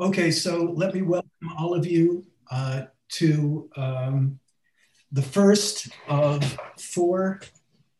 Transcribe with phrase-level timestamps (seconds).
[0.00, 4.38] Okay, so let me welcome all of you uh, to um,
[5.10, 7.40] the first of four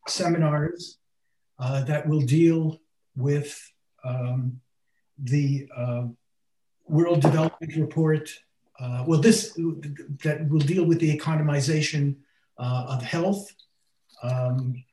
[0.07, 0.99] seminars
[1.59, 2.79] uh, that will deal
[3.17, 3.73] with
[4.05, 4.61] um,
[5.19, 6.05] the uh,
[6.87, 8.31] World Development Report.
[8.79, 9.55] Uh, well, this
[10.23, 12.15] that will deal with the economization
[12.59, 13.53] uh, of health.
[14.23, 14.85] Um,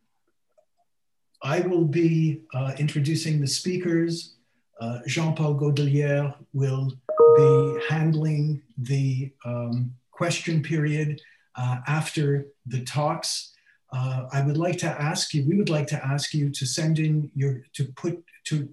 [1.43, 4.34] I will be uh, introducing the speakers.
[4.79, 6.91] Uh, Jean-Paul Gaudillière will
[7.37, 11.21] be handling the um, question period
[11.55, 13.53] uh, after the talks.
[13.93, 16.99] Uh, I would like to ask you, we would like to ask you to send
[16.99, 18.69] in your, to put, to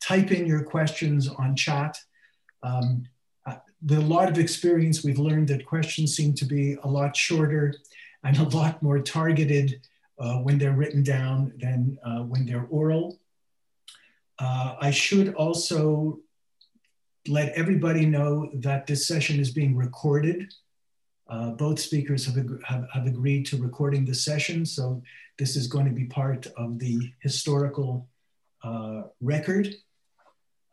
[0.00, 1.98] type in your questions on chat.
[2.62, 3.04] Um,
[3.46, 3.56] uh,
[3.90, 7.74] a lot of experience, we've learned that questions seem to be a lot shorter
[8.22, 9.80] and a lot more targeted
[10.20, 13.18] uh, when they're written down than uh, when they're oral.
[14.42, 16.18] Uh, I should also
[17.28, 20.52] let everybody know that this session is being recorded.
[21.30, 25.00] Uh, both speakers have, ag have, have, agreed to recording the session, so
[25.38, 28.08] this is going to be part of the historical
[28.64, 29.68] uh, record.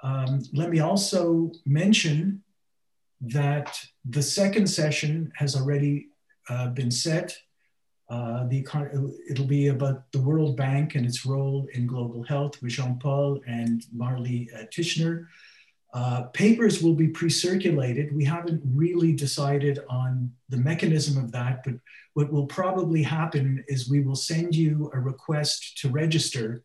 [0.02, 2.42] Um, let me also mention
[3.22, 6.08] that the second session has already
[6.50, 7.38] uh, been set
[8.10, 8.66] uh, the,
[9.30, 13.86] it'll be about the World Bank and its role in global health with Jean-Paul and
[13.96, 15.28] Marlee uh, Tichenor.
[15.94, 18.16] Uh, papers will be pre-circulated.
[18.16, 21.76] We haven't really decided on the mechanism of that, but
[22.14, 26.64] what will probably happen is we will send you a request to register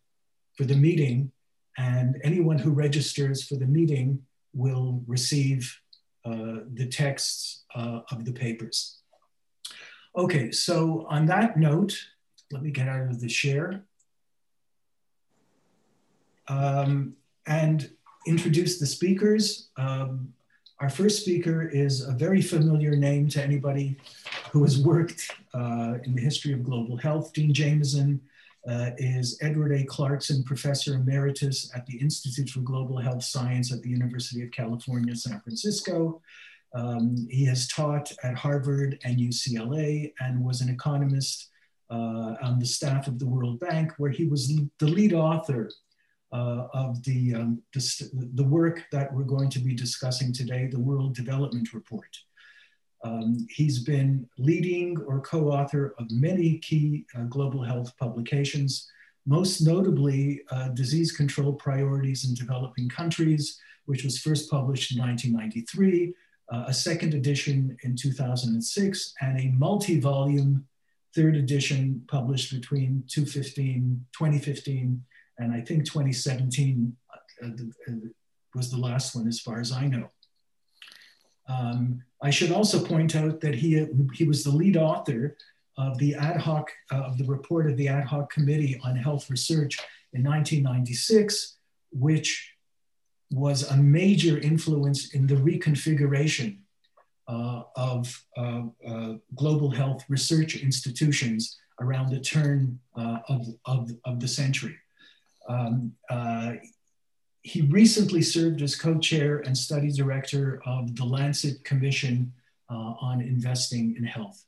[0.56, 1.30] for the meeting
[1.76, 4.22] and anyone who registers for the meeting
[4.52, 5.78] will receive
[6.24, 9.00] uh, the texts uh, of the papers.
[10.16, 11.98] Okay, so on that note,
[12.52, 13.82] let me get out of the share
[16.46, 17.16] um,
[17.48, 17.90] and
[18.24, 19.70] introduce the speakers.
[19.76, 20.32] Um,
[20.78, 23.96] our first speaker is a very familiar name to anybody
[24.52, 27.32] who has worked uh, in the history of global health.
[27.32, 28.20] Dean Jamison
[28.68, 29.84] uh, is Edward A.
[29.84, 35.16] Clarkson Professor Emeritus at the Institute for Global Health Science at the University of California,
[35.16, 36.22] San Francisco.
[36.74, 41.50] Um, he has taught at Harvard and UCLA and was an economist
[41.90, 45.70] uh, on the staff of the World Bank, where he was the lead author
[46.32, 50.80] uh, of the, um, the, the, work that we're going to be discussing today, the
[50.80, 52.08] World Development Report.
[53.04, 58.90] Um, he's been leading or co-author of many key uh, global health publications,
[59.26, 66.14] most notably uh, Disease Control Priorities in Developing Countries, which was first published in 1993,
[66.52, 70.66] uh, a second edition in 2006, and a multi-volume
[71.14, 75.04] third edition published between 2015, 2015
[75.38, 76.96] and I think 2017
[77.42, 77.92] uh, uh,
[78.54, 80.10] was the last one as far as I know.
[81.48, 85.36] Um, I should also point out that he, he was the lead author
[85.76, 89.28] of the ad hoc, uh, of the report of the ad hoc committee on health
[89.28, 89.78] research
[90.12, 91.56] in 1996,
[91.90, 92.53] which
[93.30, 96.58] was a major influence in the reconfiguration
[97.26, 104.20] uh, of uh, uh, global health research institutions around the turn uh, of, of, of,
[104.20, 104.76] the century.
[105.48, 106.52] Um, uh,
[107.42, 112.32] he recently served as co-chair and study director of the Lancet Commission
[112.70, 114.44] uh, on Investing in Health.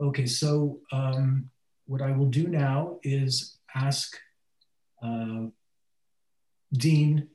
[0.00, 1.48] Okay, so um,
[1.86, 4.16] what I will do now is ask
[6.72, 7.28] Dean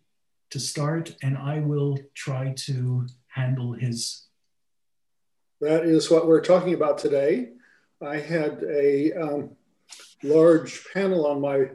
[0.52, 4.28] to start, and I will try to handle his.
[5.60, 7.50] That is what we're talking about today.
[8.02, 9.52] I had a um,
[10.24, 11.70] large panel on my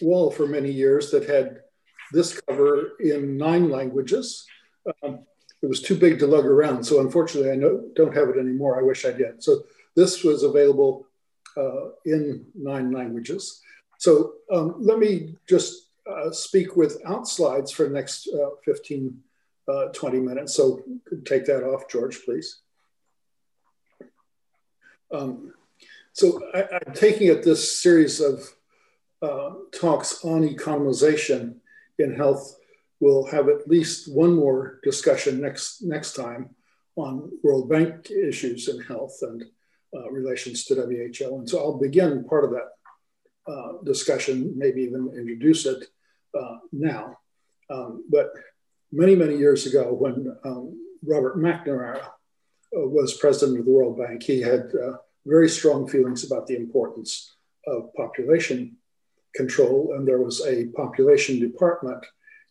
[0.00, 1.60] wall for many years that had
[2.12, 4.46] this cover in nine languages.
[5.02, 5.20] Um,
[5.62, 8.78] it was too big to lug around, so unfortunately I no, don't have it anymore.
[8.78, 9.42] I wish I did.
[9.42, 11.06] So this was available
[11.56, 13.60] uh, in nine languages.
[13.98, 19.18] So um, let me just uh, speak without slides for the next uh, 15,
[19.68, 20.54] uh, 20 minutes.
[20.54, 20.82] So
[21.24, 22.60] take that off, George, please.
[25.12, 25.54] Um,
[26.12, 28.48] so I, am taking it this series of
[29.22, 31.56] uh, talks on economization
[31.98, 32.56] in health.
[33.00, 36.54] We'll have at least one more discussion next, next time
[36.96, 39.44] on World Bank issues in health and
[39.94, 41.38] uh, relations to WHO.
[41.38, 42.70] And so I'll begin part of that
[43.46, 45.84] uh, discussion, maybe even introduce it
[46.38, 47.18] uh, now.
[47.70, 48.32] Um, but
[48.92, 52.10] many, many years ago, when um, Robert McNamara uh,
[52.72, 54.96] was president of the World Bank, he had uh,
[55.26, 57.34] very strong feelings about the importance
[57.66, 58.76] of population
[59.34, 59.94] control.
[59.94, 62.04] And there was a population department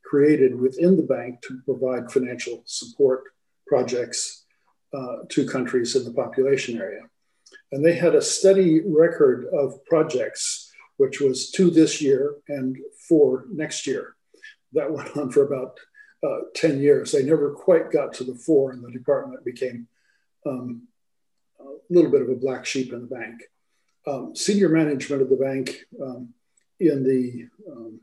[0.06, 3.24] created within the bank to provide financial support
[3.68, 4.45] projects
[4.94, 7.01] uh, to countries in the population area.
[7.71, 10.59] And they had a steady record of projects,
[11.00, 14.18] which was two this year and four next year.
[14.74, 15.80] That went on for about
[16.22, 17.13] uh, 10 years.
[17.13, 19.88] They never quite got to the four, and the department became
[20.46, 20.84] um,
[21.62, 23.44] a little bit of a black sheep in the bank.
[24.06, 26.34] Um, senior management of the bank um,
[26.81, 28.01] in the um,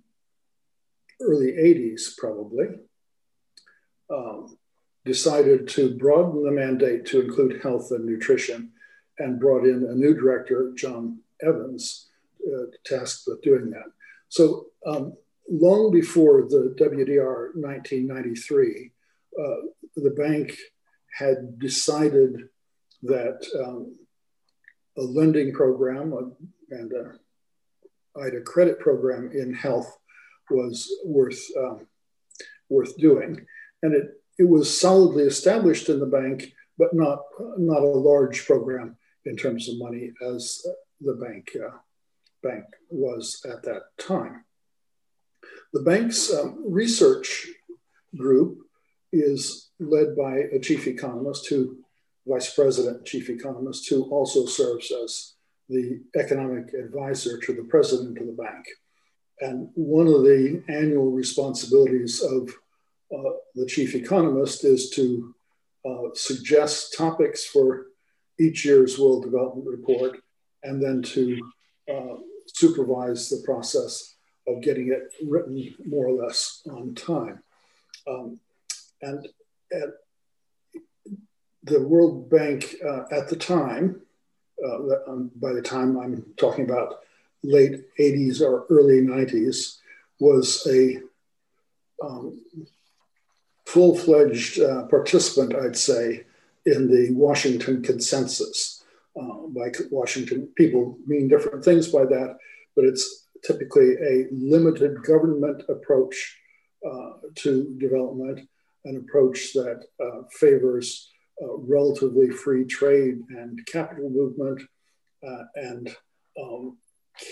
[1.21, 2.67] early 80s, probably,
[4.09, 4.57] um,
[5.05, 8.73] decided to broaden the mandate to include health and nutrition
[9.19, 12.07] and brought in a new director, John Evans,
[12.47, 13.87] uh, tasked with doing that.
[14.29, 15.15] So, um,
[15.49, 18.91] long before the WDR 1993,
[19.39, 19.43] uh,
[19.97, 20.57] the bank
[21.17, 22.49] had decided
[23.03, 23.97] that um,
[24.99, 26.37] a lending program
[26.71, 27.13] and a
[28.21, 29.99] IDA credit program in health
[30.51, 31.87] was worth um,
[32.69, 33.47] worth doing,
[33.83, 37.21] and it it was solidly established in the bank, but not
[37.59, 40.65] not a large program in terms of money as
[41.01, 41.77] the bank uh,
[42.43, 44.45] bank was at that time.
[45.73, 47.47] The bank's um, research
[48.17, 48.59] group
[49.13, 51.79] is led by a chief economist who,
[52.27, 55.35] vice president, chief economist, who also serves as
[55.69, 58.65] the economic advisor to the president of the bank.
[59.41, 62.49] And one of the annual responsibilities of
[63.15, 65.35] uh, the chief economist is to
[65.89, 67.87] uh, suggest topics for
[68.39, 70.19] each year's World Development Report
[70.63, 71.39] and then to
[71.93, 72.17] uh,
[72.47, 74.15] supervise the process
[74.47, 77.43] of getting it written more or less on time.
[78.09, 78.39] Um,
[79.03, 79.27] and
[81.65, 84.01] the World Bank uh, at the time,
[84.65, 84.79] uh,
[85.09, 87.01] um, by the time I'm talking about
[87.43, 89.79] late 80s or early 90s,
[90.21, 91.01] was a
[92.03, 92.41] um,
[93.67, 96.25] full fledged uh, participant, I'd say,
[96.65, 98.76] in the Washington Consensus.
[99.19, 102.37] Uh, by Washington, people mean different things by that,
[102.75, 106.37] but it's typically a limited government approach
[106.87, 108.49] uh, to development,
[108.85, 111.11] an approach that uh, favors
[111.43, 114.63] uh, relatively free trade and capital movement
[115.27, 115.95] uh, and
[116.41, 116.77] um,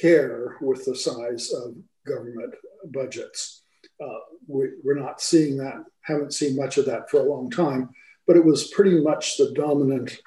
[0.00, 1.74] care with the size of
[2.06, 2.54] government
[2.92, 3.62] budgets.
[4.02, 7.90] Uh, we, are not seeing that, haven't seen much of that for a long time,
[8.26, 10.18] but it was pretty much the dominant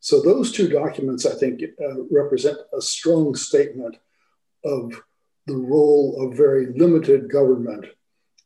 [0.00, 3.96] So, those two documents, I think, uh, represent a strong statement
[4.64, 4.92] of
[5.46, 7.86] the role of very limited government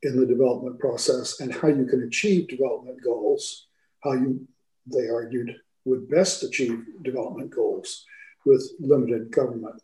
[0.03, 3.67] in the development process and how you can achieve development goals,
[4.03, 4.47] how you,
[4.87, 8.05] they argued, would best achieve development goals
[8.45, 9.81] with limited government.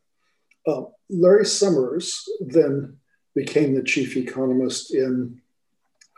[0.67, 2.97] Uh, Larry Summers then
[3.35, 5.41] became the chief economist in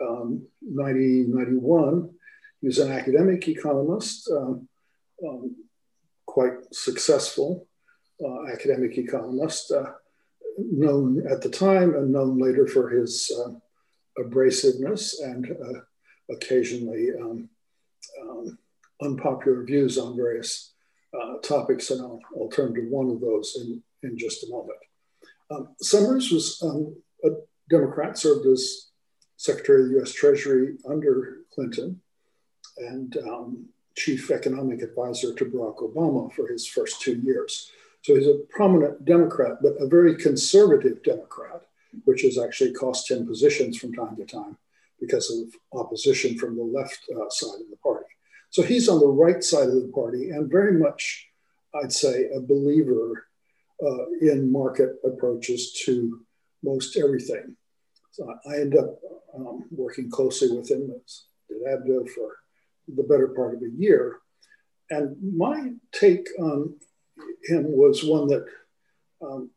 [0.00, 2.10] um, 1991.
[2.60, 4.68] He was an academic economist, um,
[5.26, 5.56] um,
[6.26, 7.66] quite successful
[8.24, 9.92] uh, academic economist, uh,
[10.58, 13.50] known at the time and known later for his uh,
[14.22, 15.80] abrasiveness and uh,
[16.30, 17.48] occasionally um,
[18.22, 18.58] um,
[19.02, 20.72] unpopular views on various
[21.12, 21.90] uh, topics.
[21.90, 24.78] And I'll, I'll, turn to one of those in, in just a moment.
[25.50, 27.30] Um, Summers was um, a
[27.68, 28.88] Democrat, served as
[29.36, 32.00] Secretary of the US Treasury under Clinton
[32.78, 37.70] and um, chief economic advisor to Barack Obama for his first two years.
[38.02, 41.62] So he's a prominent Democrat, but a very conservative Democrat,
[42.04, 44.58] which has actually cost him positions from time to time
[45.00, 48.06] because of opposition from the left uh, side of the party.
[48.50, 51.28] So he's on the right side of the party and very much,
[51.74, 53.26] I'd say, a believer
[53.84, 56.20] uh, in market approaches to
[56.62, 57.56] most everything.
[58.14, 59.00] So I end up
[59.34, 62.36] um, working closely with him at ABDO for
[62.86, 64.20] the better part of a year.
[64.88, 66.76] And my take on
[67.42, 68.46] him was one that
[69.20, 69.50] um,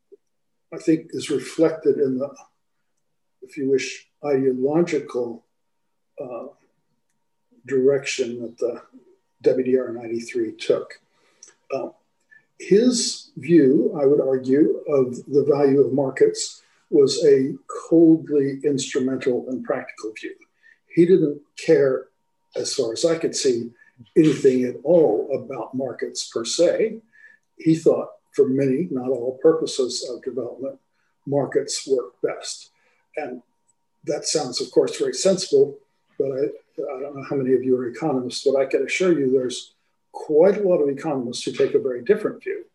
[0.73, 2.33] I think is reflected in the,
[3.43, 5.45] if you wish, ideological
[6.19, 6.47] uh,
[7.67, 8.81] direction that the
[9.43, 10.99] WDR 93 took.
[11.71, 11.89] Uh,
[12.59, 16.56] his view, I would argue, of the value of markets
[16.89, 17.53] was a
[17.89, 20.35] coldly instrumental and practical view.
[20.93, 22.07] He didn't care,
[22.55, 23.71] as far as I could see,
[24.15, 27.01] anything at all about markets per se.
[27.57, 30.79] He thought, for many, not all purposes of development,
[31.25, 32.71] markets work best.
[33.15, 33.41] And
[34.05, 35.77] that sounds, of course, very sensible,
[36.17, 39.17] but I, I don't know how many of you are economists, but I can assure
[39.17, 39.73] you there's
[40.11, 42.65] quite a lot of economists who take a very different view,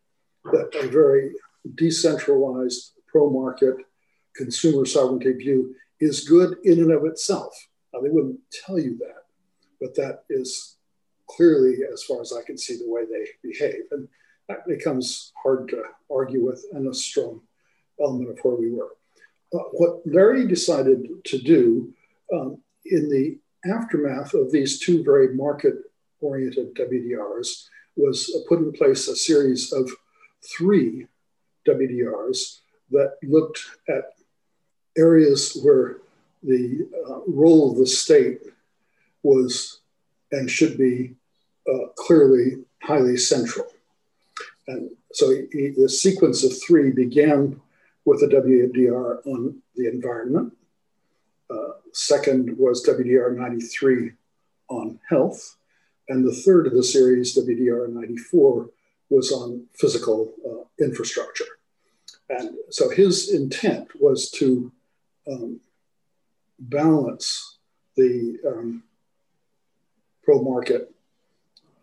[0.52, 1.32] that a very
[1.74, 3.76] decentralized, pro market,
[4.36, 7.54] consumer sovereignty view is good in and of itself.
[7.92, 9.24] Now, they wouldn't tell you that,
[9.80, 10.76] but that is
[11.28, 13.84] clearly, as far as I can see, the way they behave.
[13.90, 14.08] And
[14.48, 17.42] that becomes hard to argue with and a strong
[18.00, 18.90] element of where we were.
[19.54, 21.92] Uh, what Larry decided to do
[22.32, 23.38] um, in the
[23.70, 25.74] aftermath of these two very market
[26.20, 29.90] oriented WDRs was put in place a series of
[30.56, 31.06] three
[31.68, 32.60] WDRs
[32.90, 34.04] that looked at
[34.96, 35.98] areas where
[36.42, 38.40] the uh, role of the state
[39.22, 39.80] was
[40.32, 41.14] and should be
[41.72, 43.66] uh, clearly highly central.
[44.66, 47.60] And so he, the sequence of three began
[48.04, 50.52] with the WDR on the environment.
[51.48, 54.12] Uh, second was WDR 93
[54.68, 55.56] on health.
[56.08, 58.68] And the third of the series, WDR 94,
[59.10, 61.44] was on physical uh, infrastructure.
[62.28, 64.72] And so his intent was to
[65.30, 65.60] um,
[66.58, 67.58] balance
[67.96, 68.82] the um,
[70.22, 70.92] pro market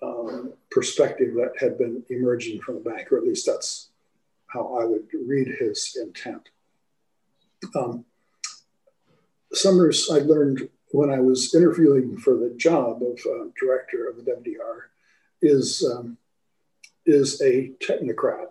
[0.02, 3.90] um, perspective that had been emerging from the bank, or at least that's
[4.48, 6.50] how I would read his intent.
[7.76, 8.06] Um,
[9.52, 14.32] Summers, I learned when I was interviewing for the job of uh, director of the
[14.32, 14.90] WDR,
[15.42, 16.18] is um,
[17.06, 18.50] is a technocrat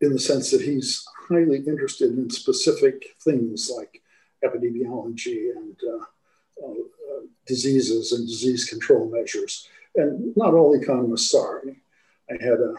[0.00, 4.02] in the sense that he's highly interested in specific things like
[4.44, 6.04] epidemiology and uh,
[6.62, 9.68] uh, uh, diseases and disease control measures.
[9.94, 11.62] And not all economists are.
[12.30, 12.74] I had a,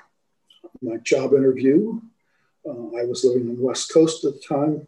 [0.82, 2.00] my job interview.
[2.68, 4.88] Uh, I was living on the West Coast at the time.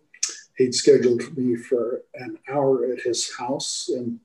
[0.58, 4.20] He'd scheduled me for an hour at his house in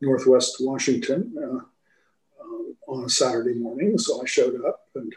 [0.00, 3.96] Northwest Washington uh, um, on a Saturday morning.
[3.96, 5.14] So I showed up and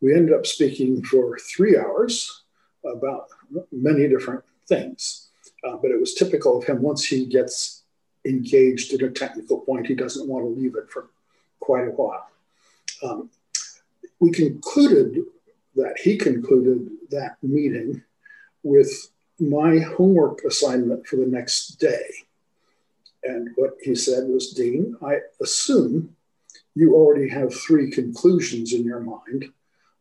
[0.00, 2.42] we ended up speaking for three hours
[2.84, 3.28] about
[3.70, 5.28] many different things.
[5.64, 7.82] Uh, but it was typical of him once he gets
[8.24, 11.10] engaged at a technical point, he doesn't want to leave it for
[11.60, 12.28] quite a while.
[13.02, 13.30] Um,
[14.20, 15.24] we concluded
[15.76, 18.02] that he concluded that meeting
[18.62, 18.90] with
[19.40, 22.06] my homework assignment for the next day.
[23.24, 26.14] And what he said was, Dean, I assume
[26.74, 29.52] you already have three conclusions in your mind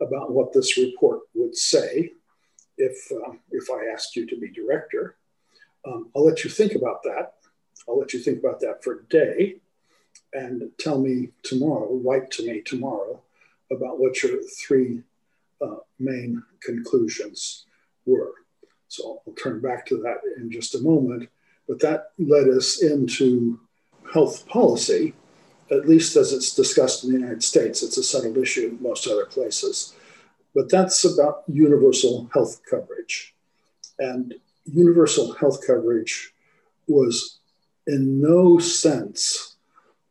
[0.02, 2.12] about what this report would say
[2.78, 5.16] if, uh, if I asked you to be director.
[5.86, 7.34] Um, I'll let you think about that.
[7.88, 9.56] I'll let you think about that for a day
[10.34, 13.22] and tell me tomorrow, write to me tomorrow
[13.72, 15.02] about what your three
[15.62, 17.66] uh, main conclusions
[18.06, 18.34] were.
[18.88, 21.30] So I'll turn back to that in just a moment.
[21.68, 23.60] But that led us into
[24.14, 25.14] health policy,
[25.70, 27.84] at least as it's discussed in the United States.
[27.84, 29.94] It's a settled issue in most other places.
[30.54, 33.34] But that's about universal health coverage.
[34.00, 34.36] And
[34.72, 36.34] universal health coverage
[36.88, 37.40] was
[37.88, 39.56] in no sense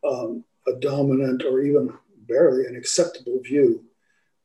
[0.06, 1.92] um, a dominant or even
[2.28, 3.84] barely an acceptable view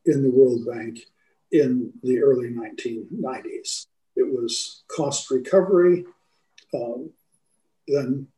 [0.04, 1.00] in the World Bank
[1.52, 3.86] in the early 1990s.
[4.16, 6.04] It was cost recovery,
[6.74, 7.10] um,
[7.86, 8.28] then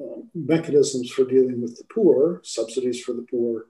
[0.00, 3.66] uh, mechanisms for dealing with the poor, subsidies for the poor,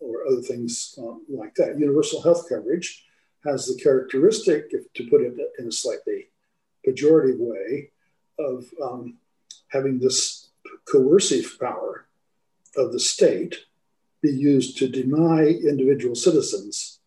[0.00, 1.78] or other things um, like that.
[1.78, 3.04] Universal health coverage
[3.44, 6.29] has the characteristic, if, to put it in a slightly
[6.86, 7.90] pejorative way
[8.38, 9.18] of um,
[9.68, 10.50] having this
[10.90, 12.06] coercive power
[12.76, 13.56] of the state
[14.22, 17.00] be used to deny individual citizens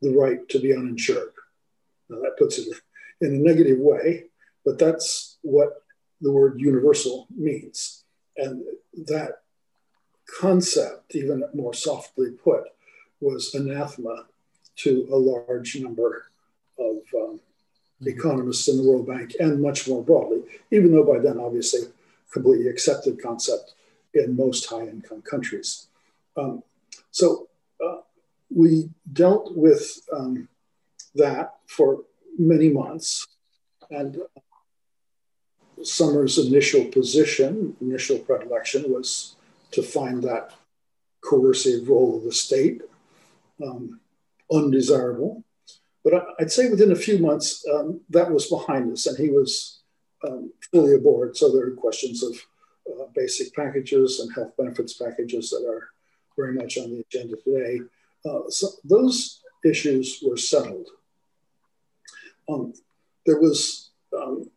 [0.00, 1.32] the right to be uninsured.
[2.08, 2.68] Now, that puts it
[3.20, 4.24] in a negative way,
[4.64, 5.82] but that's what
[6.20, 8.04] the word universal means.
[8.36, 8.64] And
[9.06, 9.42] that
[10.40, 12.64] concept, even more softly put,
[13.20, 14.26] was anathema
[14.76, 16.30] to a large number
[16.78, 17.40] of um,
[18.06, 21.80] economists in the World Bank and much more broadly, even though by then, obviously,
[22.32, 23.74] completely accepted concept
[24.12, 25.86] in most high income countries.
[26.36, 26.62] Um,
[27.10, 27.48] so
[27.84, 27.98] uh,
[28.50, 30.48] we dealt with um,
[31.14, 32.02] that for
[32.38, 33.26] many months.
[33.90, 34.18] And
[35.82, 39.36] Summers' initial position, initial predilection was
[39.72, 40.52] to find that
[41.20, 42.82] coercive role of the state
[43.62, 44.00] um,
[44.52, 45.43] undesirable.
[46.04, 49.80] But I'd say within a few months, um, that was behind us, and he was
[50.26, 51.36] um, fully aboard.
[51.36, 52.36] So there are questions of
[52.90, 55.88] uh, basic packages and health benefits packages that are
[56.36, 57.80] very much on the agenda today.
[58.24, 60.88] Uh, so those issues were settled.
[62.48, 62.74] Um,
[63.24, 64.50] there was um,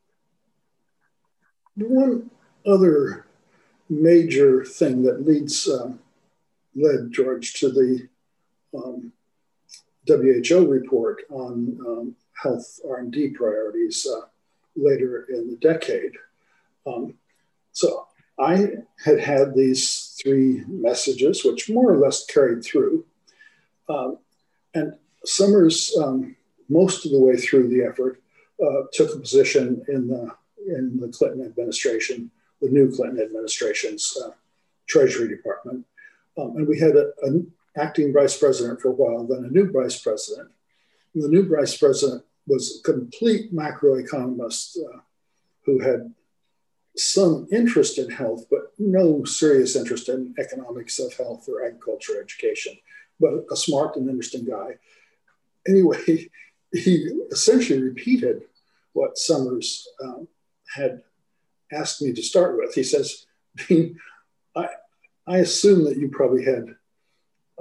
[1.75, 2.30] one
[2.66, 3.25] other
[3.89, 6.00] major thing that leads um,
[6.75, 8.10] led George to the
[8.77, 9.13] um,
[10.08, 14.22] WHO report on um, health R&D priorities uh,
[14.76, 16.14] later in the decade.
[16.86, 17.16] Um,
[17.72, 18.08] so
[18.40, 18.70] I
[19.04, 23.06] had had these three messages, which more or less carried through.
[23.90, 24.20] Um,
[24.74, 24.94] and
[25.26, 26.36] Summers, um,
[26.70, 28.22] most of the way through the effort,
[28.64, 30.32] uh, took a position in the,
[30.68, 34.32] in the Clinton administration, the new Clinton administration's uh,
[34.88, 35.86] Treasury Department.
[36.38, 40.00] Um, and we had an acting vice president for a while, then a new vice
[40.00, 40.50] president.
[41.13, 45.00] And the new vice president was a complete macroeconomist uh,
[45.65, 46.13] who had
[46.96, 52.75] some interest in health, but no serious interest in economics of health or agriculture education,
[53.19, 54.77] but a smart and interesting guy.
[55.67, 56.29] Anyway,
[56.72, 58.43] he essentially repeated
[58.93, 60.27] what Summers um,
[60.75, 61.03] had
[61.72, 62.74] asked me to start with.
[62.74, 63.25] He says,
[63.69, 64.69] I,
[65.27, 66.75] I assume that you probably had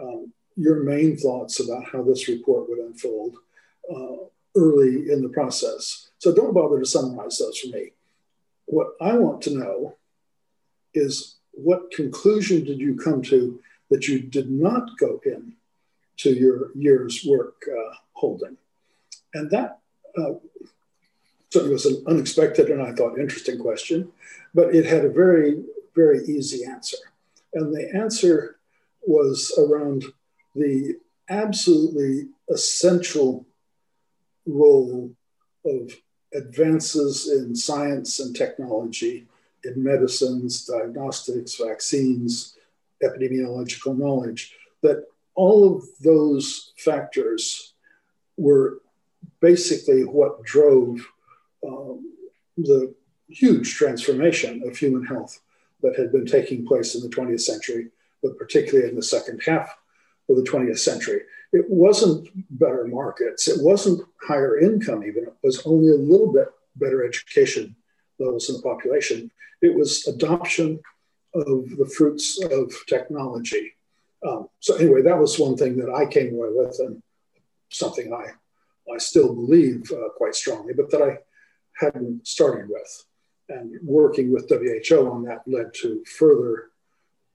[0.01, 3.37] um, your main thoughts about how this report would unfold
[3.91, 4.25] uh,
[4.57, 6.09] early in the process.
[6.19, 7.93] So don't bother to summarize those for me.
[8.67, 9.97] What I want to know
[10.95, 13.61] is what conclusion did you come to
[13.91, 15.53] that you did not go in
[16.19, 18.57] to your year's work uh, holding?
[19.35, 19.79] And that
[20.19, 20.35] uh,
[21.51, 24.11] certainly was an unexpected and I thought interesting question,
[24.55, 25.63] but it had a very,
[25.95, 26.97] very easy answer.
[27.55, 28.56] And the answer
[29.07, 30.05] was around
[30.55, 30.97] the
[31.29, 33.47] absolutely essential
[34.47, 35.11] role
[35.65, 35.97] of
[36.35, 39.27] advances in science and technology,
[39.65, 42.57] in medicines, diagnostics, vaccines,
[43.03, 47.75] epidemiological knowledge, that all of those factors
[48.37, 48.81] were
[49.41, 51.01] basically what drove
[51.67, 52.13] um,
[52.57, 52.95] the
[53.29, 55.41] huge transformation of human health
[55.83, 57.89] that had been taking place in the 20th century,
[58.27, 59.77] but particularly in the second half
[60.29, 61.23] of the 20th century.
[61.53, 66.49] It wasn't better markets, it wasn't higher income, even, it was only a little bit
[66.77, 67.77] better education
[68.19, 69.31] levels in the population.
[69.63, 70.81] It was adoption
[71.35, 73.73] of the fruits of technology.
[74.27, 77.03] Um, so, anyway, that was one thing that I came away with, and
[77.71, 78.33] something I,
[78.93, 81.19] I still believe uh, quite strongly, but that I
[81.79, 83.05] hadn't started with.
[83.49, 86.71] And working with WHO on that led to further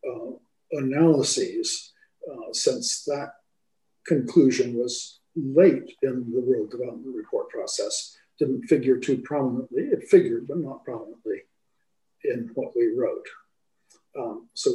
[0.06, 0.32] uh,
[0.72, 1.94] analyses
[2.30, 3.34] uh, since that
[4.06, 8.18] conclusion was late in the World Development Report process.
[8.40, 9.84] Didn't figure too prominently.
[9.84, 11.44] It figured, but not prominently
[12.24, 13.28] in what we wrote.
[14.18, 14.72] Um, so,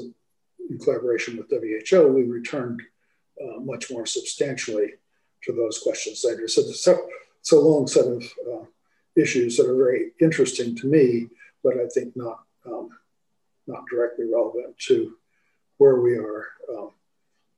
[0.71, 2.81] in collaboration with WHO, we returned
[3.41, 4.95] uh, much more substantially
[5.45, 6.49] to those questions later.
[6.49, 6.97] So, it's a,
[7.41, 8.65] it's a long set of uh,
[9.17, 11.29] issues that are very interesting to me,
[11.63, 12.91] but I think not um,
[13.67, 15.17] not directly relevant to
[15.79, 16.91] where we are um,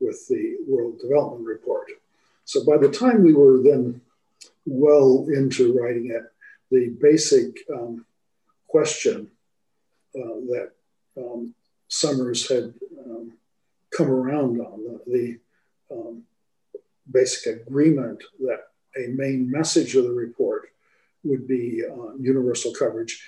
[0.00, 1.88] with the World Development Report.
[2.44, 4.00] So by the time we were then
[4.66, 6.22] well into writing it,
[6.70, 8.04] the basic um,
[8.66, 9.30] question
[10.16, 10.70] uh, that
[11.16, 11.54] um,
[11.88, 12.74] Summers had
[13.06, 13.32] um,
[13.96, 15.00] come around on, the,
[15.90, 16.22] the um,
[17.10, 18.64] basic agreement that
[18.96, 20.68] a main message of the report
[21.24, 23.22] would be uh, universal coverage.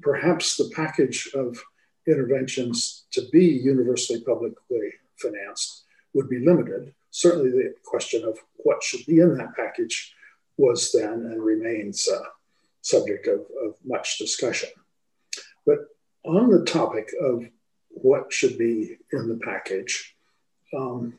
[0.00, 1.58] Perhaps the package of
[2.08, 6.94] interventions to be universally publicly financed would be limited.
[7.10, 10.14] Certainly, the question of what should be in that package
[10.56, 12.20] was then and remains uh,
[12.82, 14.70] subject of, of much discussion.
[15.64, 15.78] But
[16.24, 17.46] on the topic of
[17.88, 20.16] what should be in the package,
[20.76, 21.18] um,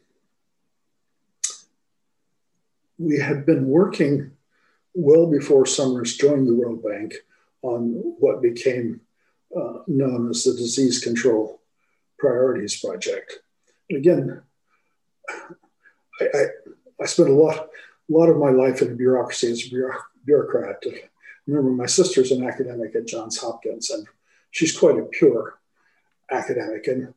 [2.98, 4.32] we had been working
[4.94, 7.14] well before Summers joined the World Bank
[7.62, 9.02] on what became
[9.56, 11.62] uh, known as the Disease Control
[12.18, 13.40] Priorities Project.
[13.90, 14.42] And again,
[16.22, 16.44] I, I,
[17.02, 17.70] I, spent a lot, a
[18.10, 19.76] lot of my life in bureaucracy as a
[20.26, 20.84] bureaucrat.
[21.48, 24.06] Remember, my sister's an academic at Johns Hopkins, and
[24.52, 25.60] she's quite a pure
[26.32, 26.88] academic.
[26.88, 27.14] And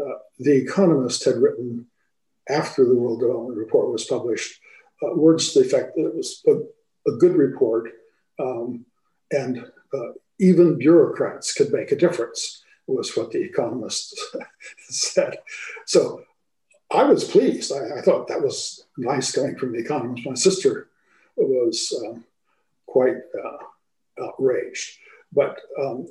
[0.00, 1.86] uh, The Economist had written
[2.48, 4.60] after the World Development Report was published
[5.02, 7.90] uh, words to the effect that it was a, a good report
[8.38, 8.84] um,
[9.30, 9.58] and
[9.94, 14.20] uh, even bureaucrats could make a difference, was what the Economist
[14.88, 15.36] said.
[15.86, 16.24] So
[16.92, 17.72] I was pleased.
[17.72, 20.26] I, I, thought that was nice coming from the Economist.
[20.26, 20.88] My sister
[21.36, 22.24] was um,
[22.86, 24.98] quite uh, outraged.
[25.32, 26.08] But um,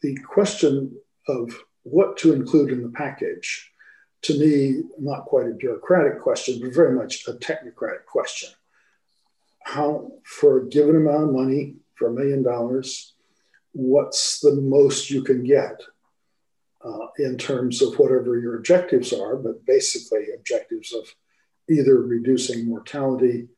[0.00, 0.96] the question
[1.28, 3.70] of what to include in the package,
[4.22, 8.48] to me, not quite a bureaucratic question, but very much a technocratic question.
[9.62, 13.12] How, for a given amount of money, for a million dollars,
[13.76, 15.82] what's the most you can get
[16.82, 21.14] uh, in terms of whatever your objectives are, but basically objectives of
[21.68, 23.48] either reducing mortality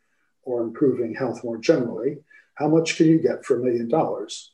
[0.42, 2.18] or improving health more generally.
[2.54, 4.50] How much can you get for a million dollars?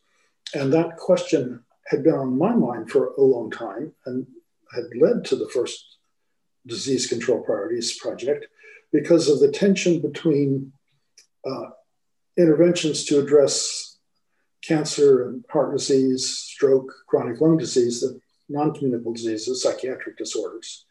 [0.52, 4.26] And that question had been on my mind for a long time and
[4.74, 5.96] had led to the first
[6.66, 8.46] disease control priorities project
[8.92, 10.72] because of the tension between
[11.46, 11.70] uh,
[12.36, 13.93] interventions to address
[14.66, 20.86] cancer and heart disease, stroke, chronic lung disease, the non-communicable diseases, psychiatric disorders,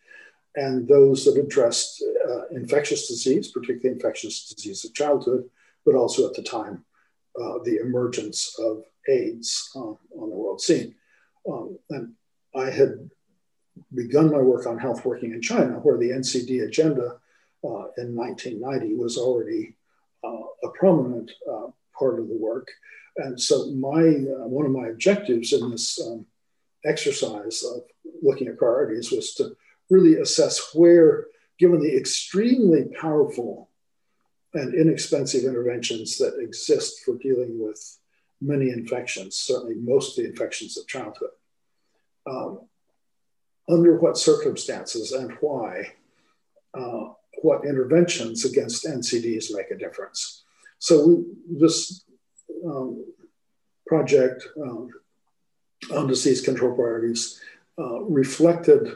[0.55, 5.49] and those that addressed uh, infectious disease, particularly infectious disease of childhood,
[5.85, 6.85] but also at the time,
[7.39, 10.95] uh, the emergence of AIDS um, on the world scene.
[11.49, 12.13] Um, and
[12.55, 13.09] I had
[13.93, 17.17] begun my work on health working in China, where the NCD agenda
[17.63, 19.75] uh, in 1990 was already
[20.23, 21.67] uh, a prominent uh,
[22.03, 22.67] part of the work.
[23.17, 26.25] And so my uh, one of my objectives in this um,
[26.83, 27.83] exercise of
[28.21, 29.55] looking at priorities was to
[29.89, 31.27] really assess where,
[31.59, 33.69] given the extremely powerful
[34.53, 37.81] and inexpensive interventions that exist for dealing with
[38.41, 41.35] many infections, certainly most of the infections of childhood,
[42.27, 42.61] um,
[43.69, 45.93] under what circumstances and why,
[46.73, 47.05] uh,
[47.41, 50.43] what interventions against NCDs make a difference.
[50.83, 51.23] So we,
[51.59, 52.03] this
[52.65, 53.05] um,
[53.87, 54.89] project um,
[55.93, 57.39] on disease control priorities
[57.79, 58.89] uh, reflected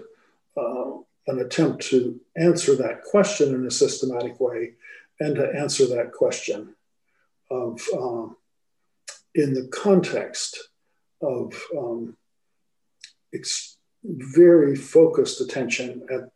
[0.58, 0.91] uh,
[1.28, 4.73] an attempt to answer that question in a systematic way
[5.21, 6.76] and to answer that question
[7.50, 8.28] of uh,
[9.36, 10.67] in the context
[11.21, 12.17] of um,
[14.04, 16.32] very focused attention at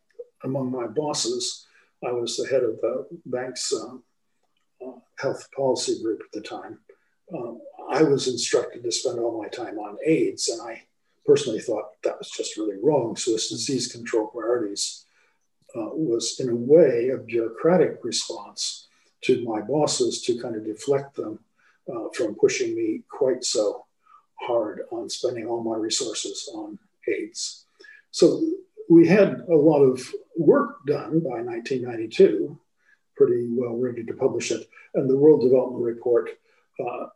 [0.46, 1.68] among my bosses.
[2.08, 3.74] I was the head of the bank's
[5.22, 6.80] health policy group at the time.
[7.36, 10.84] Um, I was instructed to spend all my time on AIDS, and I
[11.26, 13.15] personally thought that was just really wrong.
[13.15, 15.06] So, as disease control priorities
[15.76, 18.88] uh, was, in a way, a bureaucratic response
[19.22, 21.39] to my bosses to kind of deflect them
[21.91, 23.86] uh, from pushing me quite so
[24.39, 27.65] hard on spending all my resources on AIDS.
[28.12, 28.41] So,
[28.89, 30.02] we had a lot of
[30.36, 32.60] work done by 1992,
[33.15, 34.67] pretty well ready to publish it.
[34.93, 36.30] And the World Development Report
[36.80, 37.08] uh,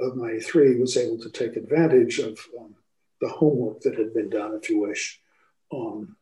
[0.00, 2.74] of 93 was able to take advantage of um,
[3.20, 5.20] the homework that had been done, if you wish,
[5.70, 6.14] on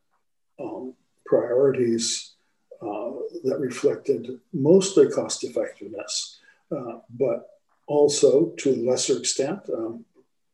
[0.60, 2.34] um, priorities
[2.80, 3.10] uh,
[3.44, 6.38] that reflected mostly cost effectiveness,
[6.70, 7.48] uh, but
[7.86, 10.04] also to a lesser extent, um,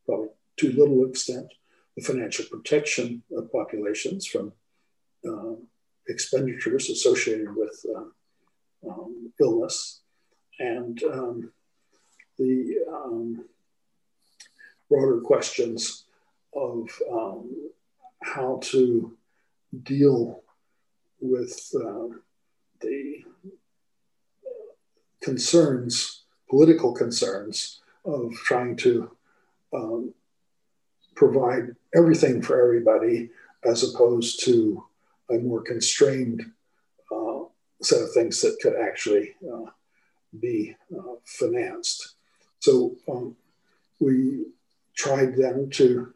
[0.06, 1.52] probably too little extent,
[1.96, 4.52] the financial protection of populations from
[5.28, 5.54] uh,
[6.08, 8.04] expenditures associated with uh,
[8.86, 10.00] um, illness.
[10.58, 11.52] And um,
[12.38, 13.44] the um,
[14.88, 16.04] broader questions
[16.54, 17.70] of um,
[18.22, 19.16] how to
[19.82, 20.42] deal
[21.20, 22.14] with uh,
[22.80, 23.24] the
[25.22, 29.10] concerns, political concerns of trying to
[29.74, 30.14] um,
[31.14, 33.30] provide everything for everybody
[33.64, 34.84] as opposed to
[35.30, 36.50] a more constrained
[37.82, 39.70] set of things that could actually uh,
[40.38, 42.14] be uh, financed.
[42.60, 43.36] So um,
[44.00, 44.46] we
[44.96, 46.12] tried then to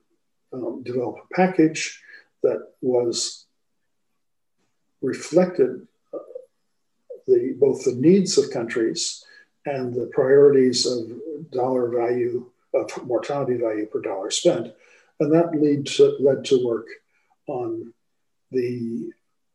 [0.53, 2.03] um, develop a package
[2.43, 3.47] that was
[5.01, 6.19] reflected uh,
[7.27, 9.25] the, both the needs of countries
[9.65, 11.11] and the priorities of
[11.51, 14.73] dollar value of mortality value per dollar spent.
[15.21, 16.87] And that lead to, led to work
[17.47, 17.93] on
[18.51, 19.11] the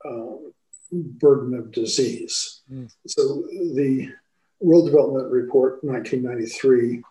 [0.05, 0.46] uh,
[0.91, 2.61] burden of disease.
[2.71, 2.91] Mm.
[3.07, 3.43] So
[3.75, 4.11] the
[4.59, 7.03] World Development Report 1993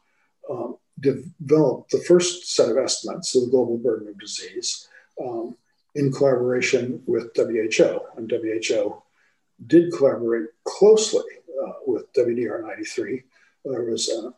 [0.51, 4.89] um, developed the first set of estimates of the global burden of disease
[5.23, 5.57] um,
[5.95, 8.01] in collaboration with WHO.
[8.17, 9.03] And WHO
[9.67, 11.25] did collaborate closely
[11.63, 13.23] uh, with WDR 93
[13.67, 14.33] there was a,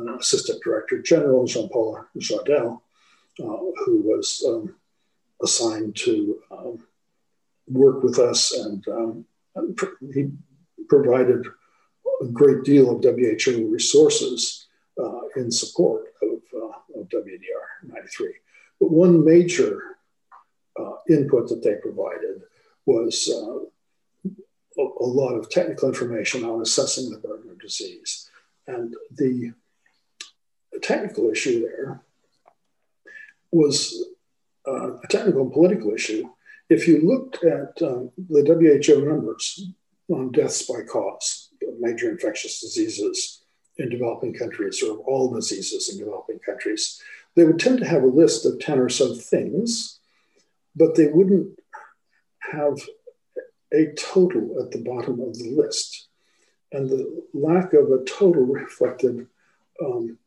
[0.00, 2.80] an assistant director general, Jean Paul Jardel,
[3.40, 3.44] uh,
[3.84, 4.74] who was um,
[5.42, 6.78] assigned to um,
[7.68, 9.26] work with us, and, um,
[10.12, 10.30] he
[10.88, 11.46] provided
[12.20, 14.66] a great deal of WHO resources
[15.00, 18.34] uh, in support of, uh, of WDR 93.
[18.80, 19.96] But one major
[20.78, 22.42] uh, input that they provided
[22.86, 24.30] was uh,
[24.80, 28.28] a, lot of technical information on assessing the burden of disease.
[28.66, 29.52] And the
[30.82, 32.02] technical issue there
[33.52, 34.04] was
[34.66, 36.28] uh, a technical and political issue.
[36.68, 39.68] If you looked at um, the WHO numbers
[40.08, 43.42] on deaths by cause of major infectious diseases
[43.76, 47.02] in developing countries, or of all diseases in developing countries,
[47.34, 49.98] they would tend to have a list of 10 or so things,
[50.76, 51.58] but they wouldn't
[52.38, 52.78] have
[53.72, 56.08] a total at the bottom of the list.
[56.72, 59.26] And the lack of a total reflected
[59.84, 60.18] um,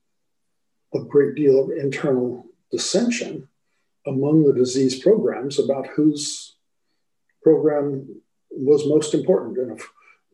[0.93, 3.47] a great deal of internal dissension
[4.07, 6.55] among the disease programs about whose
[7.43, 9.57] program was most important.
[9.57, 9.87] And if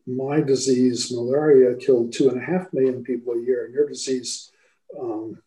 [0.06, 4.50] my disease, malaria, killed two and a half million people a year, and your disease,
[4.98, 5.42] um,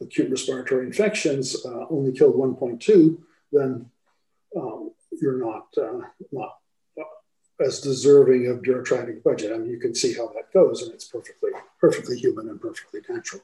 [0.00, 3.18] acute respiratory infections, uh, only killed 1.2,
[3.52, 3.86] then
[4.56, 6.00] um, you're not uh,
[6.32, 6.56] not
[7.60, 9.52] as deserving of bureaucratic budget.
[9.52, 13.00] I mean, you can see how that goes, and it's perfectly perfectly human and perfectly
[13.08, 13.42] natural.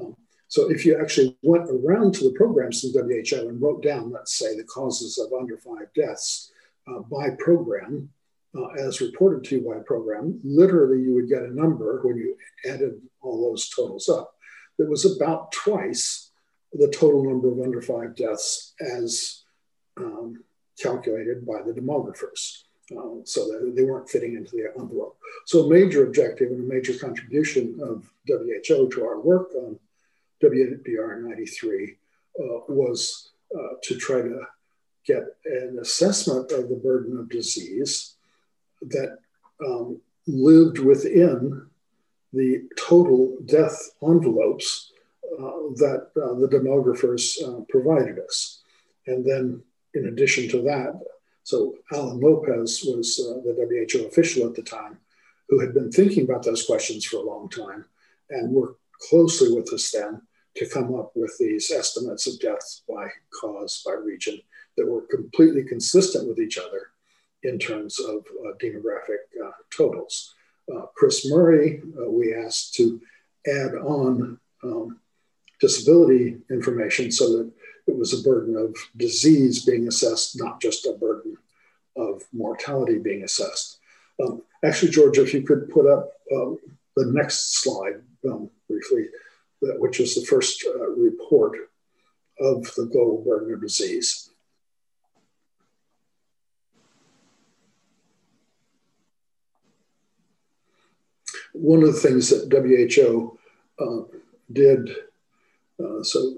[0.00, 0.16] Um,
[0.54, 4.38] so if you actually went around to the programs in WHO and wrote down, let's
[4.38, 6.52] say, the causes of under five deaths
[6.86, 8.08] uh, by program,
[8.56, 12.36] uh, as reported to you by program, literally you would get a number when you
[12.70, 14.36] added all those totals up
[14.78, 16.30] that was about twice
[16.72, 19.42] the total number of under five deaths as
[19.96, 20.44] um,
[20.80, 22.62] calculated by the demographers.
[22.96, 25.18] Uh, so they weren't fitting into the envelope.
[25.46, 29.80] So a major objective and a major contribution of WHO to our work on
[30.44, 31.96] WDR 93
[32.38, 34.40] uh, was uh, to try to
[35.06, 38.14] get an assessment of the burden of disease
[38.82, 39.18] that
[39.64, 41.66] um, lived within
[42.32, 44.92] the total death envelopes
[45.38, 48.62] uh, that uh, the demographers uh, provided us.
[49.06, 49.62] And then,
[49.94, 51.00] in addition to that,
[51.44, 53.54] so Alan Lopez was uh, the
[53.92, 54.98] WHO official at the time
[55.48, 57.84] who had been thinking about those questions for a long time
[58.30, 58.80] and worked
[59.10, 60.22] closely with us then
[60.56, 63.08] to come up with these estimates of deaths by
[63.40, 64.40] cause, by region,
[64.76, 66.90] that were completely consistent with each other
[67.42, 70.34] in terms of uh, demographic uh, totals.
[70.74, 73.00] Uh, Chris Murray, uh, we asked to
[73.46, 74.98] add on um,
[75.60, 77.52] disability information so that
[77.86, 81.36] it was a burden of disease being assessed, not just a burden
[81.96, 83.78] of mortality being assessed.
[84.22, 86.58] Um, actually, George, if you could put up um,
[86.96, 89.06] the next slide um, briefly
[89.78, 91.56] which was the first uh, report
[92.40, 94.30] of the global burden of disease.
[101.52, 103.38] One of the things that WHO
[103.78, 104.02] uh,
[104.52, 104.90] did,
[105.82, 106.34] uh, so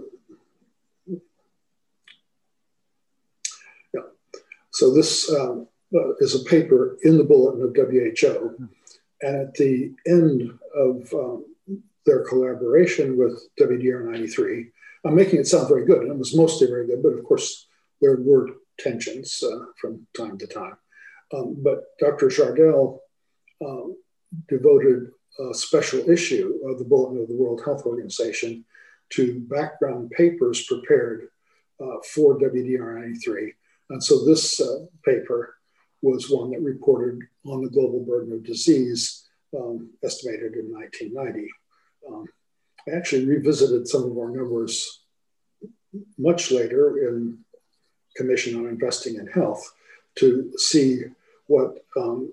[3.95, 4.03] yeah,
[4.71, 8.69] so this um, uh, is a paper in the bulletin of WHO,
[9.23, 11.47] and at the end of um,
[12.07, 14.71] their collaboration with WDR 93.
[15.05, 17.67] I'm making it sound very good, and it was mostly very good, but of course,
[18.01, 20.77] there were tensions uh, from time to time.
[21.35, 22.29] Um, but Dr.
[22.29, 23.01] Jardel
[23.65, 23.97] um,
[24.49, 25.11] devoted
[25.51, 28.65] a special issue of the Bulletin of the World Health Organization
[29.11, 31.29] to background papers prepared
[31.81, 33.53] uh, for WDR 93.
[33.91, 35.57] And so this uh, paper
[36.03, 41.49] was one that reported on the global burden of disease um, estimated in 1990
[42.09, 42.27] um,
[42.89, 45.01] I actually revisited some of our numbers
[46.19, 47.39] much later in
[48.17, 49.73] Commission on Investing in Health
[50.17, 51.03] to see
[51.47, 52.33] what um,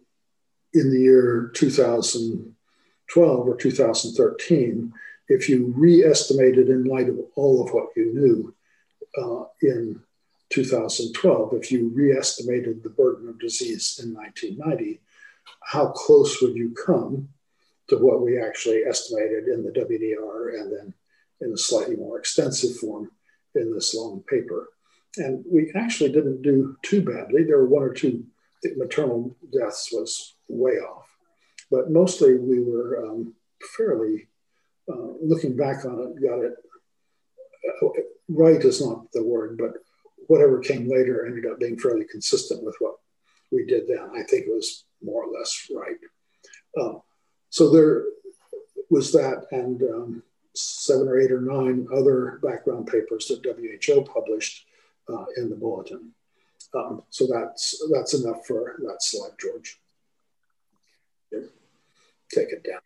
[0.73, 4.93] in the year 2012 or 2013,
[5.29, 8.53] if you re-estimated in light of all of what you knew
[9.17, 9.99] uh, in
[10.49, 14.99] 2012, if you re-estimated the burden of disease in 1990,
[15.61, 17.29] how close would you come
[17.89, 20.93] to what we actually estimated in the WDR and then
[21.41, 23.11] in a slightly more extensive form
[23.55, 24.69] in this long paper.
[25.17, 27.43] And we actually didn't do too badly.
[27.43, 28.25] There were one or two
[28.77, 31.05] maternal deaths was way off,
[31.69, 33.33] but mostly we were um,
[33.75, 34.27] fairly,
[34.89, 36.53] uh, looking back on it, got it
[37.83, 37.87] uh,
[38.29, 39.73] right is not the word, but
[40.27, 42.95] whatever came later ended up being fairly consistent with what
[43.51, 44.09] we did then.
[44.15, 45.97] I think it was more or less right.
[46.79, 47.01] Um,
[47.53, 48.05] so there,
[48.89, 50.23] was that and um,
[50.55, 54.65] seven or eight or nine other background papers that WHO published
[55.07, 56.09] uh, in the bulletin.
[56.73, 59.79] Um, so that's that's enough for that slide, George.
[62.31, 62.79] Take it down.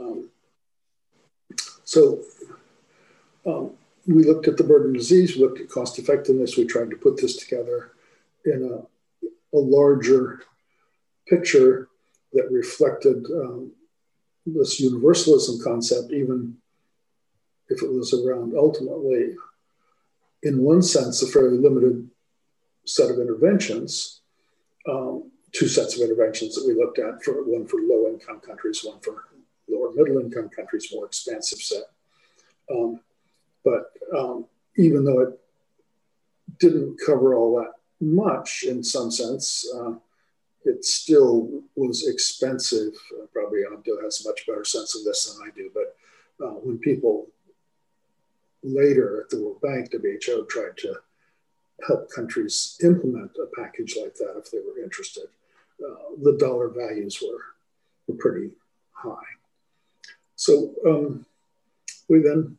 [0.00, 0.30] Um,
[1.84, 2.22] so
[3.44, 3.72] um,
[4.06, 6.96] we looked at the burden of disease, we looked at cost effectiveness, we tried to
[6.96, 7.92] put this together
[8.46, 10.44] in a, a larger
[11.28, 11.88] picture
[12.32, 13.72] that reflected um,
[14.46, 16.56] this universalism concept, even
[17.68, 19.34] if it was around ultimately,
[20.42, 22.08] in one sense, a fairly limited
[22.84, 24.20] set of interventions,
[24.88, 28.84] um, two sets of interventions that we looked at, for one for low income countries,
[28.84, 29.24] one for
[29.68, 31.84] lower middle income countries, more expansive set.
[32.70, 33.00] Um,
[33.64, 35.40] but um, even though it
[36.58, 39.94] didn't cover all that much in some sense, uh,
[40.64, 42.94] it still was expensive.
[43.12, 45.96] Uh, probably Abdul has a much better sense of this than I do, but
[46.44, 47.28] uh, when people
[48.62, 50.96] later at the World Bank, WHO tried to
[51.86, 55.28] help countries implement a package like that if they were interested,
[55.84, 57.44] uh, the dollar values were,
[58.06, 58.50] were pretty
[58.92, 59.34] high.
[60.36, 61.26] So um,
[62.08, 62.56] we then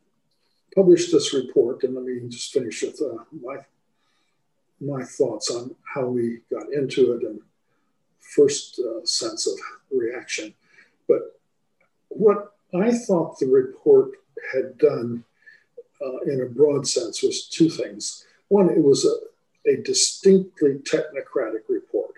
[0.74, 3.56] published this report, and let me just finish with uh, my
[4.78, 7.40] my thoughts on how we got into it and
[8.34, 9.54] first uh, sense of
[9.90, 10.54] reaction.
[11.08, 11.38] But
[12.08, 14.12] what I thought the report
[14.52, 15.24] had done
[16.04, 18.26] uh, in a broad sense was two things.
[18.48, 22.14] One, it was a, a distinctly technocratic report.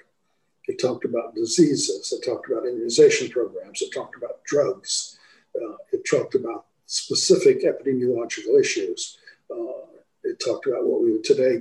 [0.66, 5.18] It talked about diseases, it talked about immunization programs, it talked about drugs,
[5.57, 9.18] uh, it talked about specific epidemiological issues.
[9.51, 9.87] Uh,
[10.25, 11.59] it talked about what we would today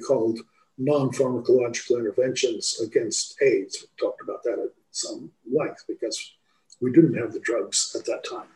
[0.86, 3.78] call non-pharmacological interventions against AIDS.
[3.82, 6.34] We talked about that at some length because
[6.82, 8.48] we didn't have the drugs at that time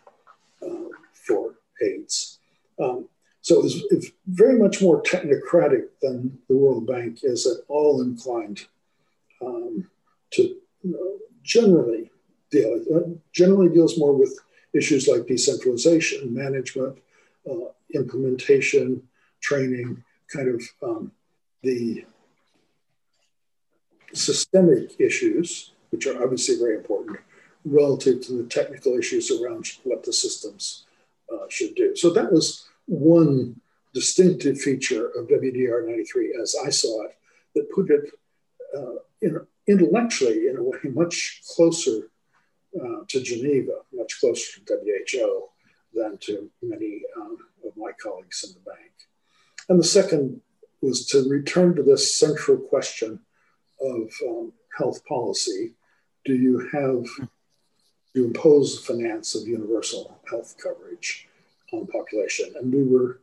[0.61, 2.39] uh, for AIDS.
[2.79, 3.07] Um,
[3.41, 7.63] so it was, it was, very much more technocratic than the World Bank is at
[7.67, 8.67] all inclined
[9.41, 9.89] um,
[10.31, 10.55] to
[11.43, 12.11] generally
[12.51, 12.83] deal.
[12.95, 14.39] Uh, generally deals more with
[14.73, 16.97] issues like decentralization, management,
[17.49, 19.01] uh, implementation,
[19.41, 21.11] training, kind of um,
[21.63, 22.05] the
[24.13, 27.17] systemic issues, which are obviously very important,
[27.65, 30.85] relative to the technical issues around what the systems
[31.31, 31.95] uh, should do.
[31.95, 33.59] So that was one
[33.93, 37.17] distinctive feature of WDR 93 as I saw it
[37.55, 38.09] that put it
[38.75, 42.09] uh, in, intellectually in a way much closer
[42.79, 44.79] uh, to Geneva, much closer to
[45.11, 45.49] WHO
[45.93, 48.91] than to many um, of my colleagues in the bank.
[49.67, 50.41] And the second
[50.81, 53.19] was to return to this central question
[53.81, 55.73] of um, health policy.
[56.25, 57.27] Do you have,
[58.13, 61.27] you impose the finance of universal health coverage
[61.73, 62.53] on population?
[62.57, 63.19] And we were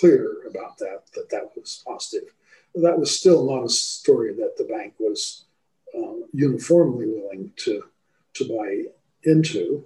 [0.00, 2.28] clear about that, that that was positive.
[2.74, 5.44] That was still not a story that the bank was
[5.96, 7.82] um, uniformly willing to
[8.34, 8.82] to buy
[9.22, 9.84] into.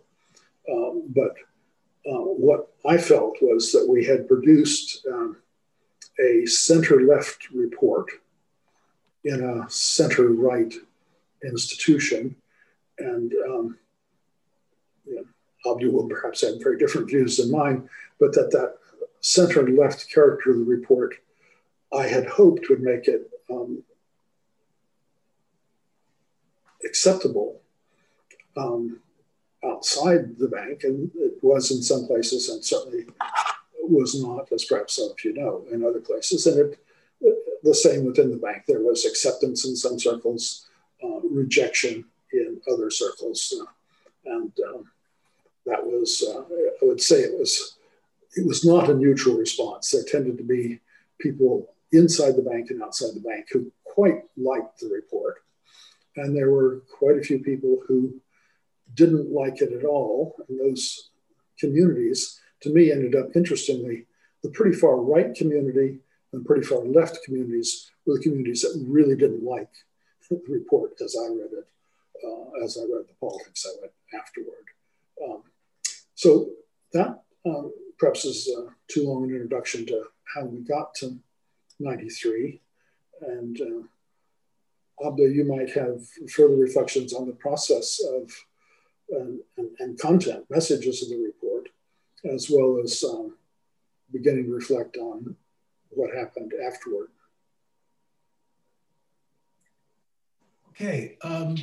[0.71, 1.35] Um, but
[2.07, 5.37] uh, what I felt was that we had produced um,
[6.19, 8.11] a center left report
[9.25, 10.73] in a center right
[11.45, 12.37] institution.
[12.99, 13.79] And um,
[15.07, 15.25] you know,
[15.67, 18.77] Abdo will perhaps have very different views than mine, but that that
[19.21, 21.15] center left character of the report
[21.93, 23.83] I had hoped would make it um,
[26.85, 27.61] acceptable
[28.57, 29.01] um,
[29.65, 33.07] outside the bank, and it was in some places, and certainly
[33.83, 36.47] was not, as perhaps some of you know, in other places.
[36.47, 36.79] And it,
[37.63, 38.65] the same within the bank.
[38.67, 40.69] There was acceptance in some circles,
[41.03, 43.65] uh, rejection in other circles, uh,
[44.33, 44.85] and um,
[45.67, 47.77] that was, uh, I would say, it was
[48.37, 49.91] it was not a neutral response.
[49.91, 50.81] There tended to be
[51.19, 55.43] people inside the bank and outside the bank who quite liked the report,
[56.17, 58.21] and there were quite a few people who
[58.95, 60.37] didn't like it at all.
[60.49, 61.11] And those
[61.59, 64.07] communities, to me, ended up interestingly,
[64.43, 65.99] the pretty far right community
[66.33, 69.71] and pretty far left communities were the communities that really didn't like
[70.31, 71.69] the report as I read it,
[72.25, 74.65] uh, as I read the politics of it afterward.
[75.25, 75.43] Um,
[76.15, 76.51] so
[76.93, 80.05] that um, perhaps is uh, too long an introduction to
[80.35, 81.19] how we got to
[81.79, 82.61] 93.
[83.23, 88.31] And uh, Abdo, you might have further reflections on the process of
[89.11, 91.69] and, and, and, content, messages of the report,
[92.25, 93.35] as well as um,
[94.13, 95.35] beginning to reflect on
[95.91, 97.09] what happened afterward.
[100.71, 101.17] Okay.
[101.23, 101.57] Um,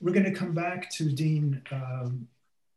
[0.00, 2.26] we're going to come back to Dean um,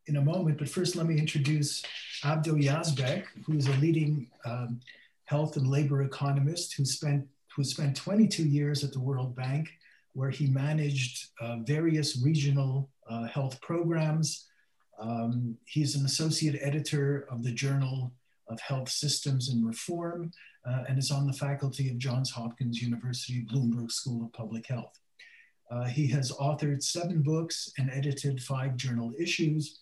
[0.07, 1.81] in a moment, but first let me introduce
[2.23, 4.81] Abdo Yazbeck, who is a leading um,
[5.25, 7.25] health and labor economist who spent,
[7.55, 9.69] who spent 22 years at the World Bank,
[10.13, 14.47] where he managed uh, various regional uh, health programs.
[14.99, 18.11] Um, he's an associate editor of the Journal
[18.53, 20.31] of Health Systems and Reform
[20.65, 24.97] uh, and is on the faculty of Johns Hopkins University Bloomberg School of Public Health.
[25.71, 29.81] Uh, he has authored seven books and edited five journal issues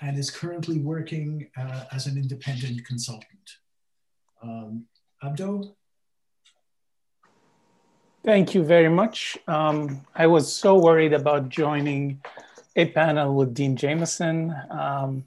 [0.00, 3.58] and is currently working uh, as an independent consultant.
[4.42, 4.86] Um,
[5.22, 5.74] Abdo?
[8.24, 9.36] Thank you very much.
[9.48, 12.22] Um, I was so worried about joining
[12.76, 14.54] a panel with Dean Jamison.
[14.70, 15.24] Um,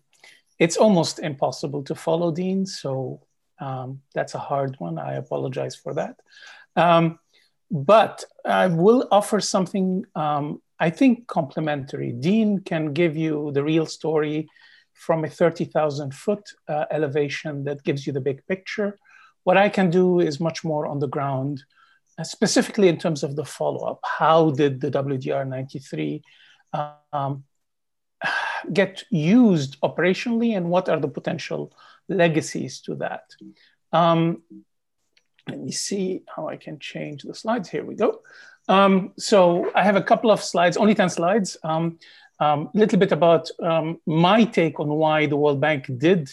[0.59, 3.21] it's almost impossible to follow Dean, so
[3.59, 4.97] um, that's a hard one.
[4.97, 6.19] I apologize for that.
[6.75, 7.19] Um,
[7.71, 12.11] but I will offer something um, I think complementary.
[12.11, 14.47] Dean can give you the real story
[14.93, 18.97] from a 30,000 foot uh, elevation that gives you the big picture.
[19.43, 21.63] What I can do is much more on the ground,
[22.17, 23.99] uh, specifically in terms of the follow up.
[24.03, 26.21] How did the WDR 93
[27.13, 27.43] um,
[28.73, 31.71] get used operationally and what are the potential
[32.07, 33.23] legacies to that?
[33.91, 34.43] Um,
[35.47, 37.69] let me see how I can change the slides.
[37.69, 38.21] Here we go.
[38.67, 41.57] Um, so I have a couple of slides, only 10 slides.
[41.63, 41.99] A um,
[42.39, 46.29] um, little bit about um, my take on why the World Bank did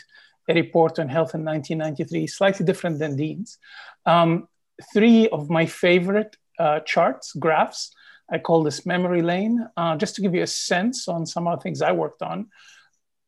[0.48, 3.58] a report on health in 1993, slightly different than Dean's.
[4.06, 4.48] Um,
[4.92, 7.94] three of my favorite uh, charts, graphs,
[8.32, 11.58] I call this memory lane, uh, just to give you a sense on some of
[11.58, 12.48] the things I worked on.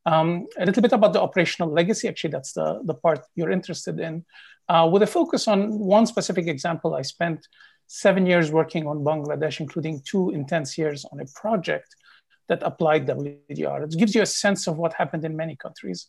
[0.06, 4.00] Um, a little bit about the operational legacy, actually, that's the, the part you're interested
[4.00, 4.24] in.
[4.68, 7.46] Uh, with a focus on one specific example, I spent
[7.86, 11.94] seven years working on Bangladesh, including two intense years on a project
[12.48, 13.84] that applied WDR.
[13.84, 16.08] It gives you a sense of what happened in many countries.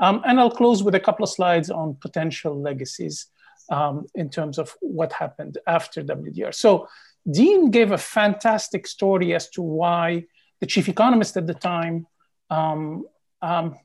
[0.00, 3.26] Um, and I'll close with a couple of slides on potential legacies
[3.70, 6.54] um, in terms of what happened after WDR.
[6.54, 6.88] So
[7.30, 10.24] Dean gave a fantastic story as to why
[10.60, 12.06] the chief economist at the time,
[12.50, 13.04] um,
[13.40, 13.76] um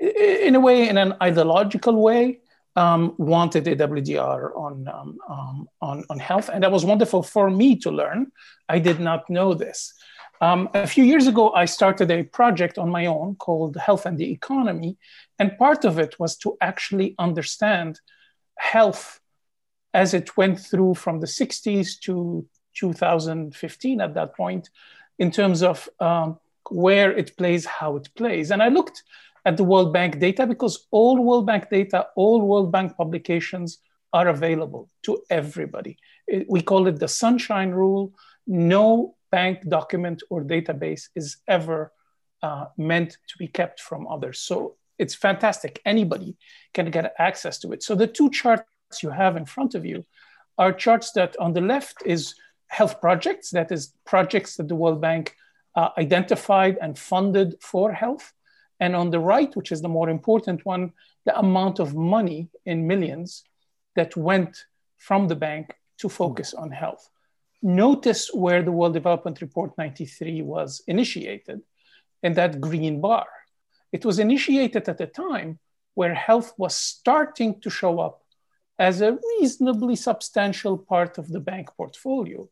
[0.00, 2.40] in a way, in an ideological way,
[2.76, 6.50] um, wanted a WDR on, um, um, on, on health.
[6.52, 8.32] And that was wonderful for me to learn.
[8.68, 9.94] I did not know this.
[10.40, 14.18] Um, a few years ago, I started a project on my own called Health and
[14.18, 14.98] the Economy.
[15.38, 18.00] And part of it was to actually understand
[18.58, 19.20] health
[19.92, 24.70] as it went through from the 60s to 2015 at that point,
[25.18, 26.38] in terms of um,
[26.70, 28.50] where it plays, how it plays.
[28.50, 29.02] And I looked
[29.44, 33.78] at the World Bank data because all World Bank data, all World Bank publications
[34.12, 35.98] are available to everybody.
[36.26, 38.14] It, we call it the sunshine rule.
[38.46, 41.92] No bank document or database is ever
[42.42, 44.38] uh, meant to be kept from others.
[44.40, 45.80] So it's fantastic.
[45.84, 46.36] Anybody
[46.72, 47.82] can get access to it.
[47.82, 50.04] So the two charts you have in front of you
[50.56, 52.34] are charts that on the left is
[52.68, 55.36] health projects, that is projects that the World Bank
[55.76, 58.32] uh, identified and funded for health.
[58.80, 60.92] And on the right, which is the more important one,
[61.24, 63.44] the amount of money in millions
[63.96, 64.64] that went
[64.96, 67.08] from the bank to focus on health.
[67.62, 71.62] Notice where the World Development Report 93 was initiated
[72.22, 73.26] in that green bar.
[73.92, 75.58] It was initiated at a time
[75.94, 78.23] where health was starting to show up
[78.78, 82.48] as a reasonably substantial part of the bank portfolio.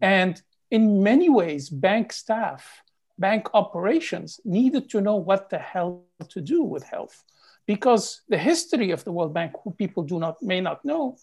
[0.00, 0.40] And
[0.70, 2.82] in many ways, bank staff
[3.18, 7.22] bank operations needed to know what the hell to do with health.
[7.66, 11.16] Because the history of the World Bank, who people do not may not know,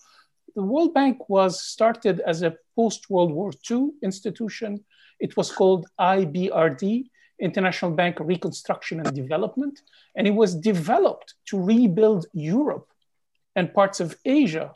[0.55, 4.83] the World Bank was started as a post-World War II institution.
[5.19, 7.09] It was called IBRD,
[7.39, 9.75] International Bank Reconstruction and Development,
[10.15, 12.87] and it was developed to rebuild Europe
[13.55, 14.73] and parts of Asia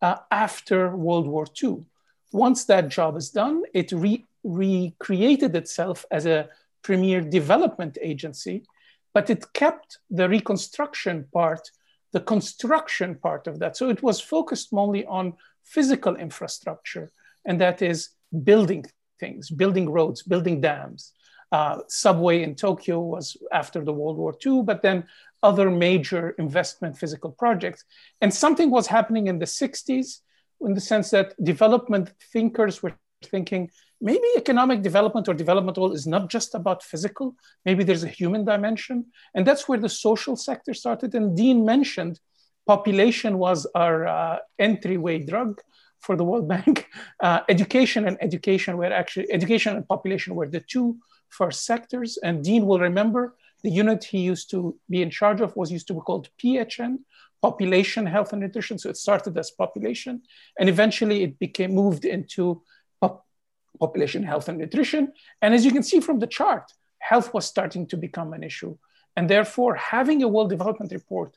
[0.00, 1.84] uh, after World War II.
[2.32, 6.48] Once that job is done, it re recreated itself as a
[6.82, 8.64] premier development agency,
[9.14, 11.70] but it kept the reconstruction part,
[12.12, 13.76] the construction part of that.
[13.76, 17.12] So it was focused only on physical infrastructure,
[17.44, 18.10] and that is
[18.42, 18.84] building
[19.20, 21.12] things, building roads, building dams.
[21.52, 25.04] Uh, subway in Tokyo was after the World War II, but then
[25.42, 27.84] other major investment physical projects.
[28.20, 30.20] And something was happening in the 60s
[30.60, 33.70] in the sense that development thinkers were thinking
[34.00, 37.36] maybe economic development or development all is not just about physical.
[37.64, 39.06] Maybe there's a human dimension.
[39.34, 41.14] And that's where the social sector started.
[41.14, 42.18] And Dean mentioned
[42.66, 45.60] population was our uh, entryway drug
[46.00, 46.88] for the World Bank.
[47.20, 50.96] Uh, education and education were actually, education and population were the two
[51.28, 52.18] first sectors.
[52.22, 55.86] And Dean will remember the unit he used to be in charge of was used
[55.88, 56.98] to be called PHN,
[57.40, 58.78] Population Health and Nutrition.
[58.78, 60.22] So it started as population,
[60.58, 62.62] and eventually it became moved into
[63.00, 63.26] pop-
[63.78, 65.12] population health and nutrition.
[65.40, 68.76] And as you can see from the chart, health was starting to become an issue.
[69.16, 71.36] And therefore, having a World Development Report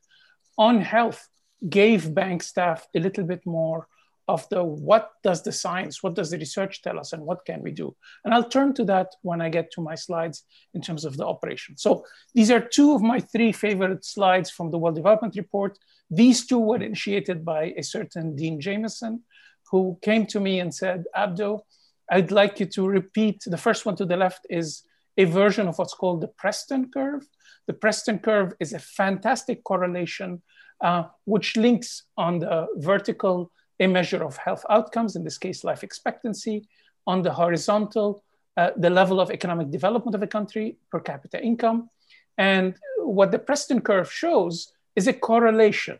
[0.57, 1.27] on health
[1.67, 3.87] gave bank staff a little bit more
[4.27, 7.61] of the what does the science, what does the research tell us, and what can
[7.61, 7.95] we do?
[8.23, 11.25] And I'll turn to that when I get to my slides in terms of the
[11.25, 11.77] operation.
[11.77, 15.77] So these are two of my three favorite slides from the World Development Report.
[16.09, 19.23] These two were initiated by a certain Dean Jamison,
[19.71, 21.61] who came to me and said, Abdo,
[22.09, 23.43] I'd like you to repeat.
[23.45, 24.83] The first one to the left is
[25.17, 27.27] a version of what's called the Preston curve.
[27.67, 30.41] The Preston curve is a fantastic correlation
[30.81, 35.83] uh, which links on the vertical a measure of health outcomes, in this case, life
[35.83, 36.67] expectancy,
[37.07, 38.23] on the horizontal,
[38.57, 41.89] uh, the level of economic development of a country, per capita income.
[42.37, 45.99] And what the Preston curve shows is a correlation.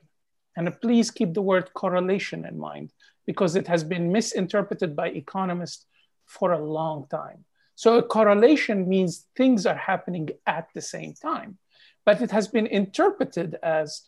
[0.55, 2.93] And please keep the word correlation in mind
[3.25, 5.85] because it has been misinterpreted by economists
[6.25, 7.43] for a long time.
[7.75, 11.57] So a correlation means things are happening at the same time,
[12.05, 14.03] but it has been interpreted as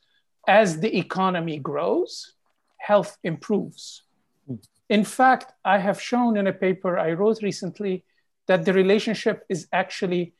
[0.47, 2.33] as the economy grows,
[2.77, 4.03] health improves.
[4.47, 4.55] Hmm.
[4.89, 8.05] In fact, I have shown in a paper I wrote recently
[8.47, 10.33] that the relationship is actually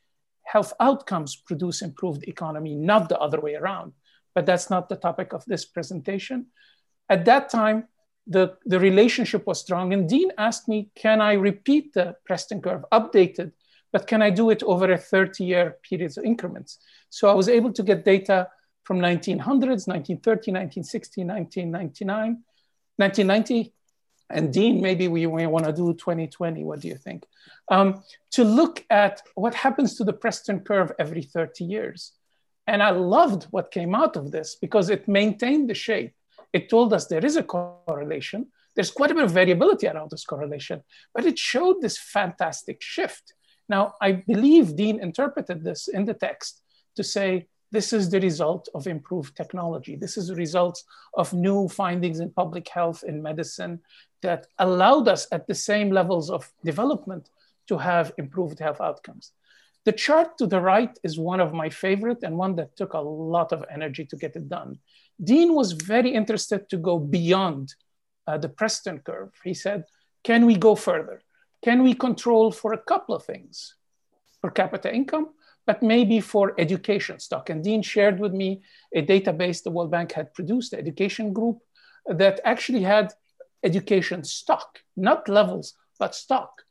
[0.44, 3.92] health outcomes produce improved economy, not the other way around.
[4.34, 6.46] But that's not the topic of this presentation.
[7.08, 7.88] At that time,
[8.26, 9.92] the, the relationship was strong.
[9.92, 13.52] And Dean asked me, can I repeat the Preston curve, updated,
[13.92, 16.78] but can I do it over a 30 year period of increments?
[17.08, 18.48] So I was able to get data
[18.88, 22.42] from 1900s, 1930, 1960, 1999,
[22.96, 23.74] 1990.
[24.30, 26.64] And Dean, maybe we, want to do 2020.
[26.64, 27.26] What do you think?
[27.70, 32.12] Um, to look at what happens to the Preston curve every 30 years.
[32.66, 36.14] And I loved what came out of this because it maintained the shape.
[36.54, 38.46] It told us there is a correlation.
[38.74, 40.82] There's quite a bit of variability around this correlation,
[41.14, 43.34] but it showed this fantastic shift.
[43.68, 46.62] Now, I believe Dean interpreted this in the text
[46.96, 49.96] to say this is the result of improved technology.
[49.96, 50.82] This is the result
[51.14, 53.80] of new findings in public health and medicine
[54.22, 57.30] that allowed us at the same levels of development
[57.68, 59.32] to have improved health outcomes.
[59.84, 63.00] The chart to the right is one of my favorite and one that took a
[63.00, 64.78] lot of energy to get it done.
[65.22, 67.74] Dean was very interested to go beyond
[68.26, 69.32] uh, the Preston curve.
[69.44, 69.84] He said,
[70.24, 71.22] can we go further?
[71.62, 73.74] Can we control for a couple of things?
[74.42, 75.30] Per capita income,
[75.68, 77.50] but maybe for education stock.
[77.50, 78.62] And Dean shared with me
[78.94, 81.58] a database the World Bank had produced, the education group,
[82.06, 83.12] that actually had
[83.62, 86.62] education stock, not levels, but stock.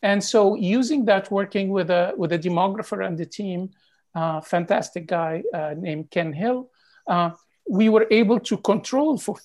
[0.00, 3.70] And so using that, working with a, with a demographer and the team,
[4.14, 6.70] uh, fantastic guy uh, named Ken Hill,
[7.08, 7.30] uh,
[7.68, 9.38] we were able to control for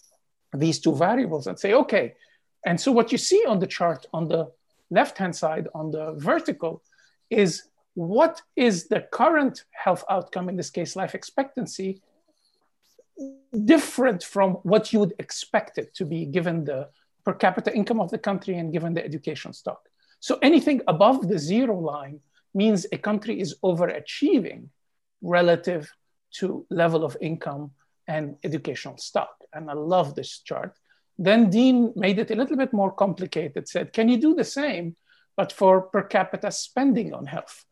[0.54, 2.14] these two variables and say, okay.
[2.64, 4.52] And so what you see on the chart on the
[4.92, 6.84] left-hand side, on the vertical,
[7.32, 7.64] is
[7.96, 12.02] what is the current health outcome, in this case, life expectancy,
[13.64, 16.90] different from what you would expect it to be given the
[17.24, 19.90] per capita income of the country and given the education stock.
[20.20, 22.20] So anything above the zero line
[22.54, 24.68] means a country is overachieving
[25.22, 25.92] relative
[26.32, 27.72] to level of income
[28.08, 29.36] and educational stock.
[29.54, 30.78] And I love this chart.
[31.18, 34.98] Then Dean made it a little bit more complicated, said, can you do the same,
[35.38, 37.66] but for per capita spending on health?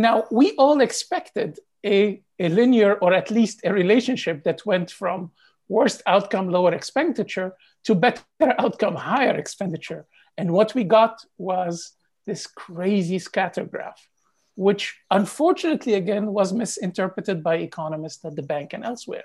[0.00, 5.30] Now, we all expected a, a linear or at least a relationship that went from
[5.68, 7.52] worst outcome, lower expenditure
[7.84, 8.22] to better
[8.58, 10.06] outcome, higher expenditure.
[10.38, 11.92] And what we got was
[12.24, 14.08] this crazy scatter graph,
[14.54, 19.24] which unfortunately, again, was misinterpreted by economists at the bank and elsewhere.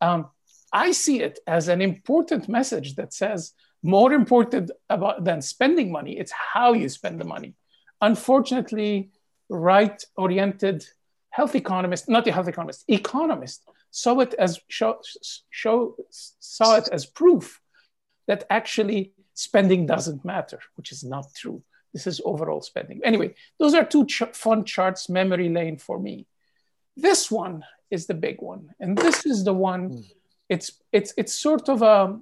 [0.00, 0.30] Um,
[0.72, 3.52] I see it as an important message that says
[3.84, 7.54] more important about than spending money, it's how you spend the money.
[8.00, 9.10] Unfortunately,
[9.48, 10.84] right oriented
[11.30, 15.00] health economist, not the health economist, economist, saw it as show,
[15.50, 17.60] show, saw it as proof
[18.26, 21.62] that actually spending doesn't matter, which is not true.
[21.92, 23.00] This is overall spending.
[23.04, 26.26] Anyway, those are two ch fun charts, memory lane for me.
[26.96, 29.90] This one is the big one, and this is the one.
[29.90, 30.04] Mm.
[30.48, 32.18] It's it's it's sort of a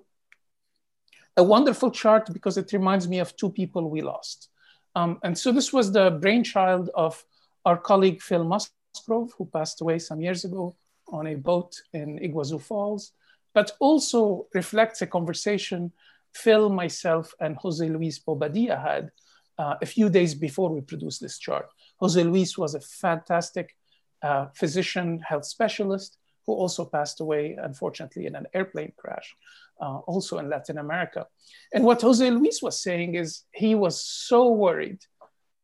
[1.37, 4.49] a wonderful chart because it reminds me of two people we lost.
[4.97, 7.23] Um, and so this was the brainchild of
[7.67, 10.75] our colleague Phil Musgrove, who passed away some years ago
[11.09, 13.13] on a boat in Iguazu Falls,
[13.53, 15.93] but also reflects a conversation
[16.35, 19.11] Phil, myself, and Jose Luis Bobadilla had
[19.59, 21.67] uh, a few days before we produced this chart.
[21.99, 23.77] Jose Luis was a fantastic
[24.23, 29.35] uh, physician, health specialist who also passed away, unfortunately, in an airplane crash,
[29.81, 31.27] uh, also in Latin America.
[31.73, 35.01] And what Jose Luis was saying is he was so worried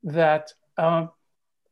[0.05, 1.07] that uh,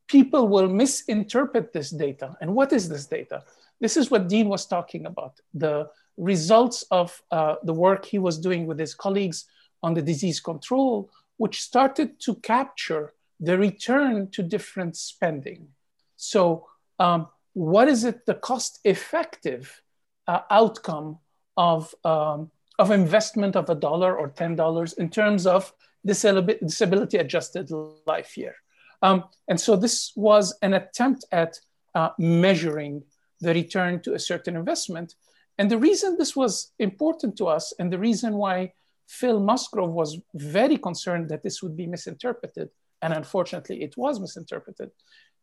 [0.07, 2.37] people will misinterpret this data.
[2.41, 3.43] And what is this data?
[3.81, 8.39] This is what Dean was talking about the results of uh, the work he was
[8.39, 9.47] doing with his colleagues
[9.83, 15.69] on the disease control, which started to capture the return to different spending.
[16.17, 16.67] So,
[16.99, 19.83] um, what is it the cost effective
[20.29, 21.19] uh, outcome
[21.61, 25.73] of, um, of investment of a dollar or $10 in terms of
[26.07, 27.71] disability adjusted
[28.07, 28.55] life year?
[29.03, 31.53] Um, and so this was an attempt at
[31.95, 33.03] uh, measuring
[33.41, 35.15] the return to a certain investment.
[35.59, 38.73] And the reason this was important to us and the reason why
[39.07, 42.71] Phil Musgrove was very concerned that this would be misinterpreted,
[43.03, 44.91] and unfortunately it was misinterpreted,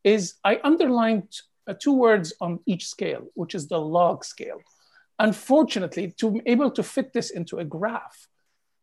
[0.03, 1.27] is I underlined
[1.67, 4.61] uh, two words on each scale, which is the log scale.
[5.19, 8.27] Unfortunately, to be able to fit this into a graph,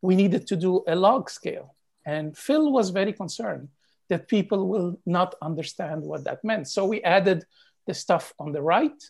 [0.02, 1.74] we needed to do a log scale.
[2.04, 3.68] And Phil was very concerned
[4.08, 6.68] that people will not understand what that meant.
[6.68, 7.44] So we added
[7.86, 9.02] the stuff on the right.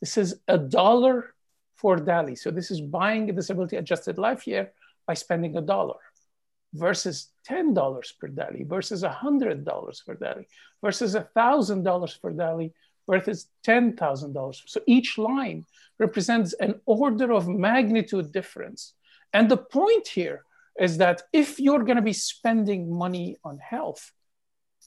[0.00, 1.34] This is a dollar
[1.76, 2.36] for DALY.
[2.36, 4.72] So this is buying a disability adjusted life year
[5.06, 5.98] by spending a dollar
[6.74, 10.48] versus $10 per DALY versus $100 per DALY
[10.82, 12.30] versus $1,000 per
[13.06, 14.62] DALY is $10,000.
[14.66, 15.64] So each line
[15.98, 18.94] represents an order of magnitude difference.
[19.32, 20.44] And the point here
[20.78, 24.12] is that if you're going to be spending money on health,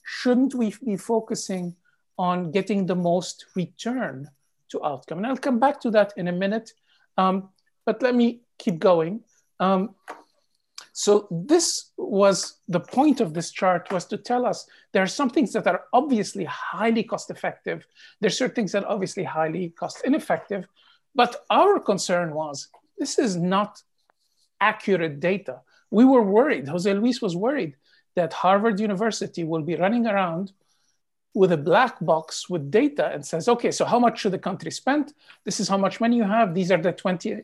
[0.04, 1.76] shouldn't we be focusing
[2.18, 4.28] on getting the most return
[4.70, 5.18] to outcome?
[5.18, 6.72] And I'll come back to that in a minute.
[7.16, 7.50] Um,
[7.84, 9.22] but let me keep going.
[9.58, 9.94] Um,
[10.92, 15.30] so this was the point of this chart was to tell us there are some
[15.30, 17.86] things that are obviously highly cost effective.
[18.20, 20.66] There's certain things that are obviously highly cost ineffective.
[21.14, 22.68] But our concern was
[22.98, 23.82] this is not
[24.60, 25.60] accurate data.
[25.90, 27.76] We were worried, Jose Luis was worried
[28.16, 30.52] that Harvard University will be running around
[31.34, 34.70] with a black box with data and says, okay, so how much should the country
[34.70, 35.12] spend?
[35.44, 36.54] This is how much money you have.
[36.54, 37.42] These are the 20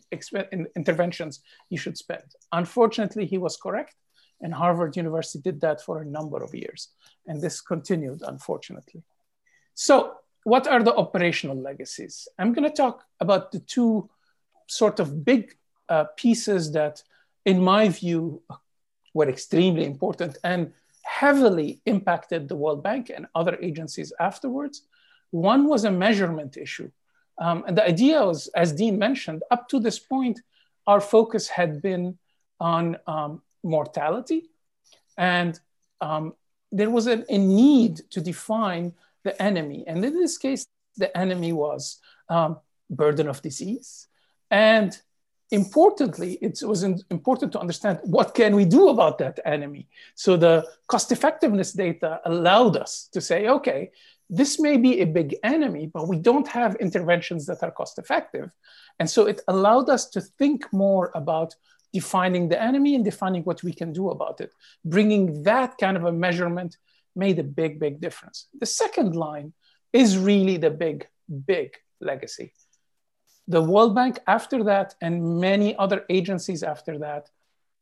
[0.75, 2.25] interventions you should spend.
[2.53, 3.95] Unfortunately, he was correct.
[4.41, 6.89] And Harvard University did that for a number of years.
[7.27, 9.03] And this continued, unfortunately.
[9.75, 12.29] So what are the operational legacies?
[12.39, 14.11] I'm gonna talk about the two
[14.67, 15.57] sort of big
[15.89, 17.03] uh, pieces that,
[17.45, 18.43] in my view,
[19.15, 20.73] were extremely important and
[21.07, 24.83] heavily impacted the World Bank and other agencies afterwards.
[25.31, 26.91] One was a measurement issue.
[27.39, 30.41] Um, and the idea was, as Dean mentioned, up to this point,
[30.87, 32.19] our focus had been
[32.61, 34.51] on um, mortality.
[35.17, 35.59] And
[36.01, 36.35] um,
[36.73, 38.93] there was a, a, need to define
[39.23, 39.85] the enemy.
[39.87, 41.99] And in this case, the enemy was
[42.29, 42.59] um,
[42.91, 44.09] burden of disease
[44.51, 44.97] and
[45.51, 49.89] importantly, it was important to understand what can we do about that enemy.
[50.15, 53.91] So the cost effectiveness data allowed us to say, okay,
[54.29, 58.51] this may be a big enemy, but we don't have interventions that are cost effective.
[58.99, 61.55] And so it allowed us to think more about
[61.93, 64.53] defining the enemy and defining what we can do about it.
[64.85, 66.77] Bringing that kind of a measurement
[67.15, 68.49] made a big, big difference.
[68.59, 69.53] The second line
[69.93, 71.07] is really the big,
[71.47, 72.53] big legacy
[73.49, 77.31] the World Bank after that and many other agencies after that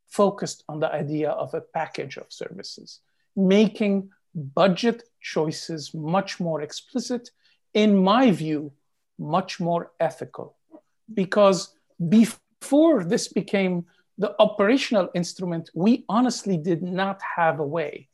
[0.07, 3.01] focused on the idea of a package of services,
[3.35, 7.31] making budget choices much more explicit,
[7.73, 8.73] in my view,
[9.19, 10.57] much more ethical.
[11.13, 11.75] Because
[12.09, 13.87] before this became
[14.19, 18.09] the operational instrument, we honestly did not have a way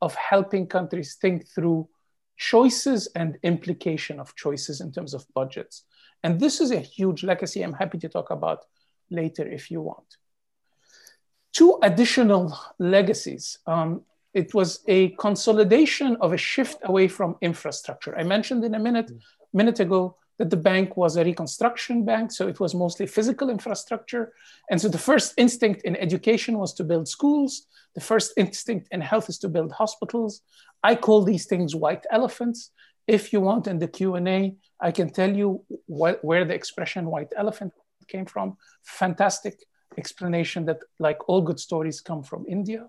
[0.00, 1.88] of helping countries think through
[2.36, 5.84] choices and implication of choices in terms of budgets.
[6.22, 8.64] And this is a huge legacy I'm happy to talk about
[9.10, 10.16] later if you want.
[11.52, 13.58] Two additional legacies.
[13.66, 14.02] Um,
[14.32, 18.16] it was a consolidation of a shift away from infrastructure.
[18.18, 19.10] I mentioned in a minute,
[19.52, 24.32] minute ago that the bank was a reconstruction bank, so it was mostly physical infrastructure.
[24.70, 27.66] And so the first instinct in education was to build schools.
[27.94, 30.40] The first instinct in health is to build hospitals.
[30.82, 32.70] I call these things white elephants.
[33.06, 37.72] If you want in the Q&A, I can tell you where the expression white elephant
[38.08, 38.56] came from.
[38.82, 39.58] Fantastic
[39.98, 42.88] explanation that like all good stories come from India.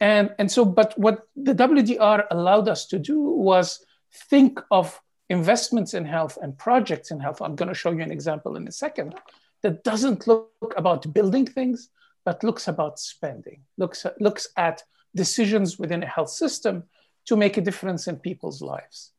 [0.00, 3.84] And, and so, but what the WDR allowed us to do was
[4.28, 7.40] think of investments in health and projects in health.
[7.40, 9.14] I'm going to show you an example in a second
[9.62, 11.88] that doesn't look about building things,
[12.24, 14.82] but looks about spending, looks at, looks at
[15.14, 16.84] decisions within a health system
[17.26, 19.12] to make a difference in people's lives.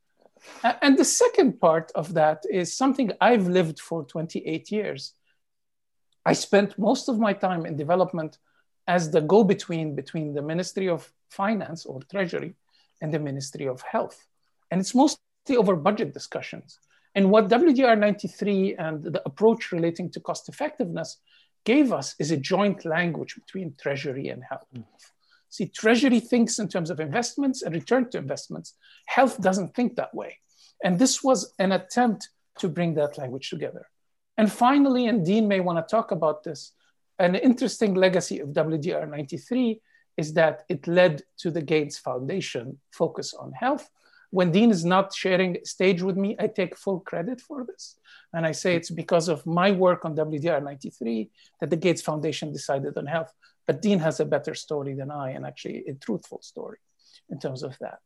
[0.81, 5.13] And the second part of that is something I've lived for 28 years.
[6.25, 8.37] I spent most of my time in development
[8.87, 12.55] as the go between between the Ministry of Finance or Treasury
[13.01, 14.25] and the Ministry of Health.
[14.71, 16.79] And it's mostly over budget discussions.
[17.15, 21.17] And what WDR 93 and the approach relating to cost effectiveness
[21.65, 24.67] gave us is a joint language between Treasury and Health.
[25.49, 28.75] See, Treasury thinks in terms of investments and return to investments.
[29.05, 30.37] Health doesn't think that way.
[30.83, 32.29] And this was an attempt
[32.59, 33.87] to bring that language together.
[34.37, 36.73] And finally, and Dean may want to talk about this,
[37.19, 39.81] an interesting legacy of WDR 93
[40.17, 43.89] is that it led to the Gates Foundation focus on health.
[44.29, 47.97] When Dean is not sharing stage with me, I take full credit for this.
[48.33, 51.29] And I say it's because of my work on WDR 93
[51.61, 53.33] that the Gates Foundation decided on health.
[53.67, 56.79] But Dean has a better story than I, and actually a truthful story
[57.29, 57.99] in terms of that.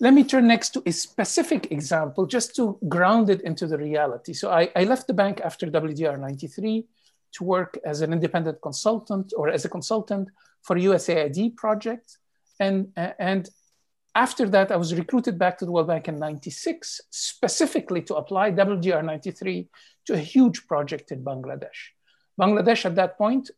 [0.00, 4.32] Let me turn next to a specific example just to ground it into the reality.
[4.32, 6.84] So I, I left the bank after WDR 93
[7.34, 10.28] to work as an independent consultant or as a consultant
[10.62, 12.18] for USAID project.
[12.58, 13.48] And, and
[14.14, 18.50] after that, I was recruited back to the World Bank in 96, specifically to apply
[18.50, 19.68] WDR 93
[20.06, 21.92] to a huge project in Bangladesh.
[22.40, 23.50] Bangladesh at that point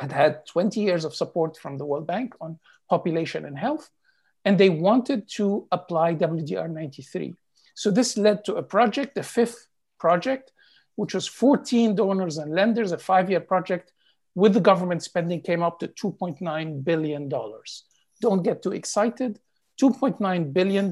[0.00, 3.90] had had 20 years of support from the World Bank on population and health,
[4.44, 7.34] and they wanted to apply WDR 93.
[7.74, 9.68] So this led to a project, the fifth
[9.98, 10.52] project,
[10.96, 13.92] which was 14 donors and lenders, a five-year project
[14.34, 17.28] with the government spending came up to $2.9 billion.
[18.20, 19.38] Don't get too excited.
[19.80, 20.90] $2.9 billion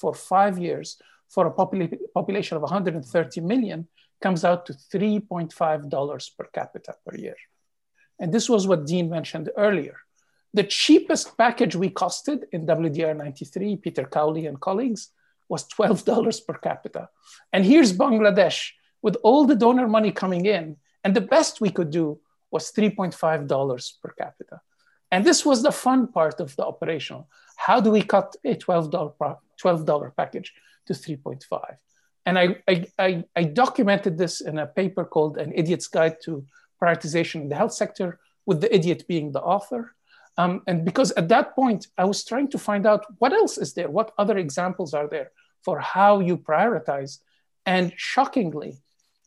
[0.00, 0.96] for five years
[1.28, 3.88] for a popula population of 130 million
[4.20, 7.36] comes out to $3.5 per capita per year.
[8.18, 9.96] And this was what Dean mentioned earlier.
[10.54, 15.08] The cheapest package we costed in WDR 93, Peter Cowley and colleagues,
[15.48, 17.08] was $12 per capita.
[17.52, 18.70] And here's Bangladesh
[19.02, 20.76] with all the donor money coming in.
[21.04, 24.60] And the best we could do was $3.5 per capita.
[25.10, 27.28] And this was the fun part of the operational.
[27.56, 29.14] How do we cut a $12,
[29.62, 30.52] $12 package
[30.86, 31.76] to 3.5?
[32.24, 32.62] And I,
[32.98, 36.46] I, I, documented this in a paper called An Idiot's Guide to
[36.82, 39.94] Prioritization in the Health Sector, with the idiot being the author.
[40.36, 43.74] Um, and because at that point, I was trying to find out what else is
[43.74, 43.90] there?
[43.90, 45.30] What other examples are there
[45.62, 47.18] for how you prioritize?
[47.66, 48.78] And shockingly,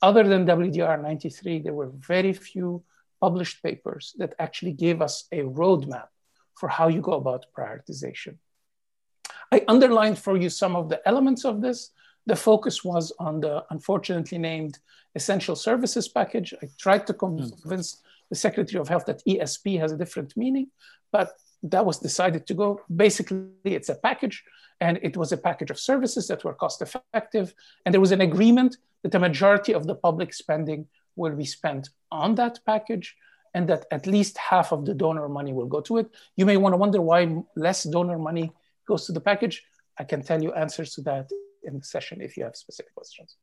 [0.02, 2.84] other than WDR 93, there were very few
[3.22, 6.08] published papers that actually gave us a roadmap
[6.56, 8.38] for how you go about prioritization.
[9.52, 11.92] I underlined for you some of the elements of this.
[12.28, 14.80] The focus was on the unfortunately named
[15.16, 16.54] Essential Services Package.
[16.62, 17.38] I tried to hmm.
[17.62, 20.68] convince the Secretary of Health that ESP has a different meaning,
[21.12, 22.82] but that was decided to go.
[22.96, 24.44] Basically, it's a package,
[24.82, 27.54] and it was a package of services that were cost effective.
[27.86, 31.90] And there was an agreement that the majority of the public spending will be spent
[32.12, 33.16] on that package,
[33.54, 36.08] and that at least half of the donor money will go to it.
[36.36, 38.52] You may want to wonder why less donor money
[38.88, 39.64] goes to the package.
[39.98, 41.30] I can tell you answers to that
[41.66, 43.36] in the session if you have specific questions.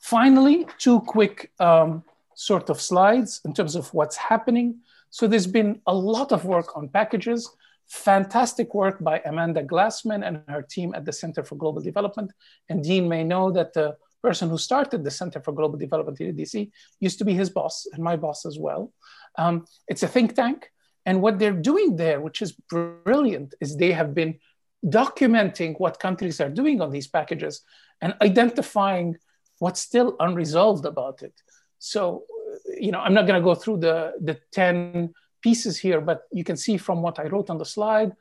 [0.00, 2.02] Finally, two quick um,
[2.34, 4.78] sort of slides in terms of what's happening.
[5.10, 7.50] So there's been a lot of work on packages,
[7.88, 12.32] fantastic work by Amanda Glassman and her team at the Center for Global Development.
[12.68, 16.28] And Dean may know that the person who started the Center for Global Development here
[16.28, 18.92] at DC used to be his boss and my boss as well.
[19.36, 20.70] Um, it's a think tank.
[21.06, 24.38] And what they're doing there, which is brilliant, is they have been
[24.84, 27.62] documenting what countries are doing on these packages
[28.00, 29.16] and identifying
[29.58, 31.34] what's still unresolved about it.
[31.78, 32.24] So,
[32.78, 35.12] you know, I'm not going to go through the, the 10
[35.42, 38.12] pieces here, but you can see from what I wrote on the slide,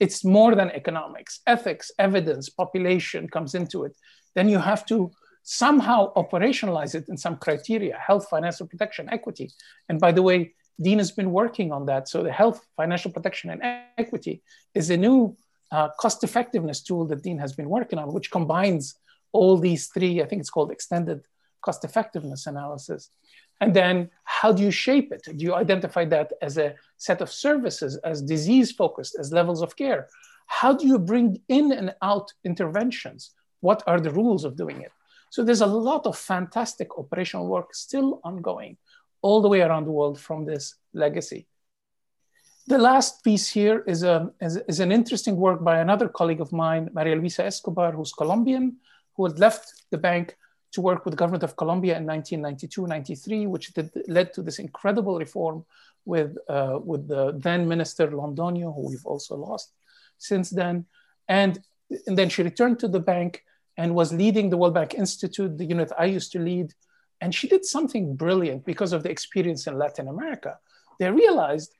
[0.00, 1.40] it's more than economics.
[1.46, 3.96] Ethics, evidence, population comes into it.
[4.34, 5.10] Then you have to
[5.42, 9.50] somehow operationalize it in some criteria health, financial protection, equity.
[9.88, 12.08] And by the way, Dean has been working on that.
[12.08, 13.62] So the health, financial protection, and
[13.96, 14.42] equity
[14.74, 15.36] is a new
[15.70, 18.94] uh, cost effectiveness tool that Dean has been working on, which combines
[19.32, 21.26] all these three, I think it's called extended
[21.62, 23.10] cost effectiveness analysis.
[23.60, 25.22] And then how do you shape it?
[25.24, 29.76] Do you identify that as a set of services, as disease focused, as levels of
[29.76, 30.08] care?
[30.46, 33.32] How do you bring in and out interventions?
[33.60, 34.92] What are the rules of doing it?
[35.30, 38.78] So there's a lot of fantastic operational work still ongoing
[39.20, 41.46] all the way around the world from this legacy.
[42.68, 46.52] The last piece here is, a, is, is an interesting work by another colleague of
[46.52, 48.76] mine, Maria Luisa Escobar, who's Colombian,
[49.16, 50.36] who had left the bank
[50.72, 55.18] to work with the government of Colombia in 1992-93, which did, led to this incredible
[55.18, 55.64] reform
[56.04, 59.72] with, uh, with the then minister Londoño, who we've also lost.
[60.18, 60.84] since then.
[61.26, 61.62] And,
[62.06, 63.44] and then she returned to the bank
[63.78, 66.74] and was leading the World Bank Institute, the unit I used to lead.
[67.22, 70.58] And she did something brilliant because of the experience in Latin America.
[70.98, 71.72] They realized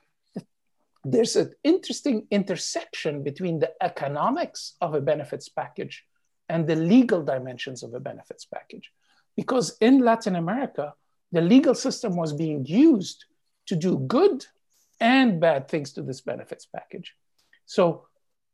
[1.05, 6.05] there's an interesting intersection between the economics of a benefits package
[6.49, 8.91] and the legal dimensions of a benefits package.
[9.37, 10.95] Because in Latin America,
[11.31, 13.27] the legal system was being used
[13.67, 14.45] to do good
[15.01, 17.15] and bad things to this benefits package.
[17.67, 18.07] So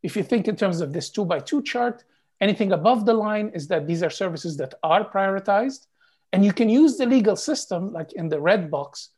[0.03, 2.05] if you think in terms of this two by two chart,
[2.41, 5.87] anything above the line is that these are services that are prioritized.
[6.33, 9.11] And you can use the legal system, like in the red box,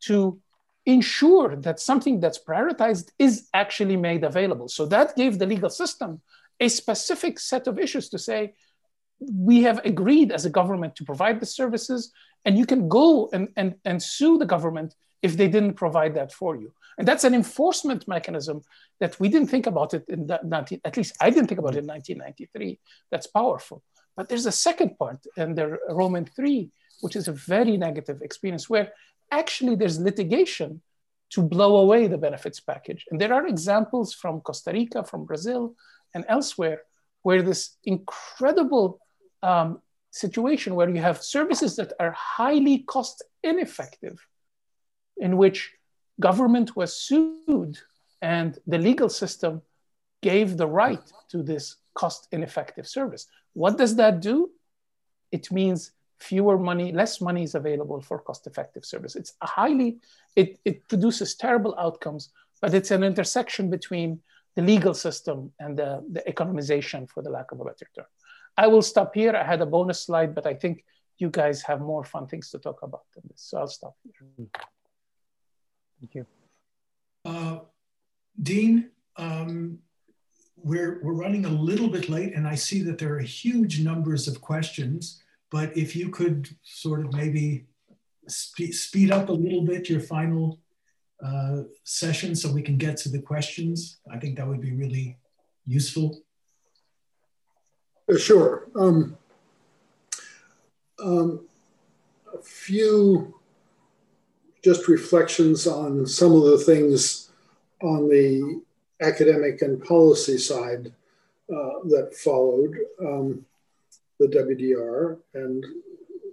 [0.00, 0.40] to
[0.86, 4.68] ensure that something that's prioritized is actually made available.
[4.68, 6.20] So that gave the legal system
[6.60, 8.54] a specific set of issues to say,
[9.20, 12.12] we have agreed as a government to provide the services,
[12.44, 16.32] and you can go and, and, and sue the government if they didn't provide that
[16.32, 16.72] for you.
[16.98, 18.62] And that's an enforcement mechanism
[19.00, 21.76] that we didn't think about it in that 19, at least I didn't think about
[21.76, 22.78] it in 1993.
[23.10, 23.82] That's powerful.
[24.16, 26.70] But there's a second part in the Roman 3,
[27.00, 28.92] which is a very negative experience where
[29.32, 30.82] actually there's litigation
[31.30, 33.06] to blow away the benefits package.
[33.10, 35.74] And there are examples from Costa Rica, from Brazil,
[36.14, 36.82] and elsewhere
[37.22, 39.00] where this incredible
[39.42, 39.80] um,
[40.10, 44.18] situation where you have services that are highly cost ineffective,
[45.16, 45.72] in which
[46.20, 47.78] government was sued
[48.20, 49.62] and the legal system
[50.22, 53.26] gave the right to this cost ineffective service.
[53.54, 54.50] What does that do?
[55.32, 55.92] It means
[56.22, 59.16] fewer money, less money is available for cost effective service.
[59.16, 59.98] It's a highly,
[60.36, 64.20] it, it produces terrible outcomes, but it's an intersection between
[64.56, 68.06] the legal system and the, the economization, for the lack of a better term.
[68.56, 69.34] I will stop here.
[69.34, 70.84] I had a bonus slide, but I think
[71.18, 73.42] you guys have more fun things to talk about than this.
[73.48, 74.46] So I'll stop here.
[76.00, 76.26] Thank you.
[77.24, 77.58] Uh,
[78.42, 79.78] Dean, um,
[80.56, 84.28] we're, we're running a little bit late and I see that there are huge numbers
[84.28, 85.21] of questions,
[85.52, 87.66] but if you could sort of maybe
[88.26, 90.58] spe speed up a little bit your final
[91.22, 95.18] uh, session so we can get to the questions, I think that would be really
[95.66, 96.22] useful.
[98.10, 98.68] Uh, sure.
[98.74, 99.16] Um,
[100.98, 101.46] um,
[102.32, 103.38] a few
[104.64, 107.30] just reflections on some of the things
[107.82, 108.62] on the
[109.00, 110.92] academic and policy side
[111.52, 113.44] uh, that followed um,
[114.18, 115.64] the WDR and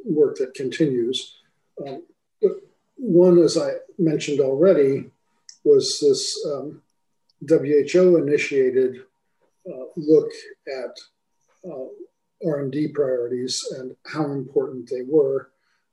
[0.06, 1.38] work that continues.
[1.86, 2.04] Um,
[2.96, 5.10] one, as I mentioned already,
[5.64, 6.82] was this um,
[7.48, 8.98] WHO initiated
[9.70, 10.30] uh, look
[10.68, 10.98] at
[11.70, 11.86] uh,
[12.46, 15.52] R&D priorities and how important they were.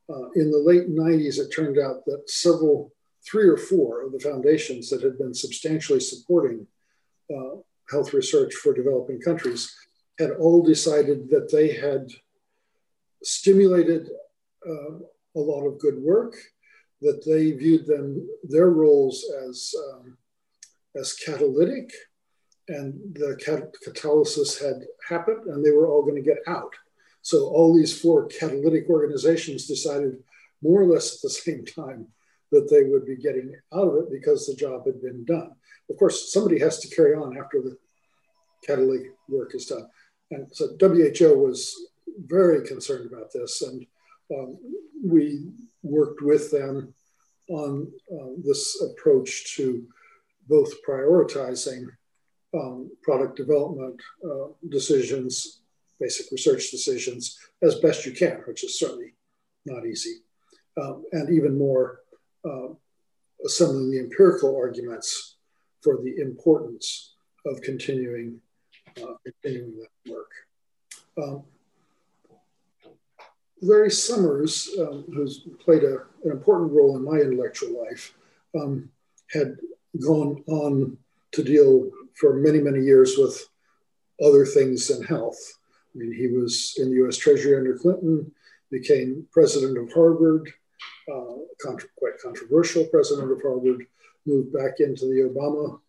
[0.08, 2.92] Uh, in the late 90s, it turned out that several,
[3.28, 6.66] three or four of the foundations that had been substantially supporting
[7.30, 7.56] uh,
[7.90, 9.74] health research for developing countries
[10.18, 12.08] had all decided that they had
[13.22, 14.08] stimulated
[14.66, 14.98] uh,
[15.34, 16.34] a lot of good work,
[17.02, 20.16] that they viewed them, their roles as, um,
[20.94, 21.90] as catalytic,
[22.68, 26.74] and the cat- catalysis had happened and they were all going to get out.
[27.22, 30.22] So all these four catalytic organizations decided
[30.62, 32.08] more or less at the same time
[32.52, 35.50] that they would be getting out of it because the job had been done.
[35.90, 37.76] Of course, somebody has to carry on after the
[38.64, 39.88] catalytic work is done.
[40.30, 41.74] And so WHO was
[42.26, 43.86] very concerned about this, and
[44.34, 44.58] um,
[45.04, 45.50] we
[45.82, 46.92] worked with them
[47.48, 49.86] on uh, this approach to
[50.48, 51.86] both prioritizing
[52.54, 55.60] um, product development uh, decisions,
[56.00, 59.14] basic research decisions, as best you can, which is certainly
[59.64, 60.16] not easy.
[60.80, 62.00] Um, and even more,
[62.44, 62.68] uh,
[63.44, 65.36] assembling the empirical arguments
[65.82, 67.14] for the importance
[67.46, 68.40] of continuing,
[69.02, 70.30] uh, continuing that work.
[71.18, 71.44] Um,
[73.62, 78.14] Larry Summers, um, who's played a, an important role in my intellectual life,
[78.54, 78.90] um,
[79.30, 79.56] had
[80.04, 80.96] gone on
[81.32, 83.48] to deal for many, many years with
[84.24, 85.38] other things than health.
[85.94, 88.30] I mean, he was in the US Treasury under Clinton,
[88.70, 90.52] became president of Harvard,
[91.12, 93.86] uh, contra- quite controversial president of Harvard,
[94.26, 95.80] moved back into the Obama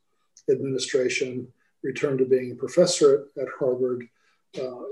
[0.49, 1.51] administration,
[1.87, 4.07] returned to being a professor at, at Harvard
[4.61, 4.83] uh,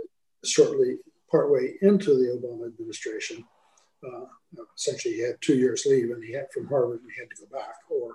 [0.43, 0.97] shortly,
[1.29, 3.43] partway into the Obama administration.
[4.05, 4.25] Uh,
[4.77, 7.41] essentially, he had two years leave and he had from Harvard and he had to
[7.43, 8.13] go back or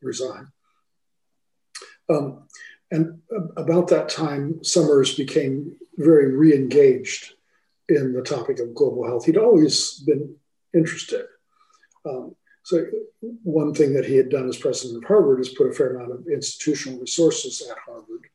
[0.00, 0.48] resign.
[2.08, 2.44] Um,
[2.90, 3.20] and
[3.56, 7.34] about that time, Summers became very re engaged
[7.88, 9.24] in the topic of global health.
[9.24, 10.36] He'd always been
[10.74, 11.26] interested.
[12.04, 12.34] Um,
[12.64, 12.86] so,
[13.42, 16.12] one thing that he had done as president of Harvard is put a fair amount
[16.12, 18.26] of institutional resources at Harvard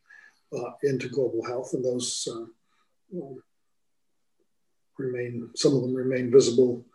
[0.57, 3.23] uh, into global health, and those uh,
[4.97, 6.86] remain, some of them remain visible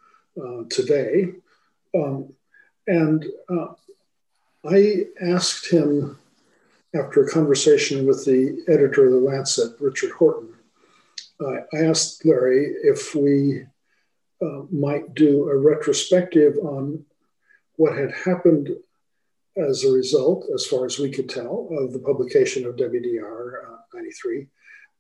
[0.42, 1.32] uh, today.
[1.94, 2.34] Um,
[2.86, 3.68] and uh,
[4.64, 6.18] I asked him
[6.94, 10.54] after a conversation with the editor of The Lancet, Richard Horton,
[11.40, 13.64] uh, I asked Larry if we
[14.42, 17.04] uh, might do a retrospective on
[17.76, 18.70] what had happened
[19.56, 23.76] as a result, as far as we could tell, of the publication of WDR uh,
[23.94, 24.46] 93.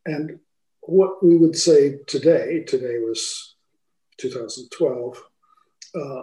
[0.06, 0.38] And
[0.80, 3.54] what we would say today, today was
[4.18, 5.22] 2012,
[5.94, 6.22] uh,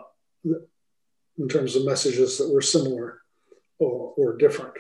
[1.38, 3.22] in terms of messages that were similar
[3.80, 4.74] or, or different.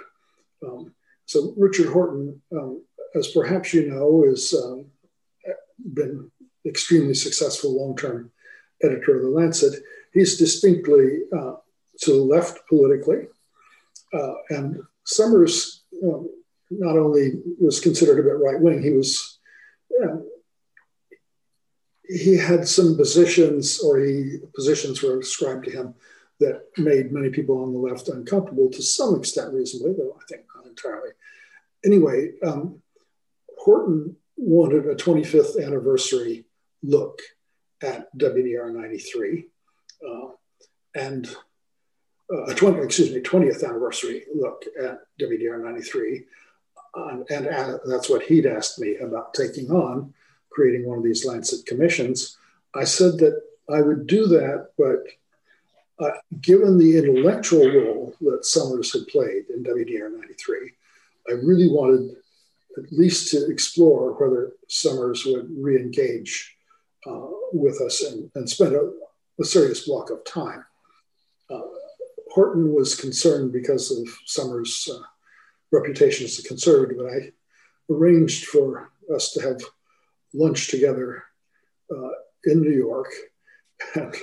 [0.66, 0.94] Um,
[1.26, 2.84] so Richard Horton, um,
[3.16, 4.88] as perhaps you know, has um,
[5.94, 6.30] been
[6.66, 8.32] extremely successful long-term
[8.84, 9.82] editor of the Lancet.
[10.14, 11.56] He's distinctly uh,
[12.02, 13.28] to the left politically,
[14.14, 16.30] uh, and Summers um,
[16.70, 19.40] not only was considered a bit right-wing, he was
[20.04, 20.18] uh,
[22.08, 25.94] he had some positions, or he positions were ascribed to him
[26.40, 30.46] that made many people on the left uncomfortable to some extent, reasonably, though I think
[30.56, 31.12] not entirely.
[31.86, 32.82] Anyway, um,
[33.58, 36.46] Horton wanted a 25th anniversary
[36.82, 37.20] look
[37.82, 39.42] at WDR 93 uh,
[40.96, 41.28] and
[42.32, 46.24] uh, a 20, excuse me, 20th anniversary look at WDR 93.
[46.96, 50.14] Uh, and uh, that's what he'd asked me about taking on,
[50.50, 52.38] creating one of these Lancet commissions.
[52.76, 53.42] I said that
[53.72, 55.06] I would do that, but
[56.04, 60.72] uh, given the intellectual role that Summers had played in WDR 93,
[61.30, 62.16] I really wanted
[62.78, 66.56] at least to explore whether Summers would re engage
[67.06, 68.92] uh, with us and, and spend a,
[69.40, 70.66] a, serious block of time.
[71.50, 71.62] Uh,
[72.32, 75.00] Horton was concerned because of Summers' uh,
[75.72, 77.32] reputation as a conservative, and I
[77.92, 79.62] arranged for us to have
[80.34, 81.24] lunch together
[81.92, 82.10] uh,
[82.46, 83.12] in New York.
[83.96, 84.16] And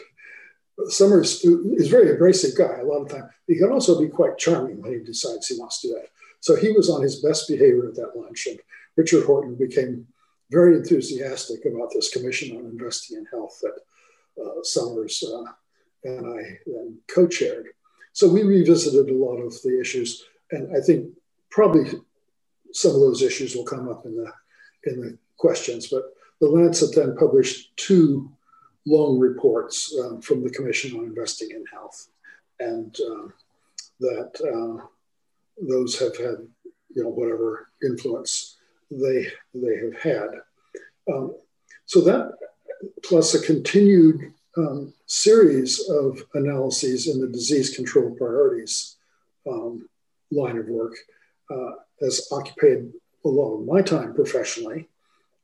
[0.89, 3.31] Summers is a very abrasive guy a lot of time.
[3.47, 6.09] He can also be quite charming when he decides he wants to do that.
[6.41, 8.61] So he was on his best behavior at that lunch, and
[8.97, 10.07] Richard Horton became
[10.51, 13.81] very enthusiastic about this commission on investing in health that
[14.63, 15.45] Summers uh,
[16.05, 17.69] and I then co-chaired.
[18.13, 21.11] So we revisited a lot of the issues, and I think
[21.51, 21.91] probably
[22.73, 24.33] some of those issues will come up in the
[24.85, 25.89] in the questions.
[25.89, 26.05] But
[26.41, 28.31] the Lancet then published two
[28.87, 32.09] long reports um, from the Commission on Investing in Health,
[32.61, 33.33] and um,
[34.01, 34.87] that uh,
[35.61, 36.47] those have had,
[36.95, 38.57] you know, whatever influence
[38.91, 40.29] they they have had.
[41.13, 41.35] Um,
[41.87, 42.33] so that
[43.05, 48.97] plus a continued um, series of analyses in the disease control priorities
[49.47, 49.89] um,
[50.31, 50.95] line of work
[51.51, 52.91] uh, has occupied
[53.25, 54.89] a lot of my time professionally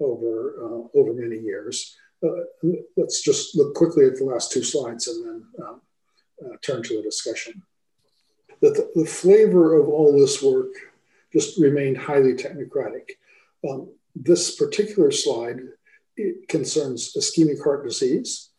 [0.00, 1.96] over uh, over many years.
[2.24, 5.80] Uh, let's just look quickly at the last two slides and then um,
[6.44, 7.62] uh, turn to the discussion.
[8.60, 10.68] The, the, flavor of all this work
[11.32, 13.10] just remained highly technocratic.
[13.68, 15.58] Um, this particular slide
[16.48, 18.50] concerns ischemic heart disease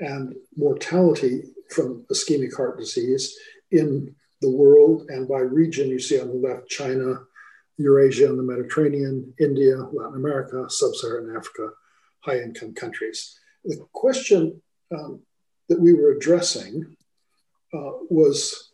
[0.00, 3.36] and mortality from ischemic heart disease
[3.70, 5.88] in the world and by region.
[5.88, 7.20] You see on the left China,
[7.76, 11.70] Eurasia and the Mediterranean, India, Latin America, Sub Saharan Africa,
[12.20, 13.38] high income countries.
[13.64, 14.60] The question
[14.92, 15.20] um,
[15.68, 16.96] that we were addressing
[17.74, 18.70] uh, was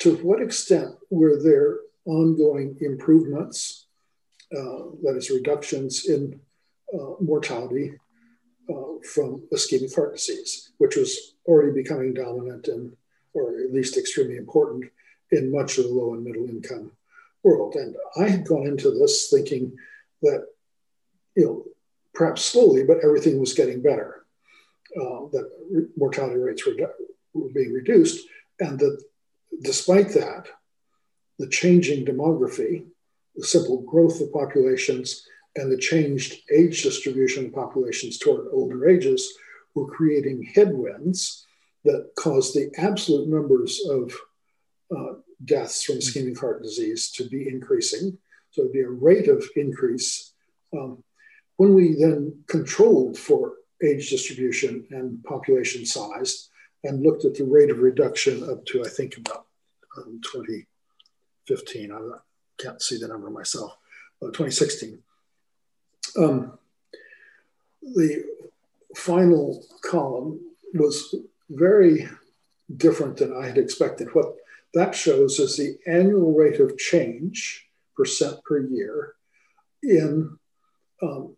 [0.00, 3.86] to what extent were there ongoing improvements,
[4.56, 6.40] uh, that is, reductions in
[6.94, 7.98] uh, mortality
[8.70, 12.96] uh, from ischemic heart disease, which was already becoming dominant and,
[13.34, 14.84] or at least extremely important
[15.32, 16.92] in much of the low and middle income
[17.42, 17.74] world.
[17.74, 19.76] And I had gone into this thinking
[20.22, 20.46] that,
[21.36, 21.64] you know,
[22.14, 24.24] perhaps slowly, but everything was getting better.
[24.98, 26.74] Uh, that re- mortality rates were,
[27.34, 28.26] were being reduced,
[28.60, 29.02] and that
[29.62, 30.46] despite that,
[31.38, 32.86] the changing demography,
[33.34, 35.26] the simple growth of populations,
[35.56, 39.34] and the changed age distribution of populations toward older ages
[39.74, 41.46] were creating headwinds
[41.84, 44.12] that caused the absolute numbers of
[44.96, 48.16] uh, deaths from ischemic heart disease to be increasing.
[48.50, 50.32] So it'd be a rate of increase
[50.72, 51.02] um,
[51.56, 56.48] when we then controlled for age distribution and population size
[56.84, 59.46] and looked at the rate of reduction up to, I think, about
[59.98, 61.98] um, 2015, I
[62.58, 63.76] can't see the number myself,
[64.22, 65.02] uh, 2016.
[66.18, 66.58] Um,
[67.82, 68.24] the
[68.96, 70.40] final column
[70.74, 71.14] was
[71.50, 72.08] very
[72.76, 74.08] different than I had expected.
[74.12, 74.34] What
[74.74, 79.14] that shows is the annual rate of change percent per year
[79.82, 80.36] in
[81.02, 81.36] um,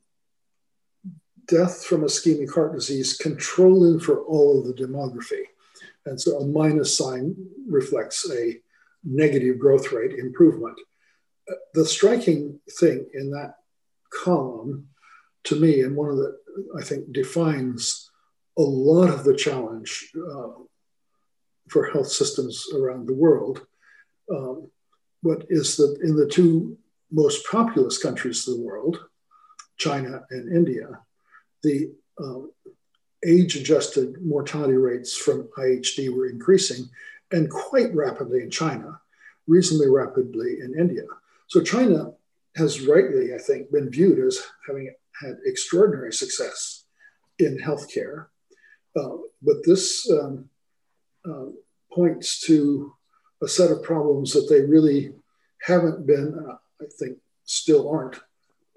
[1.46, 5.42] death from ischemic heart disease controlling for all of the demography.
[6.06, 7.34] And so a minus sign
[7.68, 8.60] reflects a
[9.04, 10.78] negative growth rate improvement.
[11.74, 13.54] The striking thing in that
[14.24, 14.88] column
[15.44, 16.36] to me, and one of the,
[16.78, 18.10] I think, defines
[18.58, 20.48] a lot of the challenge uh,
[21.68, 23.66] for health systems around the world,
[24.34, 24.70] um,
[25.22, 26.76] but is that in the two
[27.10, 28.98] most populous countries of the world,
[29.76, 30.88] China and India,
[31.62, 32.50] the um,
[33.24, 36.88] age adjusted mortality rates from IHD were increasing
[37.32, 39.00] and quite rapidly in China,
[39.46, 41.04] reasonably rapidly in India.
[41.46, 42.12] So China
[42.58, 46.84] has rightly, I think, been viewed as having had extraordinary success
[47.38, 48.26] in healthcare.
[48.96, 50.48] Uh, but this um,
[51.28, 51.46] uh,
[51.92, 52.92] points to
[53.42, 55.12] a set of problems that they really
[55.62, 58.18] haven't been, uh, I think, still aren't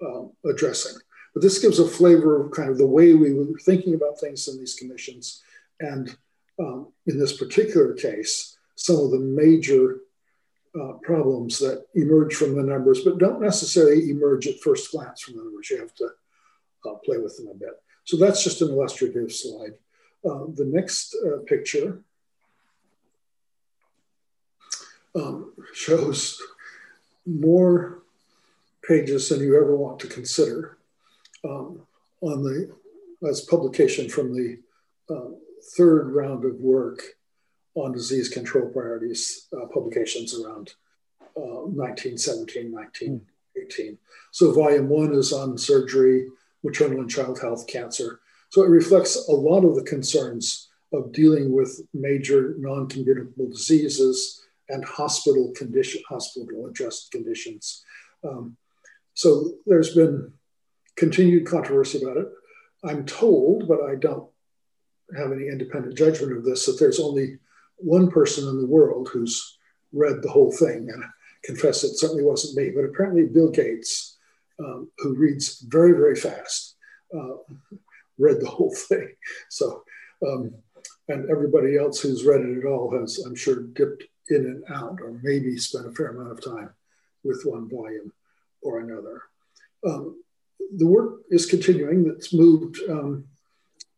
[0.04, 0.96] um, addressing.
[1.34, 4.48] But this gives a flavor of kind of the way we were thinking about things
[4.48, 5.42] in these commissions.
[5.80, 6.14] And
[6.58, 9.98] um, in this particular case, some of the major
[10.80, 15.36] uh, problems that emerge from the numbers, but don't necessarily emerge at first glance from
[15.36, 15.70] the numbers.
[15.70, 16.08] You have to
[16.86, 17.82] uh, play with them a bit.
[18.04, 19.74] So that's just an illustrative slide.
[20.24, 22.00] Uh, the next uh, picture
[25.14, 26.40] um, shows
[27.26, 28.02] more
[28.86, 30.78] pages than you ever want to consider
[31.44, 31.80] um,
[32.20, 32.70] on the
[33.28, 34.58] as publication from the
[35.08, 35.30] uh,
[35.76, 37.00] third round of work
[37.74, 40.74] on disease control priorities uh, publications around
[41.36, 43.98] uh, 1917, 1918.
[44.30, 46.28] So volume one is on surgery,
[46.62, 48.20] maternal and child health, cancer.
[48.50, 54.84] So it reflects a lot of the concerns of dealing with major non-communicable diseases and
[54.84, 57.84] hospital condition, hospital adjusted conditions.
[58.22, 58.56] Um,
[59.14, 60.32] so there's been
[60.96, 62.28] continued controversy about it.
[62.84, 64.28] I'm told, but I don't
[65.16, 67.38] have any independent judgment of this, that there's only
[67.82, 69.58] one person in the world who's
[69.92, 70.88] read the whole thing.
[70.92, 71.08] And I
[71.44, 74.16] confess it certainly wasn't me, but apparently Bill Gates,
[74.58, 76.76] um, who reads very, very fast,
[77.14, 77.36] uh,
[78.18, 79.14] read the whole thing.
[79.48, 79.82] So,
[80.26, 80.54] um,
[81.08, 85.00] and everybody else who's read it at all has, I'm sure, dipped in and out,
[85.02, 86.70] or maybe spent a fair amount of time
[87.24, 88.12] with one volume
[88.62, 89.22] or another.
[89.84, 90.22] Um,
[90.76, 92.04] the work is continuing.
[92.04, 93.26] That's moved um,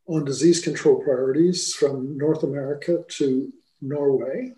[0.07, 4.53] on disease control priorities from North America to Norway.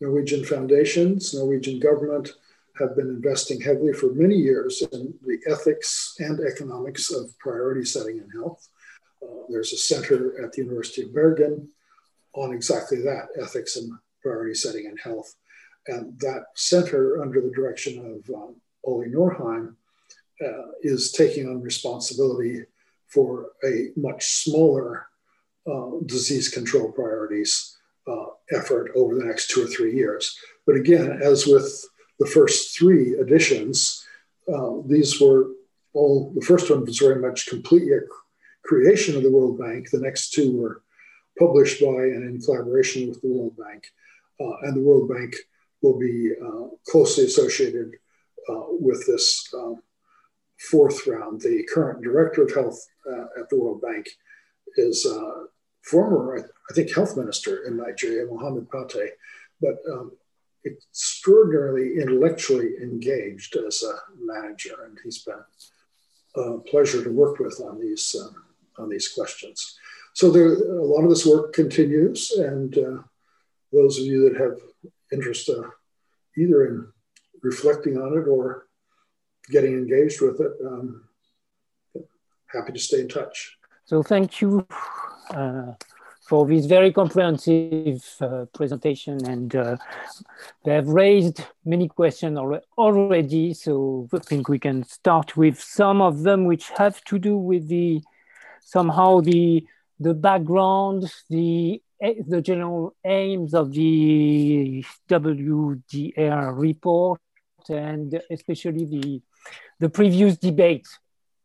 [0.00, 2.30] Norwegian foundations, Norwegian government
[2.78, 8.18] have been investing heavily for many years in the ethics and economics of priority setting
[8.18, 8.68] in health.
[9.22, 11.68] Uh, there's a center at the University of Bergen
[12.34, 13.90] on exactly that ethics and
[14.22, 15.34] priority setting in health.
[15.88, 19.74] And that center, under the direction of um, Ole Norheim,
[20.44, 22.62] uh, is taking on responsibility
[23.06, 25.08] for a much smaller
[25.66, 27.77] uh, disease control priorities
[28.08, 30.38] uh, effort over the next two or three years.
[30.66, 31.84] But again, as with
[32.18, 34.04] the first three editions,
[34.52, 35.48] uh, these were
[35.94, 38.00] all, the first one was very much completely a
[38.64, 39.90] creation of the World Bank.
[39.90, 40.82] The next two were
[41.38, 43.84] published by and in collaboration with the World Bank.
[44.40, 45.34] Uh, and the World Bank
[45.82, 47.92] will be uh, closely associated
[48.48, 49.82] uh, with this um,
[50.58, 51.40] fourth round.
[51.40, 52.78] The current director of health
[53.10, 54.08] uh, at the World Bank
[54.76, 55.06] is
[55.90, 56.38] former,
[56.70, 59.12] I think, health minister in Nigeria, Mohammed Pate,
[59.60, 60.12] but um,
[60.64, 65.42] extraordinarily intellectually engaged as a manager, and he's been
[66.36, 68.44] a pleasure to work with on these um,
[68.78, 69.78] on these questions.
[70.14, 73.02] So there, a lot of this work continues, and uh,
[73.72, 74.58] those of you that have
[75.12, 75.68] interest, uh,
[76.36, 76.88] either in
[77.42, 78.66] reflecting on it or
[79.50, 81.04] getting engaged with it, um,
[82.46, 83.56] happy to stay in touch.
[83.84, 84.66] So thank you
[86.28, 89.76] for this very comprehensive uh, presentation and uh,
[90.62, 92.38] they have raised many questions
[92.76, 93.54] already.
[93.54, 97.68] So I think we can start with some of them which have to do with
[97.68, 98.02] the
[98.60, 99.66] somehow the
[99.98, 107.20] the background, the the general aims of the WDR report,
[107.70, 109.22] and especially the
[109.80, 110.86] the previous debate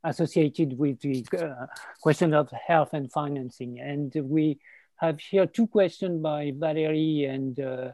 [0.04, 1.66] associated with the uh,
[2.02, 3.80] question of health and financing.
[3.80, 4.60] And we
[4.98, 7.92] have here two questions by Valerie and uh,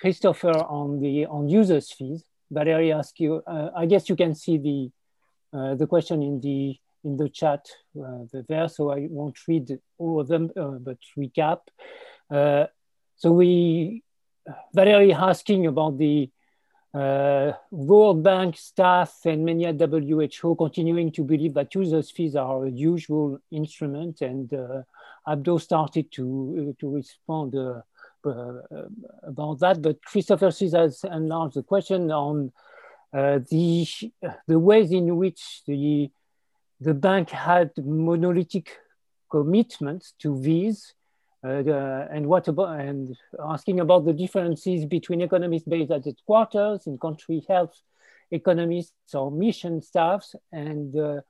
[0.00, 2.24] Christopher on the on users fees.
[2.50, 4.90] Valerie asked you, uh, I guess you can see the
[5.56, 7.66] uh, the question in the in the chat
[8.02, 11.60] uh, there, so I won't read all of them, uh, but recap.
[13.16, 14.02] so we,
[14.74, 16.30] Valerie asking about the
[16.94, 22.64] uh, World Bank staff and many at WHO continuing to believe that users' fees are
[22.64, 24.82] a usual instrument, and uh,
[25.26, 27.82] Abdo started to uh, to respond uh,
[28.26, 28.62] uh,
[29.22, 29.82] about that.
[29.82, 32.52] But Christopher sees has enlarged the question on
[33.12, 33.86] uh, the
[34.46, 36.10] the ways in which the
[36.80, 38.78] the bank had monolithic
[39.30, 40.97] commitments to these the,
[41.42, 43.16] and what about and
[43.48, 47.80] asking about the differences between economists based at headquarters in country health
[48.30, 51.20] economists or mission staffs and uh,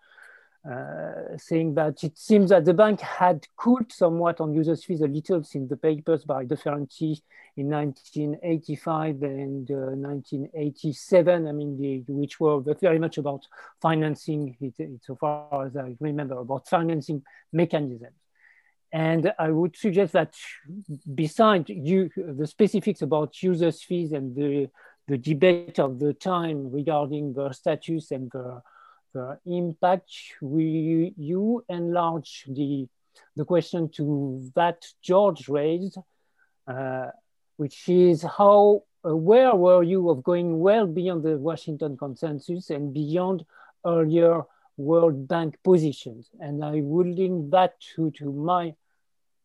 [0.68, 5.06] uh, saying that it seems that the bank had cooled somewhat on users fees a
[5.06, 7.20] little since the papers by De Ferranti
[7.56, 13.46] in 1985 and uh, 1987, I mean, the, which were very much about
[13.80, 17.22] financing, it, it, so far as I remember, about financing
[17.52, 18.12] mechanisms.
[18.92, 20.34] And I would suggest that
[21.14, 24.70] besides you, the specifics about users fees and the,
[25.06, 28.62] the debate of the time regarding the status and the,
[29.46, 32.86] impact, we, you enlarge the,
[33.34, 35.98] the question to that George raised,
[36.68, 37.06] uh,
[37.56, 43.44] which is how aware were you of going well beyond the Washington consensus and beyond
[43.84, 44.42] earlier
[44.78, 46.30] World Bank positions.
[46.40, 48.74] And I will link that to, to my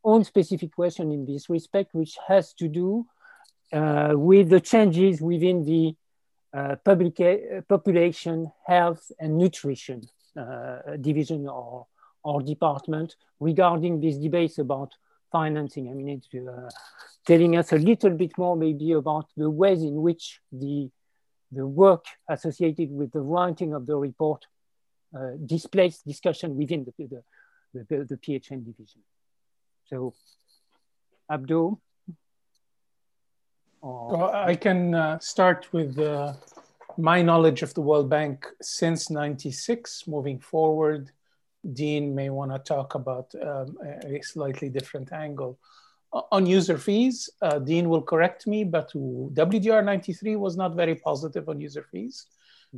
[0.04, 3.06] own specific question in this respect, which has to do
[3.74, 5.96] uh, with the changes within the
[6.54, 10.02] uh, public, uh, population health and nutrition
[10.38, 11.88] uh, division or,
[12.24, 14.94] or department regarding these debates about
[15.32, 15.90] financing.
[15.90, 16.70] I mean, it's uh,
[17.26, 20.92] telling us a little bit more maybe about the ways in which the,
[21.52, 24.46] the work associated with the writing of the report
[25.18, 27.23] uh, displays discussion within the, the,
[27.73, 29.02] the, the PHN division.
[29.85, 30.14] So,
[31.31, 31.80] Abdo?
[33.81, 36.34] Well, I can uh, start with uh,
[36.98, 41.11] my knowledge of the World Bank since 96, moving forward.
[41.73, 45.60] Dean may want to talk about um, a slightly different angle.
[46.31, 51.49] On user fees, uh, Dean will correct me, but WDR 93 was not very positive
[51.49, 52.27] on user fees.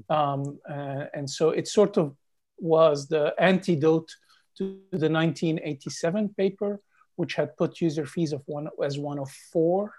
[0.09, 2.15] Um, uh, and so it sort of
[2.57, 4.09] was the antidote
[4.57, 6.81] to the 1987 paper,
[7.15, 9.93] which had put user fees of one, as one of four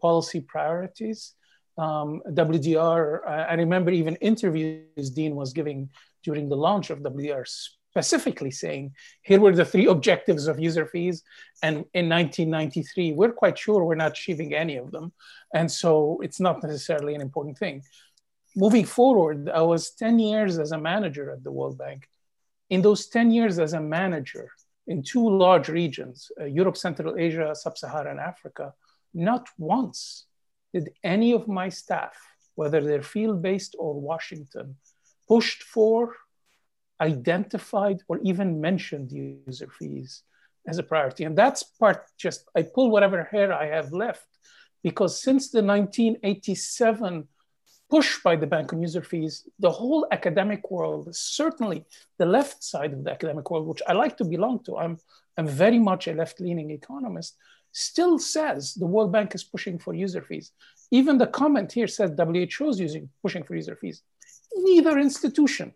[0.00, 1.34] policy priorities.
[1.78, 5.90] Um, WDR, I, I remember even interviews Dean was giving
[6.22, 7.46] during the launch of WDR
[7.96, 11.22] specifically saying, here were the three objectives of user fees.
[11.62, 15.12] And in 1993, we're quite sure we're not achieving any of them.
[15.54, 17.82] And so it's not necessarily an important thing.
[18.58, 22.08] Moving forward, I was 10 years as a manager at the World Bank.
[22.70, 24.50] In those 10 years as a manager
[24.86, 28.72] in two large regions, uh, Europe, Central Asia, Sub-Saharan Africa,
[29.12, 30.24] not once
[30.72, 32.16] did any of my staff,
[32.54, 34.76] whether they're field-based or Washington,
[35.28, 36.14] pushed for
[36.98, 40.22] identified or even mentioned user fees
[40.66, 41.24] as a priority.
[41.24, 44.26] And that's part just, I pull whatever hair I have left
[44.82, 47.28] because since the 1987
[47.88, 51.84] push by the bank on user fees, the whole academic world, certainly
[52.18, 54.98] the left side of the academic world, which I like to belong to, I'm,
[55.36, 57.36] I'm very much a left leaning economist,
[57.72, 60.52] still says the World Bank is pushing for user fees.
[60.90, 64.02] Even the comment here says WHO is using, pushing for user fees.
[64.54, 65.72] Neither institution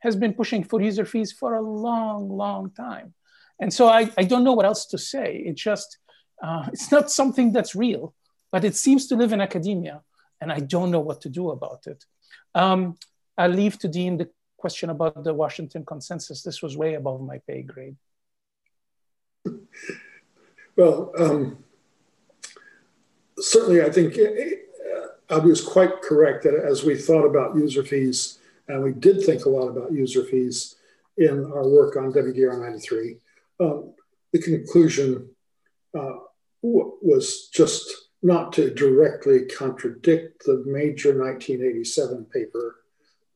[0.00, 3.14] has been pushing for user fees for a long, long time.
[3.60, 5.42] And so I, I don't know what else to say.
[5.46, 5.98] It just,
[6.42, 8.14] uh, it's not something that's real,
[8.50, 10.02] but it seems to live in academia,
[10.44, 12.04] and I don't know what to do about it.
[12.54, 12.98] Um,
[13.38, 16.42] I'll leave to Dean the question about the Washington consensus.
[16.42, 17.96] This was way above my pay grade.
[20.76, 21.64] Well, um,
[23.38, 28.38] certainly I think uh, I was quite correct that as we thought about user fees,
[28.68, 30.76] and we did think a lot about user fees
[31.16, 33.16] in our work on WDR 93.
[33.60, 33.94] Um,
[34.32, 35.30] the conclusion
[35.96, 36.16] uh,
[36.62, 42.76] was just not to directly contradict the major 1987 paper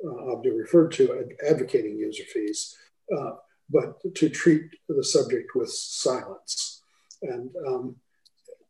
[0.03, 2.75] uh, Abdo referred to advocating user fees,
[3.15, 3.33] uh,
[3.69, 6.83] but to treat the subject with silence.
[7.21, 7.97] And um,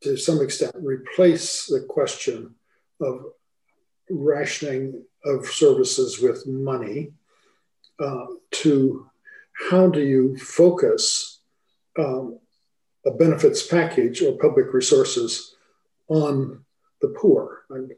[0.02, 2.54] to some extent replace the question
[3.00, 3.26] of
[4.10, 7.12] rationing of services with money
[8.00, 9.08] uh, to
[9.70, 11.42] how do you focus
[11.96, 12.40] um,
[13.06, 15.54] a benefits package or public resources
[16.08, 16.64] on
[17.00, 17.64] the poor.
[17.70, 17.92] And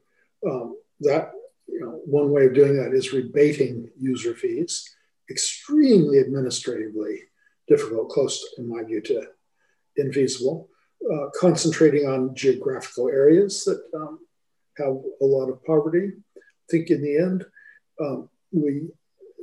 [0.49, 1.32] um, that,
[1.66, 4.89] you know, one way of doing that is rebating user fees,
[5.31, 7.20] extremely administratively
[7.69, 9.27] difficult, close, in my view, to
[9.99, 10.66] infeasible.
[11.11, 14.19] Uh, concentrating on geographical areas that um,
[14.77, 17.47] have a lot of poverty, I think in the end,
[17.99, 18.89] um, we,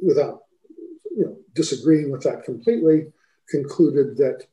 [0.06, 0.42] without
[1.10, 3.08] you know, disagreeing with that completely,
[3.50, 4.46] concluded that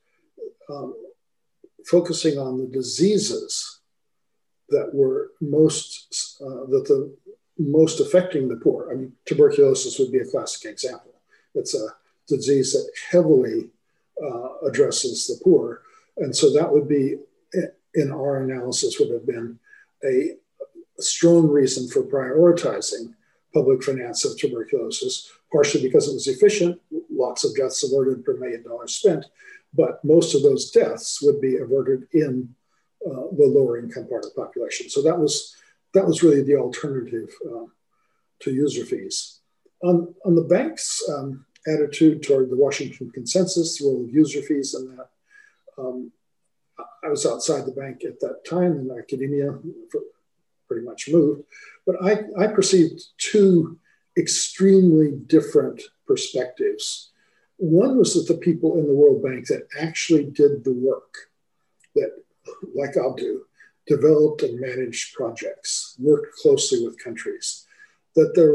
[0.71, 0.95] um,
[1.87, 3.74] focusing on the diseases
[4.71, 7.15] that were most uh, that the
[7.59, 8.91] most affecting the poor.
[8.91, 11.13] I mean, tuberculosis would be a classic example.
[11.55, 11.89] It's a
[12.27, 13.71] disease that heavily
[14.23, 15.83] uh, addresses the poor,
[16.17, 17.17] and so that would be
[17.95, 19.59] in our analysis would have been
[20.05, 20.37] a
[20.99, 23.15] strong reason for prioritizing
[23.53, 26.81] public finance of tuberculosis, partially because it was efficient,
[27.11, 29.25] lots of deaths averted per million dollars spent,
[29.73, 32.55] but most of those deaths would be averted in
[33.07, 34.89] uh, the lower income part of the population.
[34.89, 35.55] So that was
[35.95, 37.67] that was really the alternative uh,
[38.41, 39.41] to user fees.
[39.83, 44.75] On, on the bank's um, attitude toward the Washington Consensus, the role of user fees,
[44.75, 45.09] and that
[45.79, 46.11] um,
[47.05, 49.59] I was outside the bank at that time in academia,
[50.67, 51.45] pretty much moved,
[51.87, 53.79] but I, I perceived two
[54.17, 57.13] extremely different perspectives.
[57.59, 61.15] One was that the people in the World Bank that actually did the work,
[61.95, 62.11] that,
[62.75, 63.41] like Abdo,
[63.87, 67.67] developed and managed projects, worked closely with countries,
[68.17, 68.55] that there,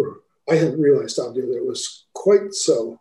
[0.49, 2.99] I hadn't realized, Abdo, that it was quite so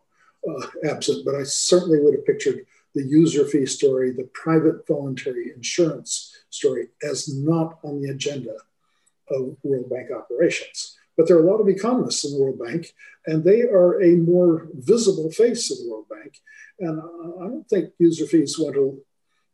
[0.49, 5.53] uh, absent, but I certainly would have pictured the user fee story, the private voluntary
[5.55, 8.55] insurance story as not on the agenda
[9.31, 10.97] of World Bank operations.
[11.17, 12.95] But there are a lot of economists in the World Bank,
[13.27, 16.41] and they are a more visible face of the World Bank.
[16.81, 18.77] And I don't think user fees went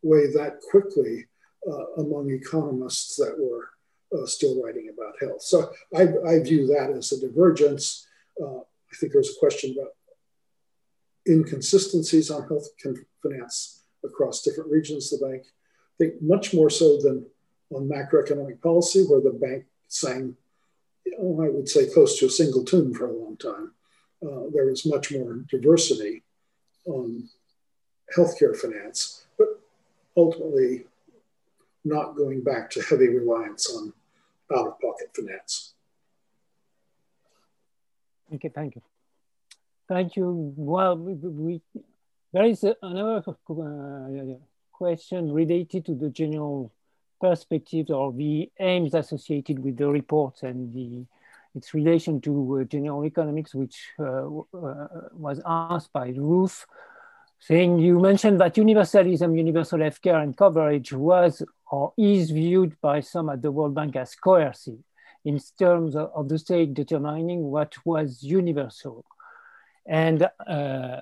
[0.04, 1.26] away that quickly
[1.68, 3.70] uh, among economists that were
[4.16, 5.42] uh, still writing about health.
[5.42, 8.06] So I, I, view that as a divergence.
[8.40, 9.92] Uh, I think there's a question about
[11.26, 12.68] inconsistencies on health
[13.22, 15.42] finance across different regions of the bank.
[15.46, 17.26] I think much more so than
[17.70, 20.36] on macroeconomic policy, where the bank sang,
[21.18, 23.72] oh, I would say, close to a single tune for a long time.
[24.22, 26.22] Uh, there was much more diversity
[26.86, 27.28] on
[28.16, 29.23] healthcare finance,
[30.16, 30.84] ultimately
[31.84, 33.92] not going back to heavy reliance on
[34.52, 35.74] out of pocket finance.
[38.34, 38.82] Okay, thank you.
[39.88, 40.54] Thank you.
[40.56, 41.60] Well, we,
[42.32, 44.34] there is another uh,
[44.72, 46.72] question related to the general
[47.20, 51.04] perspectives or the aims associated with the report and the
[51.54, 56.66] its relation to uh, general economics, which uh, uh, was asked by Ruth,
[57.46, 63.28] saying you mentioned that universalism, universal healthcare and coverage was or is viewed by some
[63.28, 64.78] at the World Bank as coercive
[65.26, 69.04] in terms of, the state determining what was universal.
[69.86, 71.00] And uh,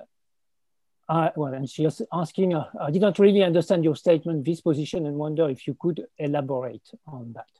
[1.07, 5.05] uh, well, and she was asking, uh, I didn't really understand your statement, this position,
[5.05, 7.53] and wonder if you could elaborate on that.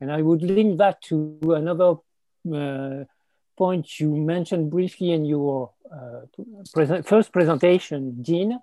[0.00, 1.94] And I would link that to another
[2.54, 3.04] uh,
[3.56, 6.20] point you mentioned briefly in your uh,
[6.72, 8.58] present, first presentation, Dean,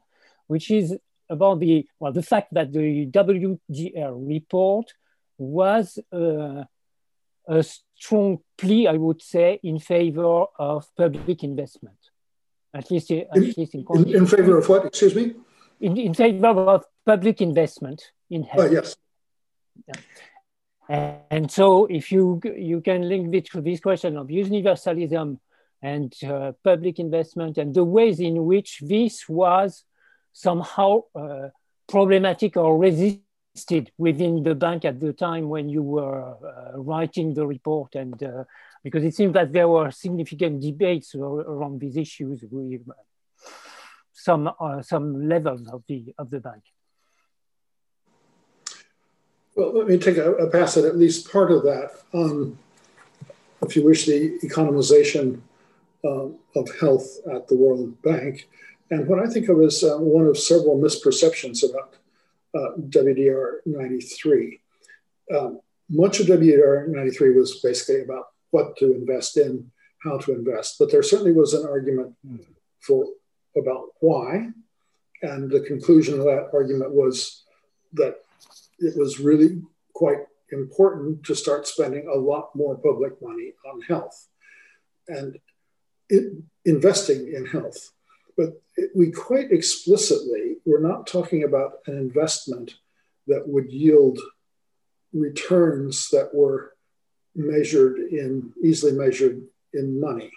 [0.48, 0.96] which is
[1.30, 4.94] about the, well, the fact that the WDR report
[5.38, 6.64] was uh,
[7.48, 11.98] a strong plea, I would say, in favor of public investment
[12.74, 14.86] at least, at in, least in, in, in, favor of what?
[14.86, 15.36] Excuse me.
[15.80, 18.68] In, in favor of public investment in health.
[18.70, 18.96] Oh, yes.
[19.88, 19.94] Yeah.
[20.90, 25.40] And so, if you you can link to this question of universalism
[25.82, 29.84] and uh, public investment and the ways in which this was
[30.34, 31.50] somehow uh,
[31.88, 37.46] problematic or resisted within the bank at the time when you were uh, writing the
[37.46, 38.44] report and uh,
[38.84, 42.82] because it seems that there were significant debates around these issues with
[44.12, 46.64] some uh, some levels of the of the bank.
[49.56, 51.92] Well, let me take a, a pass at at least part of that.
[52.14, 52.58] Um,
[53.62, 55.42] if you wish, the economization
[56.04, 58.50] uh, of health at the World Bank,
[58.90, 61.96] and what I think of as uh, one of several misperceptions about
[62.56, 64.60] uh, WDR 93.
[65.36, 65.60] Um,
[65.90, 69.72] much of WDR 93 was basically about what to invest in,
[70.04, 70.78] how to invest.
[70.80, 72.16] But there certainly was an argument
[72.82, 73.06] for
[73.56, 74.50] about why.
[75.22, 77.44] And the conclusion of that argument was
[77.94, 78.23] that
[78.80, 79.62] it was really
[79.94, 80.20] quite
[80.52, 84.28] important to start spending a lot more public money on health
[85.08, 85.38] and
[86.10, 86.34] it,
[86.66, 87.92] investing in health.
[88.38, 92.76] But it, we quite explicitly were not talking about an investment
[93.28, 94.20] that would yield
[95.14, 96.74] returns that were
[97.36, 99.42] measured in easily measured
[99.74, 100.32] in money.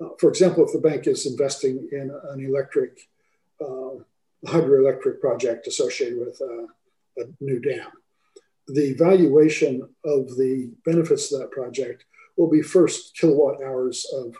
[0.00, 3.08] Uh, for example, if the bank is investing in an electric
[3.60, 3.96] uh,
[4.46, 6.66] hydroelectric project associated with uh,
[7.18, 7.90] a new dam,
[8.68, 12.04] the valuation of the benefits of that project
[12.36, 14.34] will be first kilowatt hours of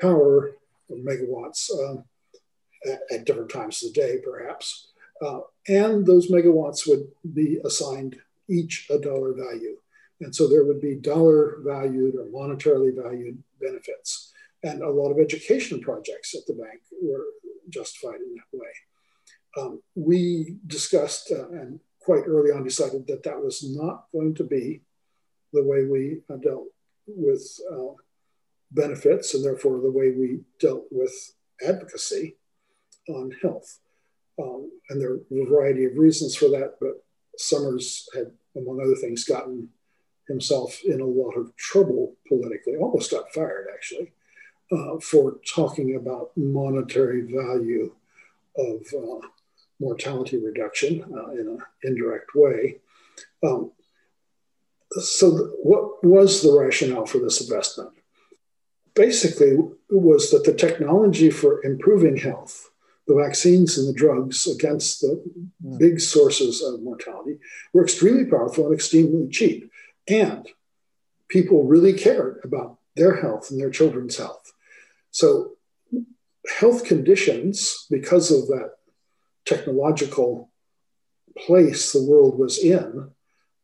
[0.00, 0.56] power,
[0.88, 2.04] or megawatts, um,
[2.86, 4.88] at, at, different times of the day, perhaps.
[5.20, 8.18] Uh, and those megawatts would be assigned
[8.48, 9.76] each a dollar value.
[10.20, 14.32] And so there would be dollar valued or monetarily valued benefits.
[14.62, 17.24] And a lot of education projects at the bank were
[17.68, 18.68] justified in that way.
[19.56, 24.44] Um, we discussed uh, and quite early on decided that that was not going to
[24.44, 24.82] be
[25.52, 26.66] the way we uh, dealt
[27.06, 27.94] with uh,
[28.70, 31.12] benefits and therefore the way we dealt with
[31.66, 32.36] advocacy
[33.08, 33.78] on health.
[34.40, 37.04] Um, and there are a variety of reasons for that, but
[37.36, 39.68] Summers had, among other things, gotten
[40.28, 44.12] himself in a lot of trouble politically, almost got fired actually,
[44.70, 47.94] uh, for talking about monetary value
[48.56, 49.26] of uh,
[49.82, 52.78] mortality reduction uh, in an indirect way.
[53.42, 53.72] Um,
[55.00, 55.30] so,
[55.62, 57.90] what was the rationale for this investment?
[58.94, 62.70] Basically, it was that the technology for improving health,
[63.06, 65.22] the vaccines and the drugs against the
[65.64, 65.78] mm.
[65.78, 67.38] big sources of mortality,
[67.72, 69.70] were extremely powerful and extremely cheap.
[70.08, 70.46] And
[71.28, 74.52] people really cared about their health and their children's health.
[75.10, 75.52] So,
[76.58, 78.72] health conditions, because of that
[79.44, 80.50] technological
[81.46, 83.10] place the world was in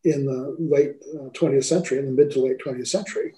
[0.05, 3.35] in the late uh, 20th century, in the mid to late 20th century,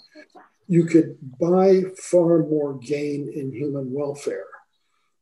[0.68, 4.46] you could buy far more gain in human welfare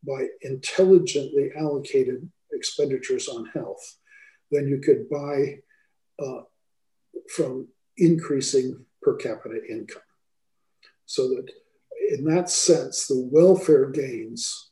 [0.07, 3.97] by intelligently allocated expenditures on health
[4.51, 5.59] than you could buy
[6.23, 6.43] uh,
[7.35, 10.03] from increasing per capita income.
[11.07, 11.51] So that
[12.11, 14.71] in that sense, the welfare gains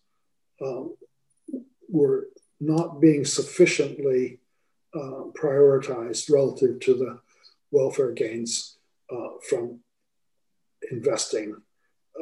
[0.63, 0.97] um,
[1.89, 2.29] were
[2.61, 4.39] not being sufficiently
[4.95, 7.19] uh, prioritized relative to the
[7.71, 8.77] welfare gains
[9.11, 9.81] uh, from
[10.91, 11.57] investing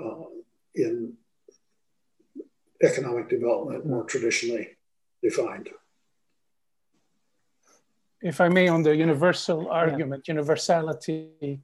[0.00, 0.24] uh,
[0.74, 1.14] in
[2.82, 4.68] economic development more traditionally
[5.22, 5.68] defined.
[8.20, 10.32] If I may, on the universal argument, yeah.
[10.32, 11.60] universality,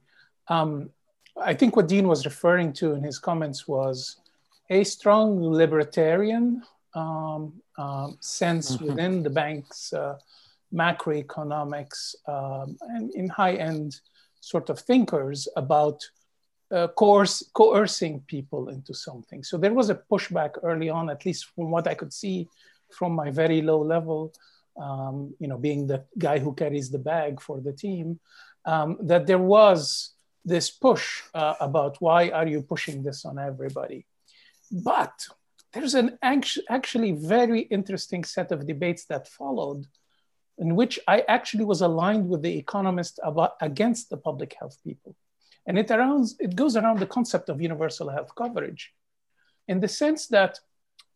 [0.47, 0.91] um,
[1.35, 4.17] I think what Dean was referring to in his comments was
[4.69, 6.61] a strong libertarian
[6.93, 8.85] um, um, sense mm-hmm.
[8.85, 10.17] within the bank's uh,
[10.73, 13.99] macroeconomics um, and in high-end
[14.39, 16.01] sort of thinkers about
[16.71, 19.43] uh, coerce, coercing people into something.
[19.43, 22.47] So there was a pushback early on, at least from what I could see
[22.89, 24.33] from my very low level,
[24.81, 28.19] um, you know, being the guy who carries the bag for the team,
[28.65, 30.13] um, that there was
[30.45, 34.05] this push uh, about why are you pushing this on everybody?
[34.71, 35.13] But
[35.73, 39.85] there's an actually very interesting set of debates that followed
[40.57, 45.15] in which I actually was aligned with the economist about, against the public health people.
[45.65, 48.93] And it, around, it goes around the concept of universal health coverage
[49.67, 50.59] in the sense that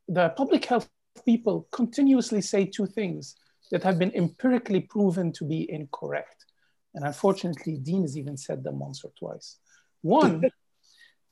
[0.07, 0.89] the public health
[1.25, 3.35] people continuously say two things
[3.71, 6.45] that have been empirically proven to be incorrect.
[6.93, 9.57] And unfortunately, Dean has even said them once or twice.
[10.01, 10.43] One,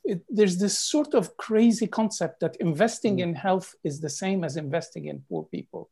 [0.03, 3.21] it, there's this sort of crazy concept that investing mm.
[3.21, 5.89] in health is the same as investing in poor people.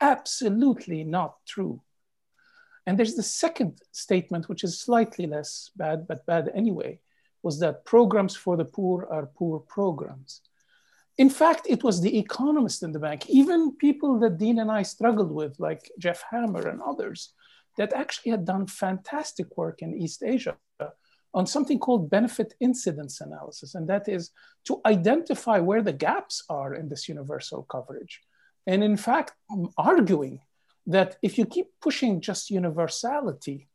[0.00, 1.80] Absolutely not true.
[2.86, 6.98] And there's the second statement, which is slightly less bad, but bad anyway,
[7.42, 10.40] was that programs for the poor are poor programs.
[11.18, 14.82] In fact, it was the economists in the bank, even people that Dean and I
[14.82, 17.34] struggled with, like Jeff Hammer and others,
[17.76, 20.56] that actually had done fantastic work in East Asia
[21.34, 24.30] on something called benefit incidence analysis, and that is
[24.64, 28.20] to identify where the gaps are in this universal coverage.
[28.66, 29.32] And in fact,
[29.76, 30.40] arguing
[30.86, 33.68] that if you keep pushing just universality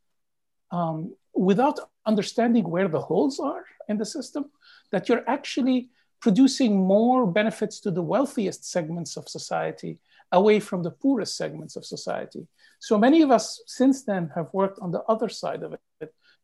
[0.71, 4.45] um, without understanding where the holes are in the system,
[4.91, 5.89] that you're actually
[6.19, 9.99] producing more benefits to the wealthiest segments of society
[10.31, 12.47] away from the poorest segments of society.
[12.79, 15.79] So many of us since then have worked on the other side of it,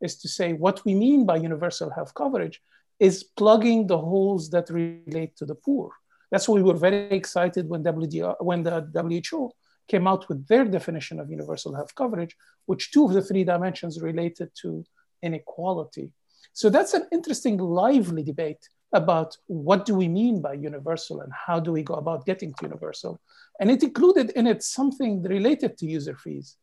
[0.04, 2.62] is to say what we mean by universal health coverage
[3.00, 5.92] is plugging the holes that relate to the poor.
[6.32, 9.52] That's why we were very excited when, WDR, when the WHO
[9.88, 12.36] came out with their definition of universal health coverage,
[12.66, 14.84] which two of the three dimensions related to
[15.22, 16.12] inequality.
[16.54, 18.64] So that's an interesting, lively debate
[18.94, 22.66] about what do we mean by universal and how do we go about getting to
[22.66, 23.20] universal.
[23.60, 26.58] And it included in it something related to user fees.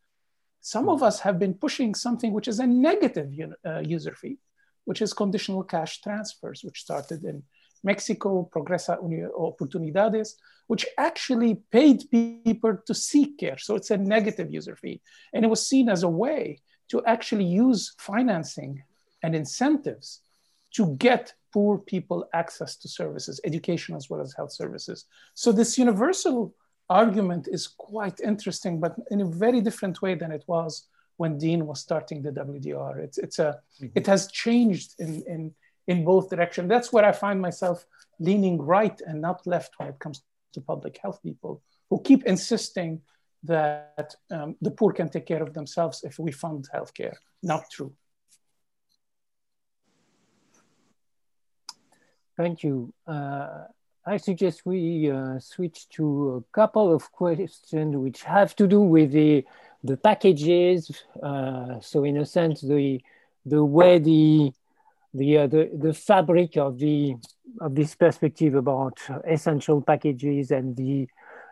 [0.61, 3.31] Some of us have been pushing something which is a negative
[3.65, 4.39] uh, user fee,
[4.85, 7.43] which is conditional cash transfers, which started in
[7.83, 8.99] Mexico, Progresa
[9.39, 10.35] Oportunidades,
[10.67, 13.59] which actually paid people to seek care.
[13.59, 15.01] So it's a negative user fee.
[15.33, 16.61] And it was seen as a way
[16.91, 18.83] to actually use financing
[19.23, 20.21] and incentives
[20.75, 25.07] to get poor people access to services, education as well as health services.
[25.35, 26.55] So this universal
[26.91, 31.67] argument is quite interesting, but in a very different way than it was when Dean
[31.67, 32.99] was starting the WDR.
[32.99, 33.87] It's, it's a, mm-hmm.
[33.95, 35.55] it has changed in, in,
[35.87, 36.69] in both directions.
[36.69, 37.87] That's where I find myself
[38.19, 40.23] leaning right and not left when it comes
[40.53, 43.01] to public health people who keep insisting
[43.45, 47.15] that um, the poor can take care of themselves if we fund healthcare.
[47.43, 47.93] Not true.
[52.37, 52.93] Thank you.
[53.07, 53.65] Uh,
[54.07, 59.13] I suggest we uh, switch to a couple of questions which have to do with
[59.13, 59.45] the
[59.85, 60.91] the packages.
[61.23, 63.01] Uh, so in a sense, the
[63.45, 64.53] the way the
[65.13, 67.17] the, uh, the the fabric of the
[67.61, 68.99] of this perspective about
[69.29, 71.07] essential packages and the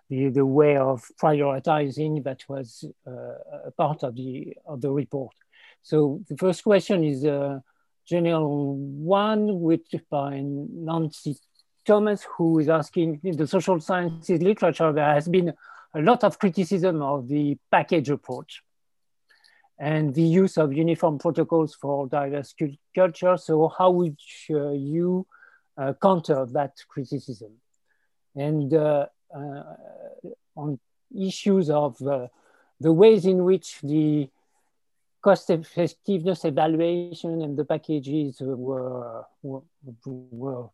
[0.09, 5.35] the, the way of prioritizing that was uh, a part of the of the report.
[5.83, 7.63] So the first question is a
[8.07, 11.37] general one, which by Nancy
[11.89, 15.55] Thomas, who is asking in the social sciences literature, there has been
[15.95, 18.63] a lot of criticism of the package approach
[19.79, 22.55] and the use of uniform protocols for diverse
[22.95, 23.45] cultures.
[23.45, 24.19] So how would
[24.51, 25.27] uh, you
[25.79, 27.53] uh, counter that criticism?
[28.37, 29.63] And uh, uh
[30.57, 30.79] on
[31.17, 32.27] issues of uh,
[32.81, 34.29] the ways in which the
[35.23, 39.63] cost effectiveness evaluation and the packages were, were,
[40.05, 40.69] were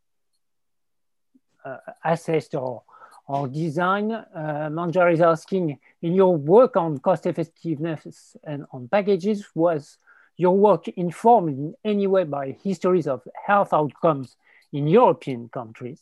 [2.04, 2.82] assessed or,
[3.26, 4.12] or designed.
[4.12, 9.98] Uh, Manjar is asking, in your work on cost effectiveness and on packages, was
[10.36, 14.36] your work informed in any way by histories of health outcomes
[14.72, 16.00] in European countries?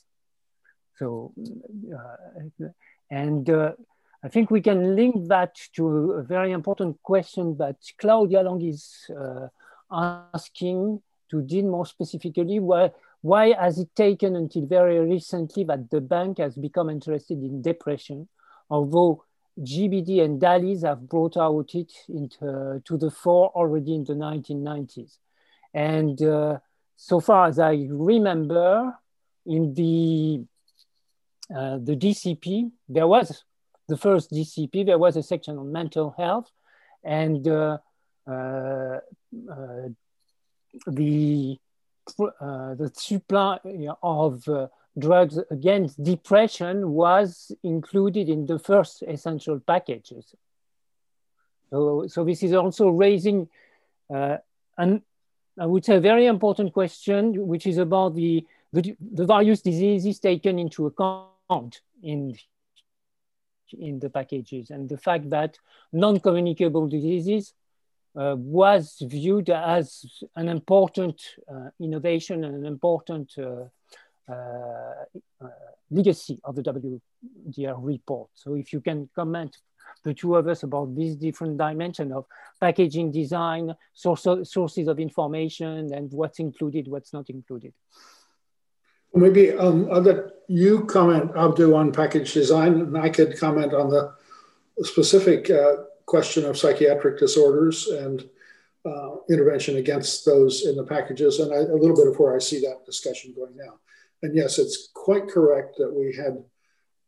[0.99, 1.33] So,
[1.95, 2.69] uh,
[3.11, 3.73] and uh,
[4.25, 9.11] I think we can link that to a very important question that Claudia Long is
[9.11, 9.49] uh,
[9.91, 12.93] asking to Dean more specifically, why,
[13.23, 18.29] why has it taken until very recently that the bank has become interested in depression,
[18.69, 19.25] although
[19.61, 25.19] GBD and DALYs have brought out it into, to the fore already in the 1990s.
[25.73, 26.59] And uh,
[26.97, 28.93] so far as I remember,
[29.47, 30.45] in the,
[31.55, 33.45] uh, the DCP, there was
[33.89, 36.51] the first DCP, there was a section on mental health
[37.05, 37.79] and uh,
[38.29, 38.99] uh,
[39.51, 39.89] uh
[40.87, 41.59] the
[42.19, 43.59] uh, the supply
[44.03, 44.69] of uh,
[44.99, 50.35] drugs against depression was included in the first essential packages.
[51.71, 53.49] So, so this is also raising
[54.13, 54.39] uh,
[54.77, 55.03] an,
[55.59, 60.19] I would say, a very important question, which is about the, the, the various diseases
[60.21, 62.37] taken into account in,
[63.73, 65.57] in the packages and the fact that
[65.93, 67.55] non-communicable diseases
[68.17, 70.05] uh, was viewed as
[70.37, 71.21] an important
[71.51, 73.65] uh, innovation and an important uh,
[74.31, 75.05] uh,
[75.43, 75.49] uh,
[75.91, 78.31] legacy of the WDR report.
[78.35, 79.57] So if you can comment
[80.05, 82.27] the two of us about these different dimension of
[82.61, 87.73] packaging design, source sources of information, and what's included, what's not included.
[89.15, 93.91] Maybe um, I'll let you comment, Abdo, on package design, and I could comment on
[93.91, 94.15] the
[94.83, 95.77] specific uh,
[96.13, 98.29] question of psychiatric disorders and
[98.85, 102.39] uh, intervention against those in the packages, and I, a little bit of where I
[102.39, 103.81] see that discussion going now.
[104.23, 106.45] And yes, it's quite correct that we had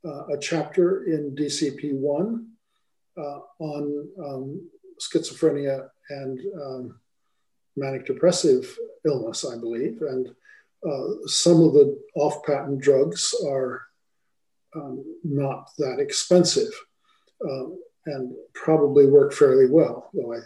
[0.07, 2.49] uh, a chapter in DCP 1
[3.19, 6.99] uh, on um, schizophrenia and um,
[7.77, 8.75] manic depressive
[9.05, 10.01] illness, I believe.
[10.01, 10.29] And
[10.91, 13.83] uh, some of the off patent drugs are
[14.75, 16.73] um, not that expensive.
[18.07, 20.45] And probably work fairly well, though I'm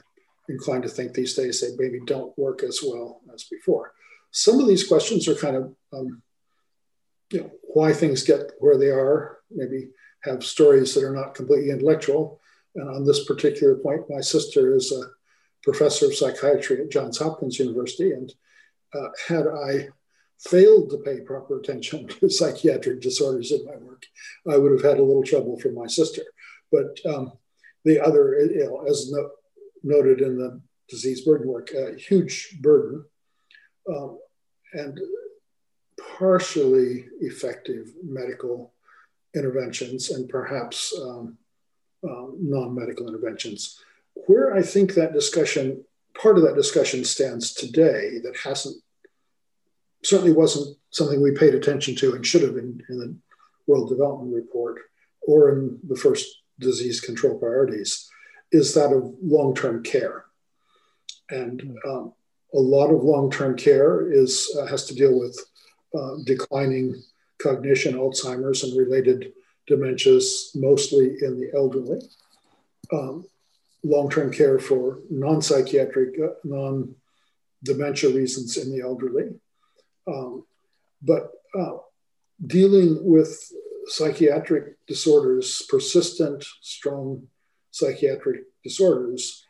[0.48, 3.92] inclined to think these days they maybe don't work as well as before.
[4.30, 6.22] Some of these questions are kind of, um,
[7.32, 9.88] you know, why things get where they are, maybe
[10.24, 12.40] have stories that are not completely intellectual.
[12.74, 15.02] And on this particular point, my sister is a
[15.62, 18.12] professor of psychiatry at Johns Hopkins University.
[18.12, 18.32] And
[18.94, 19.88] uh, had I
[20.38, 24.04] failed to pay proper attention to psychiatric disorders in my work,
[24.48, 26.22] I would have had a little trouble from my sister.
[26.70, 27.32] But um,
[27.84, 29.30] the other, you know, as no,
[29.82, 33.04] noted in the disease burden work, a huge burden
[33.88, 34.18] um,
[34.72, 34.98] and
[36.18, 38.74] partially effective medical
[39.34, 41.36] interventions and perhaps um,
[42.04, 43.80] um, non-medical interventions.
[44.26, 45.84] Where I think that discussion,
[46.20, 48.76] part of that discussion stands today that hasn't,
[50.04, 53.16] certainly wasn't something we paid attention to and should have in, in the
[53.66, 54.80] World Development Report
[55.22, 56.26] or in the first
[56.58, 58.08] disease control priorities
[58.52, 60.24] is that of long term care.
[61.30, 62.12] And um,
[62.54, 65.38] a lot of long-term care is uh, has to deal with
[65.96, 67.02] uh, declining
[67.42, 69.32] cognition, Alzheimer's, and related
[69.68, 72.00] dementias, mostly in the elderly.
[72.92, 73.26] Um,
[73.84, 79.38] long-term care for non-psychiatric, uh, non-dementia reasons in the elderly.
[80.06, 80.44] Um,
[81.02, 81.76] but uh,
[82.46, 83.52] dealing with
[83.88, 87.26] psychiatric disorders, persistent, strong
[87.70, 89.44] psychiatric disorders,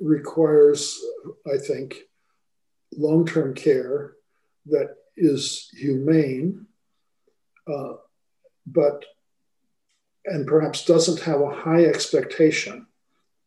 [0.00, 0.98] requires,
[1.46, 1.96] I think,
[2.96, 4.14] long term care
[4.66, 6.66] that is humane,
[7.66, 7.94] uh,
[8.66, 9.04] but
[10.26, 12.86] and perhaps doesn't have a high expectation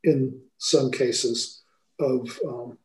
[0.03, 1.63] in some cases
[1.99, 2.77] of um,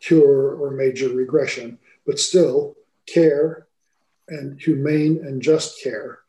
[0.00, 2.76] cure or major regression, but still
[3.06, 3.66] care
[4.28, 6.20] and humane and just care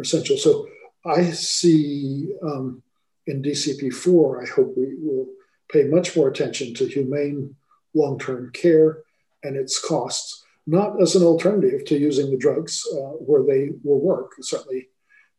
[0.00, 0.36] essential.
[0.36, 0.66] So
[1.04, 2.82] I see um,
[3.26, 5.26] in DCP4, I hope we will
[5.70, 7.56] pay much more attention to humane
[7.94, 9.02] long term care
[9.42, 14.00] and its costs, not as an alternative to using the drugs uh, where they will
[14.00, 14.32] work.
[14.40, 14.88] Certainly,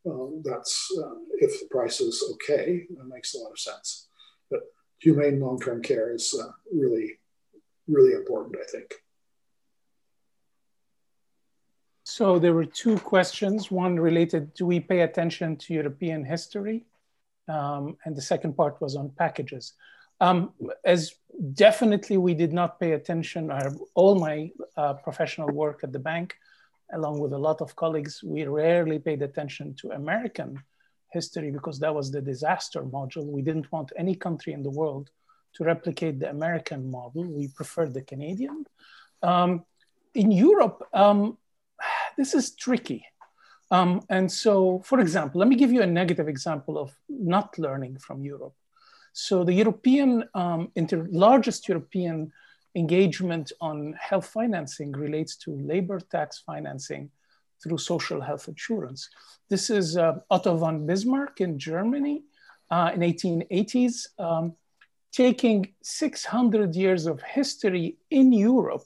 [0.05, 4.07] um, that's uh, if the price is okay, that makes a lot of sense.
[4.51, 4.61] But
[4.99, 7.19] humane long term care is uh, really,
[7.87, 8.93] really important, I think.
[12.17, 13.69] So there were two questions.
[13.69, 16.85] One related, do we pay attention to European history?
[17.49, 19.73] Um, and the second part was on packages.
[20.21, 20.53] Um,
[20.85, 21.15] as
[21.55, 23.51] definitely we did not pay attention,
[23.95, 26.37] all my uh, professional work at the bank,
[26.93, 30.63] along with a lot of colleagues, we rarely paid attention to American
[31.11, 33.25] history because that was the disaster module.
[33.25, 35.09] We didn't want any country in the world
[35.55, 37.25] to replicate the American model.
[37.25, 38.63] We preferred the Canadian.
[39.21, 39.65] Um,
[40.13, 41.37] in Europe, um,
[42.17, 43.05] this is tricky.
[43.71, 47.97] Um, and so, for example, let me give you a negative example of not learning
[47.97, 48.53] from Europe.
[49.13, 52.31] So the European, um, inter- largest European
[52.75, 57.09] engagement on health financing relates to labor tax financing
[57.63, 59.09] through social health insurance.
[59.49, 62.23] This is uh, Otto von Bismarck in Germany
[62.69, 64.53] uh, in 1880s, um,
[65.11, 68.83] taking 600 years of history in Europe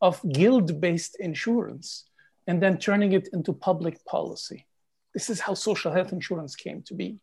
[0.00, 2.06] of guild-based insurance
[2.46, 4.66] and then turning it into public policy.
[5.14, 7.18] This is how social health insurance came to be.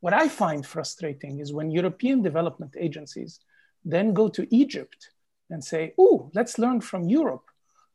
[0.00, 3.40] What I find frustrating is when European development agencies
[3.84, 5.10] then go to Egypt
[5.50, 7.44] and say, oh, let's learn from Europe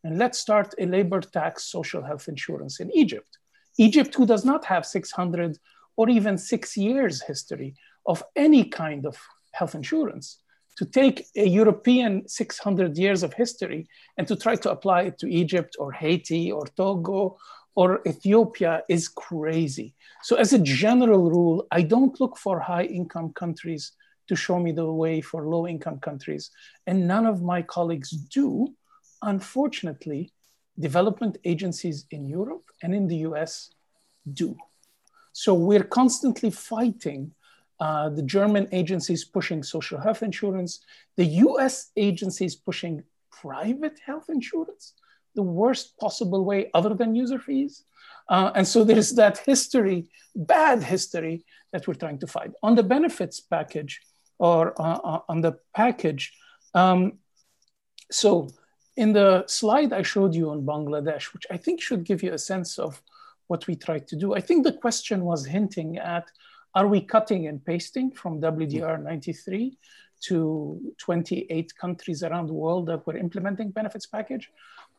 [0.03, 3.37] and let's start a labor tax social health insurance in Egypt.
[3.77, 5.57] Egypt, who does not have 600
[5.95, 7.75] or even six years history
[8.05, 9.17] of any kind of
[9.51, 10.39] health insurance,
[10.77, 13.87] to take a European 600 years of history
[14.17, 17.37] and to try to apply it to Egypt or Haiti or Togo
[17.75, 19.93] or Ethiopia is crazy.
[20.23, 23.91] So, as a general rule, I don't look for high income countries
[24.27, 26.49] to show me the way for low income countries.
[26.85, 28.73] And none of my colleagues do.
[29.21, 30.33] Unfortunately,
[30.79, 33.71] development agencies in Europe and in the US
[34.33, 34.55] do.
[35.31, 37.33] So, we're constantly fighting
[37.79, 40.79] uh, the German agencies pushing social health insurance,
[41.15, 44.93] the US agencies pushing private health insurance,
[45.35, 47.83] the worst possible way other than user fees.
[48.29, 52.51] Uh, and so there's that history, bad history that we're trying to fight.
[52.63, 54.01] On the benefits package
[54.39, 56.33] or uh, uh on the package,
[56.73, 57.19] um,
[58.11, 58.49] so
[58.95, 62.39] in the slide I showed you on Bangladesh, which I think should give you a
[62.39, 63.01] sense of
[63.47, 66.29] what we tried to do, I think the question was hinting at
[66.73, 69.77] are we cutting and pasting from WDR 93
[70.19, 74.49] to 28 countries around the world that were implementing benefits package?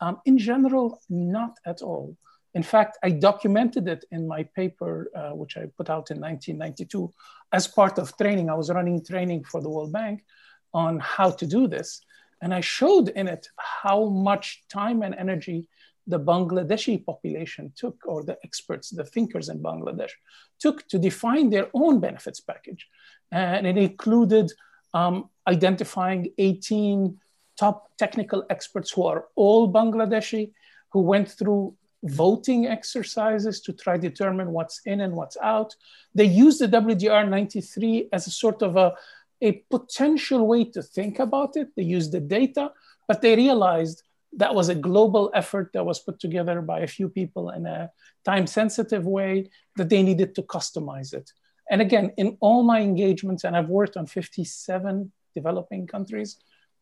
[0.01, 2.16] Um, in general, not at all.
[2.55, 7.12] In fact, I documented it in my paper, uh, which I put out in 1992
[7.53, 8.49] as part of training.
[8.49, 10.24] I was running training for the World Bank
[10.73, 12.01] on how to do this.
[12.40, 15.69] And I showed in it how much time and energy
[16.09, 20.12] the Bangladeshi population took, or the experts, the thinkers in Bangladesh,
[20.59, 22.89] took to define their own benefits package.
[23.30, 24.51] And it included
[24.94, 27.18] um, identifying 18
[27.59, 30.52] top technical experts who are all Bangladeshi,
[30.93, 31.74] who went through
[32.05, 35.74] voting exercises to try to determine what's in and what's out.
[36.14, 38.94] They used the WDR 93 as a sort of a,
[39.43, 41.68] a potential way to think about it.
[41.76, 42.72] They used the data,
[43.06, 44.05] but they realized
[44.36, 47.90] that was a global effort that was put together by a few people in a
[48.24, 51.30] time sensitive way that they needed to customize it.
[51.70, 56.36] And again, in all my engagements, and I've worked on 57 developing countries,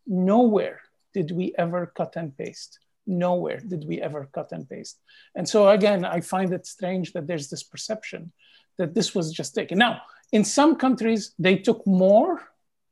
[0.06, 0.80] nowhere
[1.12, 2.78] did we ever cut and paste.
[3.06, 4.98] Nowhere did we ever cut and paste.
[5.34, 8.32] And so, again, I find it strange that there's this perception
[8.78, 9.78] that this was just taken.
[9.78, 10.02] Now,
[10.32, 12.42] in some countries, they took more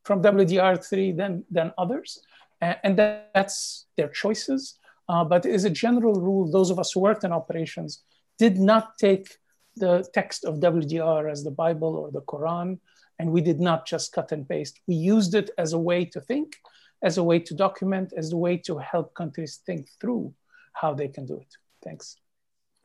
[0.05, 2.21] from WDR3 than, than others.
[2.61, 4.79] And, and that, that's their choices.
[5.09, 8.03] Uh, but as a general rule, those of us who worked in operations
[8.39, 9.37] did not take
[9.77, 12.79] the text of WDR as the Bible or the Quran,
[13.19, 14.81] and we did not just cut and paste.
[14.87, 16.57] We used it as a way to think,
[17.03, 20.33] as a way to document, as a way to help countries think through
[20.73, 21.55] how they can do it.
[21.83, 22.17] Thanks.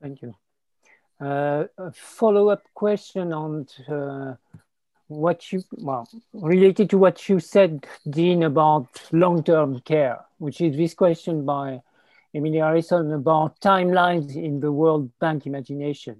[0.02, 0.36] Thank you.
[1.22, 4.36] Uh, a follow-up question on uh,
[5.10, 10.94] what you, well, related to what you said, Dean, about long-term care, which is this
[10.94, 11.82] question by
[12.34, 16.16] Emilia Harrison about timelines in the World Bank imagination.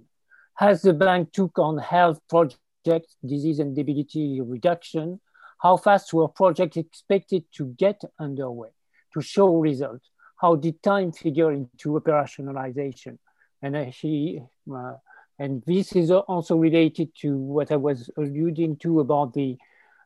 [0.54, 5.20] Has the bank took on health projects, disease and debility reduction?
[5.62, 8.70] How fast were projects expected to get underway
[9.14, 10.10] to show results?
[10.36, 13.18] How did time figure into operationalization?
[13.62, 14.42] And she,
[14.74, 14.94] uh,
[15.40, 19.56] and this is also related to what I was alluding to about the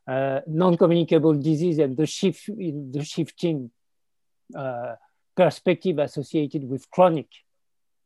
[0.07, 3.73] uh, non-communicable disease and the shift in the shifting
[4.57, 4.95] uh,
[5.37, 7.27] perspective associated with chronic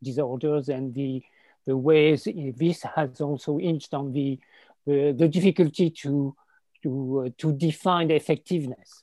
[0.02, 1.22] disorders and the,
[1.66, 2.26] the ways
[2.56, 4.38] this has also hinged on the,
[4.86, 6.34] the, the difficulty to,
[6.82, 9.02] to, uh, to define effectiveness.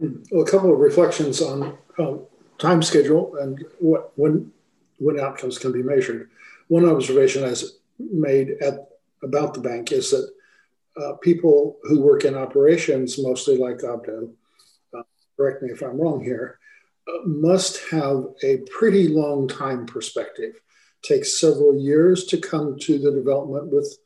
[0.00, 2.22] Well, a couple of reflections on um,
[2.58, 4.52] time schedule and what when
[4.98, 6.30] when outcomes can be measured.
[6.68, 7.54] One observation I
[7.98, 8.88] made at
[9.22, 10.30] about the bank is that
[10.96, 14.30] uh, people who work in operations, mostly like Abdo,
[15.36, 16.58] correct me if I'm wrong here,
[17.08, 20.54] uh, must have a pretty long time perspective.
[21.02, 23.96] Takes several years to come to the development with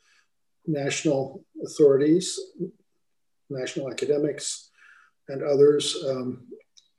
[0.66, 2.39] national authorities,
[3.48, 4.70] national academics,
[5.28, 5.97] and others.
[6.06, 6.47] Um,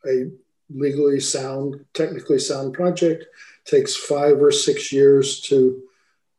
[0.06, 0.32] a
[0.70, 3.26] legally sound, technically sound project
[3.66, 5.82] takes five or six years to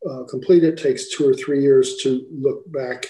[0.09, 3.07] uh, complete it, takes two or three years to look back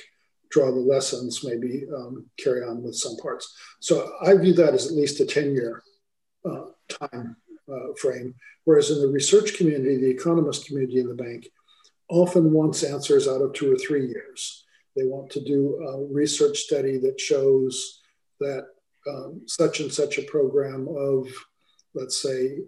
[0.55, 3.57] draw the lessons, maybe um, carry on with some parts.
[3.81, 5.83] So I view that as at least a 10 year
[6.49, 7.37] uh, time
[7.69, 8.37] uh, frame.
[8.63, 11.49] Whereas in the research community, the economist community in the bank
[12.09, 14.65] often wants answers out of two or three years.
[14.97, 18.01] They want to do a research study that shows
[18.39, 18.67] that
[19.09, 21.29] um, such and such a program of,
[21.95, 22.59] let's say,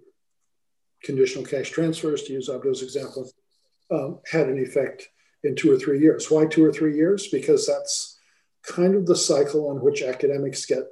[1.03, 3.31] conditional cash transfers, to use Abdo's example,
[3.91, 5.09] um, had an effect
[5.45, 6.31] in two or three years.
[6.31, 7.29] Why two or three years?
[7.29, 8.19] Because that's
[8.67, 10.85] kind of the cycle on which academics get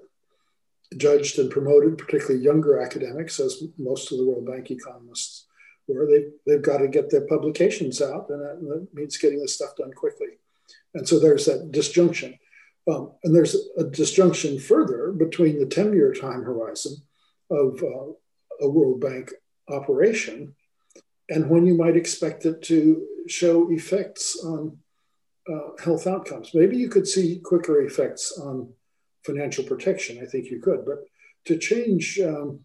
[0.96, 5.46] judged and promoted, particularly younger academics, as most of the World Bank economists
[5.88, 6.06] were.
[6.06, 9.76] They, they've got to get their publications out, and that, that means getting this stuff
[9.76, 10.38] done quickly.
[10.94, 12.38] And so there's that disjunction.
[12.86, 16.96] Um, and there's a disjunction further between the 10 year time horizon
[17.50, 18.12] of uh,
[18.60, 19.32] a World Bank
[19.68, 20.54] operation
[21.28, 24.76] and when you might expect it to show effects on
[25.50, 26.50] uh, health outcomes.
[26.54, 28.72] Maybe you could see quicker effects on
[29.24, 30.18] financial protection.
[30.22, 31.04] I think you could, but
[31.46, 32.60] to change um,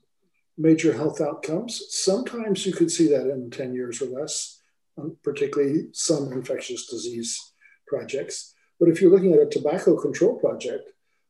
[0.58, 4.62] major health outcomes, sometimes you could see that in 10 years or less,
[4.98, 7.54] um, particularly some infectious disease
[7.88, 8.54] projects.
[8.80, 10.90] But if you're looking at a tobacco control project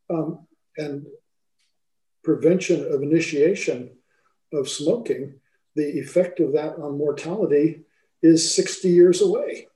[0.10, 0.48] um,
[0.78, 1.06] and
[2.24, 3.92] prevention of initiation
[4.54, 5.36] of smoking,
[5.76, 7.82] the effect of that on mortality
[8.22, 9.68] is 60 years away.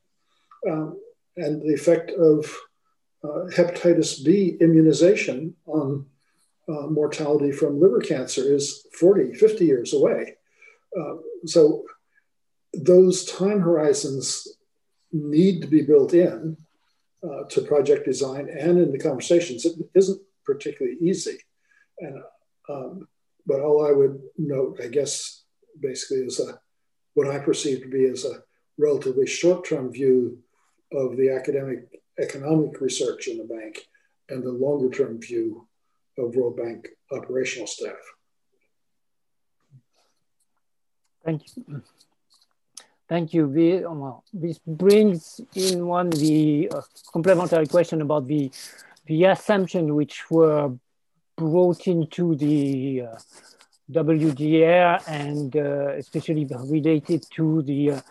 [0.69, 0.99] Um,
[1.35, 2.45] and the effect of
[3.23, 6.05] uh, hepatitis B immunization on
[6.67, 10.35] uh, mortality from liver cancer is 40, 50 years away.
[10.97, 11.83] Uh, so
[12.73, 14.47] those time horizons
[15.11, 16.57] need to be built in
[17.23, 19.65] uh, to project design and in the conversations.
[19.65, 21.37] It isn't particularly easy.
[21.99, 22.21] And,
[22.69, 23.07] um,
[23.45, 25.43] but all I would note, I guess,
[25.79, 26.59] basically is a
[27.15, 28.41] what I perceive to be as a
[28.77, 30.39] relatively short-term view
[30.91, 31.87] of the academic
[32.19, 33.87] economic research in the bank
[34.29, 35.67] and the longer-term view
[36.17, 37.95] of World Bank operational staff.
[41.25, 41.81] Thank you.
[43.09, 43.47] Thank you.
[44.33, 46.81] This brings in one the uh,
[47.11, 48.51] complementary question about the
[49.05, 50.71] the assumption which were
[51.35, 53.17] brought into the uh,
[53.91, 58.01] WDR and uh, especially related to the, uh,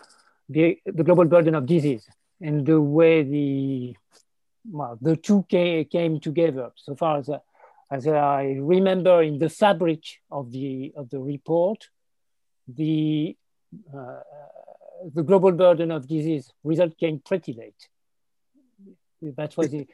[0.49, 2.07] the, the global burden of disease
[2.41, 3.95] and the way the
[4.71, 6.71] well, the two came, came together.
[6.75, 7.29] So far as,
[7.91, 11.89] as I remember in the fabric of the of the report,
[12.67, 13.35] the
[13.93, 14.19] uh,
[15.13, 17.89] the global burden of disease result came pretty late.
[19.21, 19.89] That was it.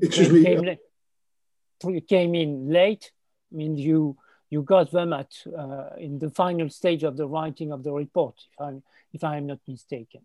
[0.00, 0.44] Excuse me.
[0.44, 3.12] Came, came in late.
[3.52, 4.16] I mean, you
[4.48, 8.34] you got them at uh, in the final stage of the writing of the report,
[8.52, 8.82] if I'm
[9.12, 10.22] if I am not mistaken.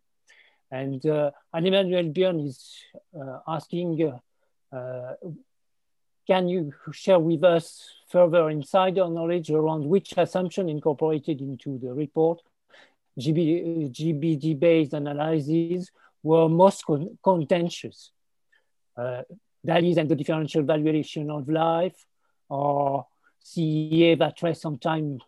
[0.69, 2.75] And uh, Emmanuel Björn is
[3.19, 4.01] uh, asking,
[4.71, 5.15] uh, uh,
[6.25, 12.41] can you share with us further insider knowledge around which assumption incorporated into the report,
[13.19, 15.91] GB, GBD-based analyses
[16.23, 18.11] were most con contentious?
[18.97, 19.23] Uh,
[19.63, 22.05] that is, and the differential valuation of life,
[22.49, 23.05] or
[23.43, 25.19] CEA that trace time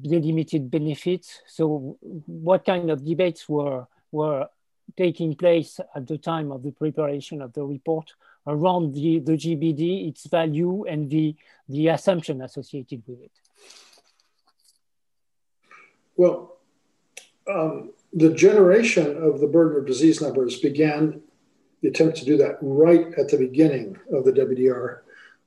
[0.00, 1.42] delimited benefits.
[1.46, 4.48] So what kind of debates were, were
[4.96, 8.12] taking place at the time of the preparation of the report
[8.46, 11.34] around the, the GBD, its value, and the,
[11.68, 13.32] the assumption associated with it?
[16.16, 16.59] Well,
[17.50, 21.20] um, the generation of the burden of disease numbers began
[21.82, 25.00] the attempt to do that right at the beginning of the WDR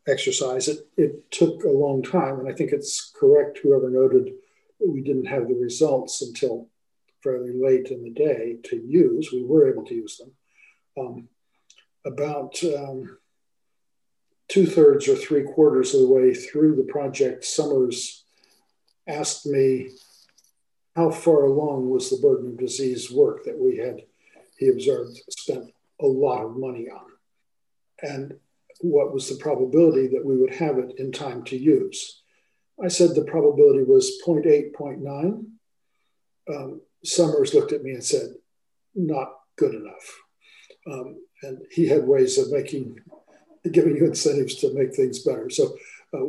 [0.07, 0.67] exercise.
[0.67, 4.33] It, it took a long time, and I think it's correct, whoever noted
[4.79, 6.67] that we didn't have the results until
[7.21, 9.31] fairly late in the day to use.
[9.31, 10.31] We were able to use them.
[10.97, 11.29] Um,
[12.05, 13.17] about um,
[14.49, 18.25] two thirds or three quarters of the way through the project, Summers
[19.07, 19.89] asked me
[20.95, 24.01] how far along was the burden of disease work that we had,
[24.57, 25.71] he observed, spent
[26.01, 27.05] a lot of money on.
[28.01, 28.35] And
[28.81, 32.21] what was the probability that we would have it in time to use?
[32.83, 35.45] I said the probability was 0.8, 0.9.
[36.53, 38.33] Um, Summers looked at me and said,
[38.95, 40.21] not good enough.
[40.85, 42.99] Um, and he had ways of making,
[43.71, 45.49] giving you incentives to make things better.
[45.49, 45.75] So
[46.13, 46.25] uh,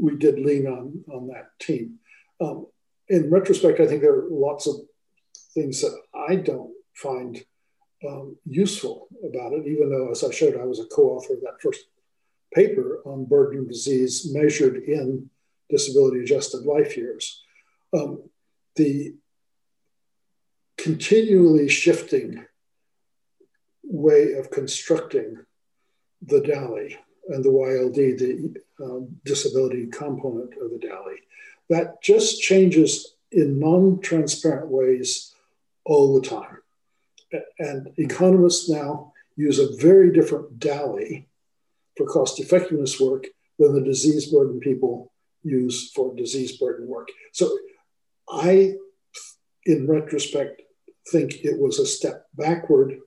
[0.00, 1.98] we did lean on, on that team.
[2.40, 2.66] Um,
[3.08, 4.76] in retrospect, I think there are lots of
[5.54, 5.96] things that
[6.28, 7.42] I don't find
[8.06, 11.40] um, useful about it, even though, as I showed, I was a co author of
[11.40, 11.80] that first
[12.54, 15.30] paper on burden of disease measured in
[15.68, 17.42] disability adjusted life years.
[17.92, 18.28] Um,
[18.76, 19.14] the
[20.76, 22.44] continually shifting
[23.82, 25.44] way of constructing
[26.22, 26.96] the DALY
[27.28, 31.16] and the YLD, the um, disability component of the DALY,
[31.68, 35.34] that just changes in non transparent ways
[35.84, 36.58] all the time.
[37.58, 41.28] And economists now use a very different DALY
[41.96, 43.26] for cost effectiveness work
[43.58, 45.12] than the disease burden people
[45.42, 47.08] use for disease burden work.
[47.32, 47.56] So
[48.30, 48.74] I,
[49.64, 50.62] in retrospect,
[51.10, 52.98] think it was a step backward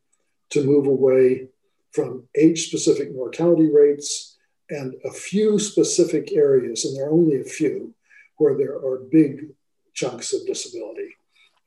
[0.51, 1.47] to move away
[1.91, 4.37] from age specific mortality rates
[4.69, 7.93] and a few specific areas, and there are only a few,
[8.41, 9.53] where there are big
[9.93, 11.09] chunks of disability,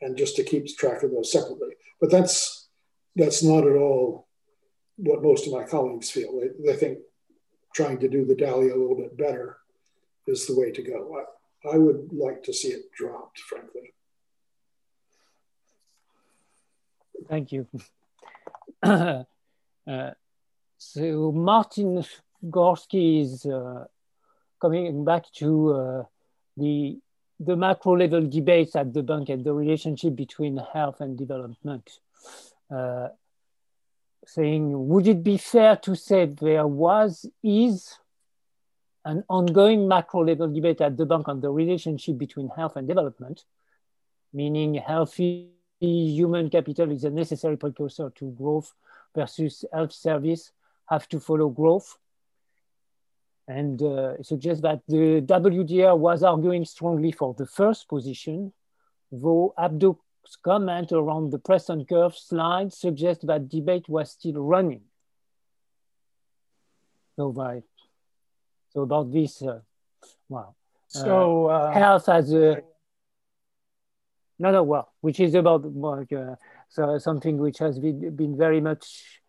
[0.01, 1.75] and just to keep track of those separately.
[2.01, 2.69] But that's
[3.15, 4.27] that's not at all
[4.97, 6.41] what most of my colleagues feel.
[6.41, 6.99] They, they think
[7.75, 9.59] trying to do the DALY a little bit better
[10.27, 11.17] is the way to go.
[11.19, 13.93] I, I would like to see it dropped, frankly.
[17.29, 17.67] Thank you.
[18.83, 19.25] uh,
[20.79, 22.05] so Martin
[22.45, 23.85] Gorski is uh,
[24.61, 26.05] coming back to uh,
[26.57, 26.99] the
[27.41, 31.99] the macro level debates at the bank and the relationship between health and development.
[32.71, 33.09] Uh,
[34.27, 37.99] saying, would it be fair to say there was, is
[39.05, 43.45] an ongoing macro level debate at the bank on the relationship between health and development,
[44.33, 45.51] meaning healthy
[45.81, 48.73] human capital is a necessary precursor to growth
[49.15, 50.53] versus health service
[50.87, 51.99] have to follow growth.
[53.47, 58.53] And uh, suggests that the WDR was arguing strongly for the first position,
[59.13, 59.97] though Abdo's
[60.43, 64.81] comment around the Preston curve slide suggests that debate was still running.
[67.17, 67.63] So, by,
[68.73, 69.61] so about this, uh,
[70.29, 70.55] wow.
[70.89, 72.63] So uh, health as a
[74.39, 76.35] no, no, well, which is about uh,
[76.69, 79.21] so something which has been, been very much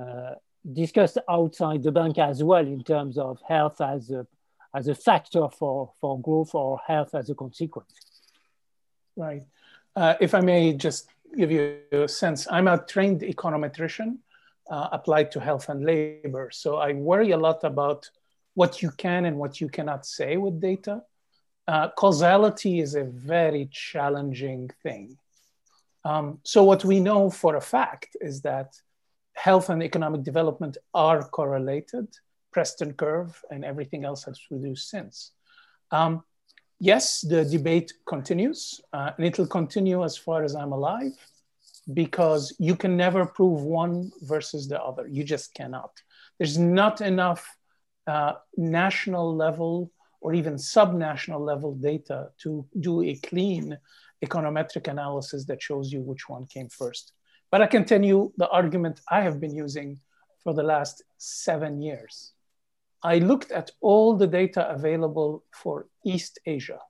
[0.00, 0.34] uh,
[0.72, 4.26] discussed outside the bank as well in terms of health as a,
[4.74, 7.92] as a factor for, for growth or health as a consequence.
[9.16, 9.44] Right.
[9.94, 14.18] Uh, if I may just give you a sense, I'm a trained econometrician
[14.70, 16.50] uh, applied to health and labor.
[16.52, 18.10] So I worry a lot about
[18.54, 21.02] what you can and what you cannot say with data
[21.66, 25.16] uh, causality is a very challenging thing.
[26.04, 28.74] Um, so what we know for a fact is that
[29.34, 32.08] health and economic development are correlated,
[32.52, 35.32] Preston curve and everything else has reduced since.
[35.90, 36.22] Um,
[36.78, 41.12] yes, the debate continues uh, and it will continue as far as I'm alive
[41.92, 45.06] because you can never prove one versus the other.
[45.06, 45.92] You just cannot.
[46.38, 47.56] There's not enough
[48.06, 49.90] uh, national level
[50.20, 53.76] or even subnational level data to do a clean
[54.24, 57.12] econometric analysis that shows you which one came first.
[57.54, 60.00] But I can tell you the argument I have been using
[60.42, 62.32] for the last seven years.
[63.00, 66.80] I looked at all the data available for East Asia.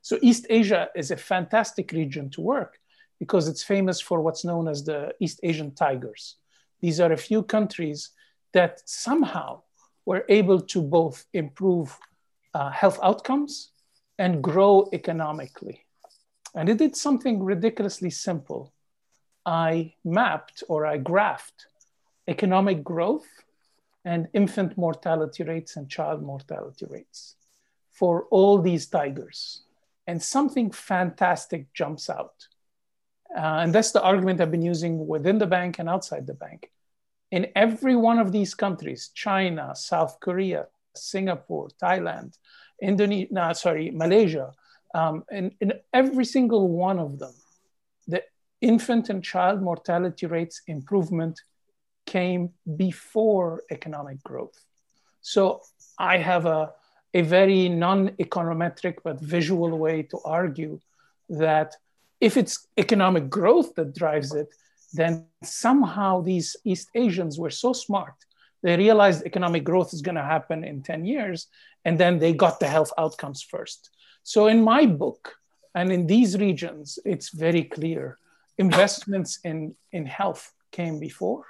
[0.00, 2.78] So East Asia is a fantastic region to work
[3.18, 6.36] because it's famous for what's known as the East Asian tigers.
[6.80, 8.08] These are a few countries
[8.54, 9.60] that somehow
[10.06, 11.98] were able to both improve
[12.54, 13.72] uh, health outcomes
[14.18, 15.84] and grow economically.
[16.54, 18.73] And it did something ridiculously simple.
[19.46, 21.66] I mapped or I graphed
[22.26, 23.26] economic growth
[24.04, 27.36] and infant mortality rates and child mortality rates
[27.90, 29.62] for all these tigers.
[30.06, 32.48] And something fantastic jumps out.
[33.34, 36.70] Uh, and that's the argument I've been using within the bank and outside the bank.
[37.30, 42.38] In every one of these countries, China, South Korea, Singapore, Thailand,
[42.80, 44.52] Indonesia, no, sorry, Malaysia,
[44.94, 47.43] um, in, in every single one of them, the
[48.64, 51.40] infant and child mortality rates improvement
[52.06, 54.58] came before economic growth.
[55.20, 55.60] So
[55.98, 56.72] I have a,
[57.12, 60.80] a very non econometric but visual way to argue
[61.28, 61.76] that
[62.20, 64.48] if it's economic growth that drives it,
[64.92, 68.14] then somehow these East Asians were so smart.
[68.62, 71.48] They realized economic growth is going to happen in 10 years,
[71.84, 73.90] and then they got the health outcomes first.
[74.22, 75.34] So, in my book
[75.74, 78.18] and in these regions, it's very clear
[78.58, 81.44] investments in, in health came before,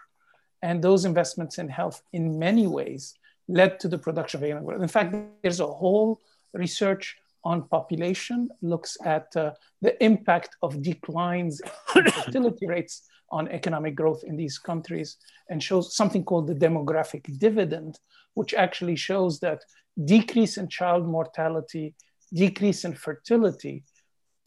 [0.63, 3.15] and those investments in health, in many ways,
[3.49, 4.83] led to the production of economic growth.
[4.83, 6.21] In fact, there's a whole
[6.55, 9.51] research on population looks at uh,
[9.83, 11.61] the impact of declines
[11.95, 15.17] in fertility rates on economic growth in these countries
[15.51, 17.99] and shows something called the demographic dividend,
[18.35, 19.61] which actually shows that
[20.05, 21.95] decrease in child mortality,
[22.33, 23.85] decrease in fertility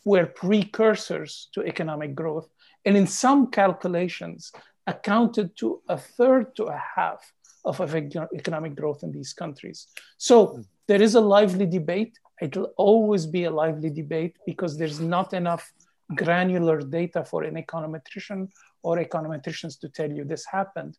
[0.06, 2.49] were precursors to economic growth.
[2.86, 4.52] And in some calculations,
[4.88, 7.34] accounted to a third to a half
[7.65, 9.88] of economic growth in these countries.
[10.18, 12.18] So there is a lively debate.
[12.41, 15.74] It'll always be a lively debate because there's not enough
[16.15, 18.49] granular data for an econometrician
[18.82, 20.98] or econometricians to tell you this happened.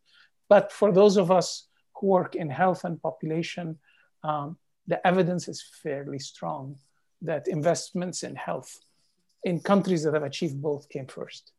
[0.51, 3.79] But for those of us who work in health and population,
[4.23, 6.77] um, the evidence is fairly strong
[7.23, 8.79] that investments in health
[9.44, 11.52] in countries that have achieved both came first.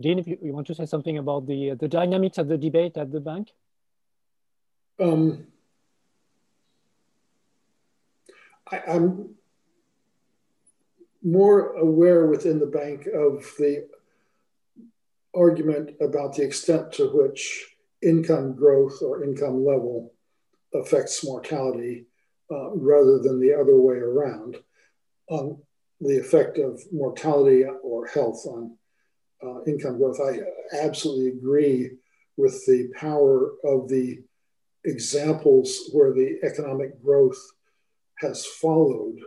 [0.00, 2.96] Dean, if you, you, want to say something about the, the dynamics of the debate
[2.96, 3.50] at the bank?
[5.00, 5.46] Um,
[8.70, 9.34] I, I'm
[11.22, 13.88] more aware within the bank of the
[15.34, 20.12] argument about the extent to which income growth or income level
[20.74, 22.06] affects mortality
[22.50, 24.56] uh, rather than the other way around
[25.28, 25.60] on
[26.00, 28.76] the effect of mortality or health on
[29.42, 30.18] uh, income growth.
[30.20, 30.40] I
[30.76, 31.90] absolutely agree
[32.36, 34.22] with the power of the
[34.84, 37.38] examples where the economic growth
[38.18, 39.18] has followed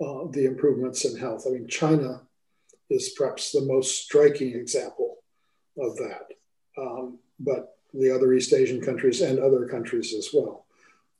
[0.00, 1.44] uh, the improvements in health.
[1.46, 2.22] I mean, China
[2.90, 5.16] is perhaps the most striking example
[5.78, 6.26] of that,
[6.78, 10.65] um, but the other East Asian countries and other countries as well.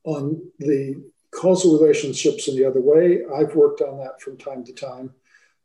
[0.07, 4.73] On the causal relationships in the other way, I've worked on that from time to
[4.73, 5.13] time.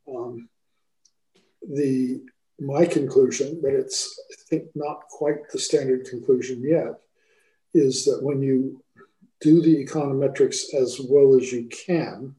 [0.07, 0.49] Um,
[1.61, 2.21] the
[2.59, 6.99] my conclusion, but it's I think not quite the standard conclusion yet,
[7.73, 8.83] is that when you
[9.39, 12.35] do the econometrics as well as you can,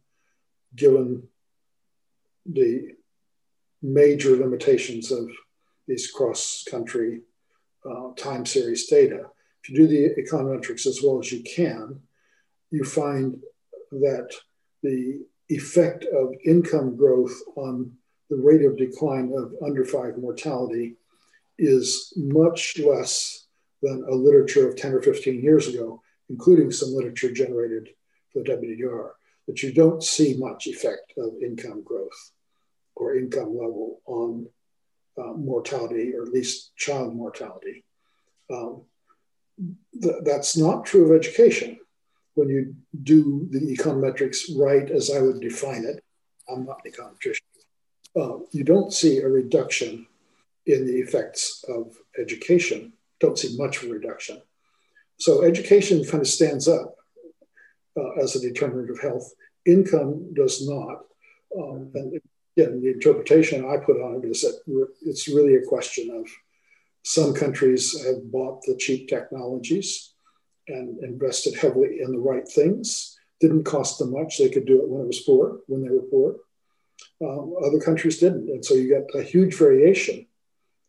[0.76, 1.28] given
[2.46, 2.94] the
[3.80, 5.28] major limitations of
[5.88, 7.22] these cross-country
[7.84, 9.26] uh, time series data,
[9.62, 12.00] if you do the econometrics as well as you can,
[12.70, 13.40] you find
[13.92, 14.32] that
[14.82, 17.92] the effect of income growth on
[18.30, 20.96] the rate of decline of under five mortality
[21.58, 23.46] is much less
[23.82, 27.90] than a literature of 10 or 15 years ago, including some literature generated
[28.32, 29.10] for the WDR,
[29.46, 32.32] that you don't see much effect of income growth
[32.96, 34.46] or income level on
[35.18, 37.84] uh, mortality, or at least child mortality.
[38.50, 38.82] Um,
[40.02, 41.78] th- that's not true of education.
[42.34, 46.02] When you do the econometrics right as I would define it,
[46.48, 47.40] I'm not an econometrician,
[48.14, 50.06] uh, you don't see a reduction
[50.66, 52.92] in the effects of education.
[53.20, 54.42] Don't see much of a reduction.
[55.18, 56.96] So education kind of stands up
[57.96, 59.32] uh, as a determinant of health.
[59.64, 61.04] Income does not.
[61.56, 62.20] Um, and
[62.56, 64.60] again, the interpretation I put on it is that
[65.02, 66.28] it's really a question of
[67.02, 70.14] some countries have bought the cheap technologies
[70.68, 73.18] and invested heavily in the right things.
[73.40, 74.38] Didn't cost them much.
[74.38, 76.36] They could do it when it was poor, when they were poor.
[77.20, 78.48] Um, other countries didn't.
[78.48, 80.26] And so you get a huge variation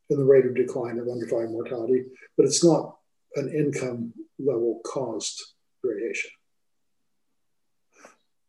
[0.09, 2.05] in the rate of decline of under five mortality,
[2.37, 2.97] but it's not
[3.35, 5.41] an income level caused
[5.83, 6.29] variation.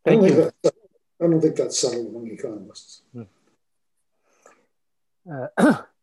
[0.04, 0.52] Thank I you.
[0.62, 0.74] That,
[1.22, 3.02] I don't think that's settled among economists.
[5.30, 5.82] Uh,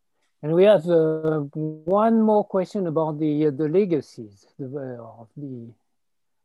[0.41, 1.39] and we have uh,
[2.01, 5.72] one more question about the uh, the legacies of the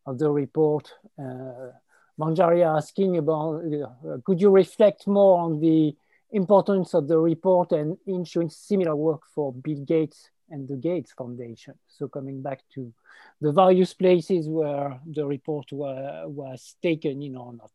[0.07, 0.93] of the report.
[1.19, 1.73] Uh,
[2.19, 5.95] Manjari asking about uh, could you reflect more on the
[6.33, 11.75] importance of the report and ensuring similar work for Bill Gates and the Gates Foundation.
[11.89, 12.93] So coming back to
[13.41, 17.71] the various places where the report were, was taken in or not.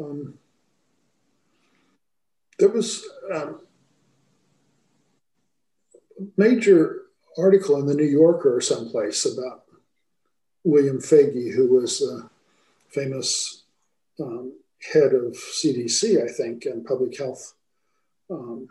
[0.00, 0.38] Um,
[2.58, 3.60] there was um,
[6.18, 7.02] a major
[7.36, 9.64] article in the New Yorker or someplace about
[10.64, 12.28] William Foege, who was a
[12.90, 13.64] famous
[14.20, 14.52] um,
[14.92, 17.54] head of CDC, I think, and public health
[18.30, 18.68] um,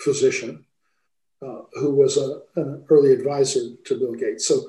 [0.00, 0.64] physician,
[1.42, 4.46] uh, who was a, an early advisor to Bill Gates.
[4.46, 4.62] So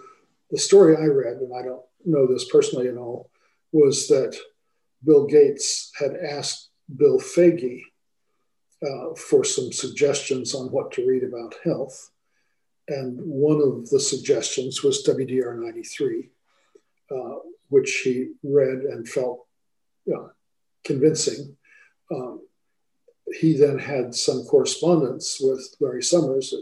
[0.50, 3.30] the story I read, and I don't know this personally at all,
[3.72, 4.36] was that
[5.04, 7.84] Bill Gates had asked Bill Foege
[8.86, 12.12] uh, for some suggestions on what to read about health.
[12.88, 16.30] And one of the suggestions was WDR 93,
[17.12, 17.36] uh,
[17.70, 19.48] which he read and felt
[20.84, 21.58] convincing.
[22.12, 22.46] Um,
[23.34, 26.54] he then had some correspondence with Larry Summers.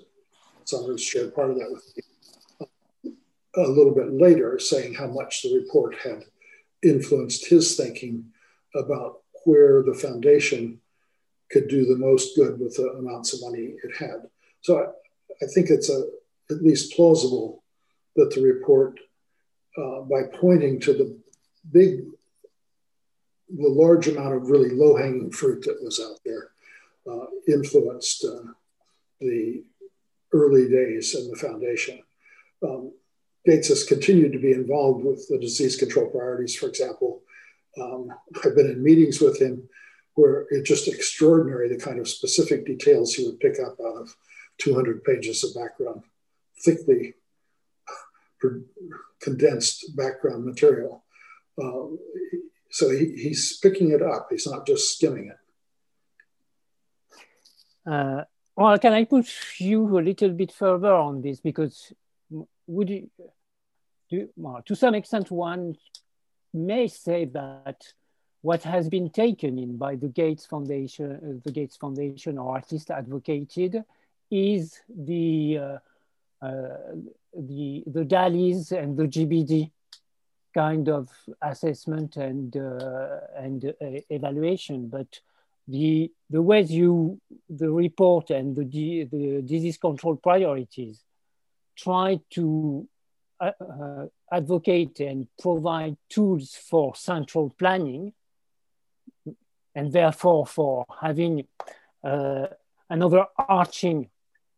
[0.64, 2.04] Summers shared part of that with me
[3.56, 6.24] a little bit later, saying how much the report had
[6.82, 8.26] influenced his thinking
[8.76, 10.80] about where the foundation
[11.54, 14.28] could do the most good with the amounts of money it had.
[14.62, 14.86] So I,
[15.44, 16.02] I think it's a,
[16.50, 17.64] at least plausible
[18.16, 19.00] that the report,
[19.78, 21.18] uh, by pointing to the
[21.72, 22.06] big
[23.50, 26.50] the large amount of really low hanging fruit that was out there
[27.10, 28.52] uh, influenced uh,
[29.20, 29.64] the
[30.32, 32.02] early days in the foundation.
[32.64, 32.94] Um,
[33.46, 37.22] Gates has continued to be involved with the disease control priorities, for example.
[37.80, 38.08] Um,
[38.44, 39.68] I've been in meetings with him
[40.16, 44.16] where it's just extraordinary the kind of specific details he would pick up out of
[44.60, 46.04] 200 pages of background,
[46.64, 47.16] thickly
[49.22, 51.04] condensed background material.
[51.62, 51.98] Um,
[52.70, 54.28] so he, he's picking it up.
[54.30, 55.38] He's not just skimming it.
[57.86, 58.24] Uh,
[58.56, 61.40] well, can I push you a little bit further on this?
[61.40, 61.92] Because
[62.68, 63.10] would you,
[64.10, 65.76] do, well, to some extent, one
[66.54, 67.82] may say that
[68.44, 72.92] what has been taken in by the Gates Foundation, uh, the Gates Foundation, or least
[72.92, 73.84] advocated,
[74.30, 75.78] is the uh,
[76.46, 76.78] uh,
[77.34, 79.72] the the DALYs and the GBD
[80.54, 81.10] kind of
[81.42, 85.22] assessment and uh, and uh, evaluation, but
[85.70, 91.00] the the ways you the report and the the disease control priorities
[91.78, 92.86] try to
[93.40, 98.12] uh, advocate and provide tools for central planning
[99.76, 101.48] and therefore for having
[102.04, 102.48] uh,
[102.90, 104.10] an overarching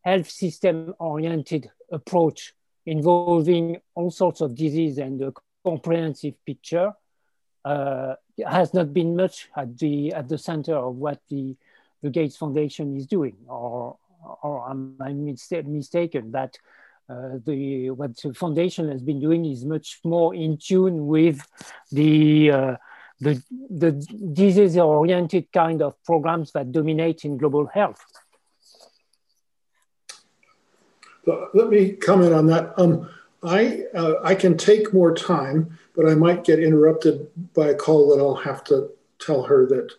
[0.04, 2.54] health system oriented approach
[2.86, 5.34] involving all sorts of disease and a
[5.64, 6.94] comprehensive picture
[7.66, 8.16] uh,
[8.48, 11.56] has not been much at the at the center of what the
[12.04, 13.98] the Gates Foundation is doing, or
[14.44, 16.58] or am I mistaken that
[17.10, 21.46] uh, the what the foundation has been doing is much more in tune with
[21.92, 22.76] the uh,
[23.20, 23.92] the the
[24.34, 28.04] disease oriented kind of programs that dominate in global health.
[31.26, 32.78] Let me comment on that.
[32.78, 33.10] Um,
[33.44, 38.10] I, uh, I can take more time, but I might get interrupted by a call
[38.10, 38.90] that I'll have to
[39.20, 39.92] tell her that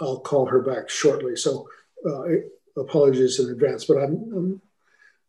[0.00, 1.36] I'll call her back shortly.
[1.36, 1.68] So
[2.06, 2.24] uh,
[2.76, 4.60] apologies in advance, but I'm,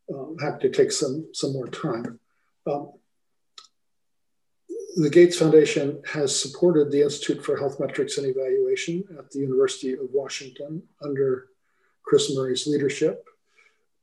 [0.09, 2.19] I'm um, happy to take some, some more time.
[2.67, 2.91] Um,
[4.95, 9.93] the Gates Foundation has supported the Institute for Health Metrics and Evaluation at the University
[9.93, 11.47] of Washington under
[12.03, 13.25] Chris Murray's leadership.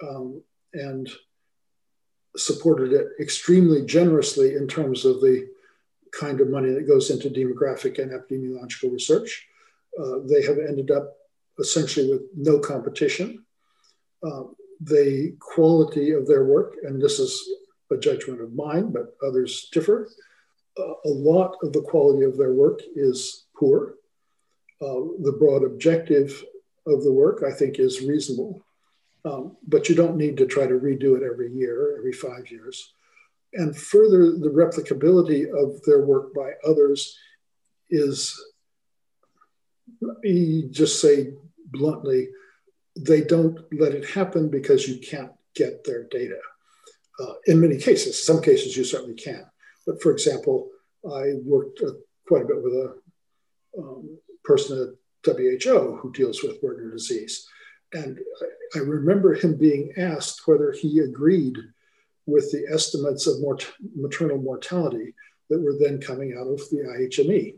[0.02, 0.42] Um,
[0.74, 1.08] and
[2.36, 5.48] supported it extremely generously in terms of the
[6.12, 9.46] kind of money that goes into demographic and epidemiological research.
[10.00, 11.16] Uh, they have ended up
[11.58, 13.44] essentially with no competition.
[14.22, 14.44] Uh,
[14.80, 17.48] the quality of their work, and this is
[17.90, 20.10] a judgment of mine, but others differ,
[20.78, 23.94] a lot of the quality of their work is poor.
[24.80, 26.44] Uh, the broad objective
[26.86, 28.62] of the work, I think, is reasonable.
[29.24, 32.92] Um, but you don't need to try to redo it every year, every five years.
[33.54, 37.16] And further, the replicability of their work by others
[37.90, 38.38] is,
[40.00, 41.32] let me just say
[41.66, 42.28] bluntly,
[42.96, 46.38] they don't let it happen because you can't get their data.
[47.18, 49.44] Uh, in many cases, some cases you certainly can.
[49.86, 50.70] But for example,
[51.08, 51.92] I worked uh,
[52.26, 52.94] quite a bit with a
[53.78, 57.46] um, person at WHO who deals with Werner disease.
[57.92, 58.18] And
[58.74, 61.56] I, remember him being asked whether he agreed
[62.26, 65.14] with the estimates of mort- maternal mortality
[65.48, 67.54] that were then coming out of the IHME.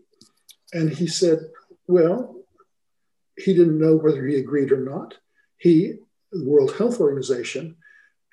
[0.75, 1.39] And he said,
[1.87, 2.43] well,
[3.37, 5.17] he didn't know whether he agreed or not.
[5.57, 5.95] He,
[6.31, 7.77] the World Health Organization,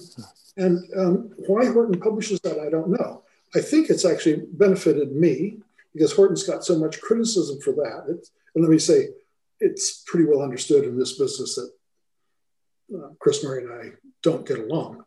[0.58, 3.24] and um, why Horton publishes that, I don't know.
[3.56, 5.58] I think it's actually benefited me
[5.94, 8.06] because Horton's got so much criticism for that.
[8.10, 9.10] It's, and let me say,
[9.60, 14.60] it's pretty well understood in this business that uh, Chris Murray and I don't get
[14.60, 15.04] along.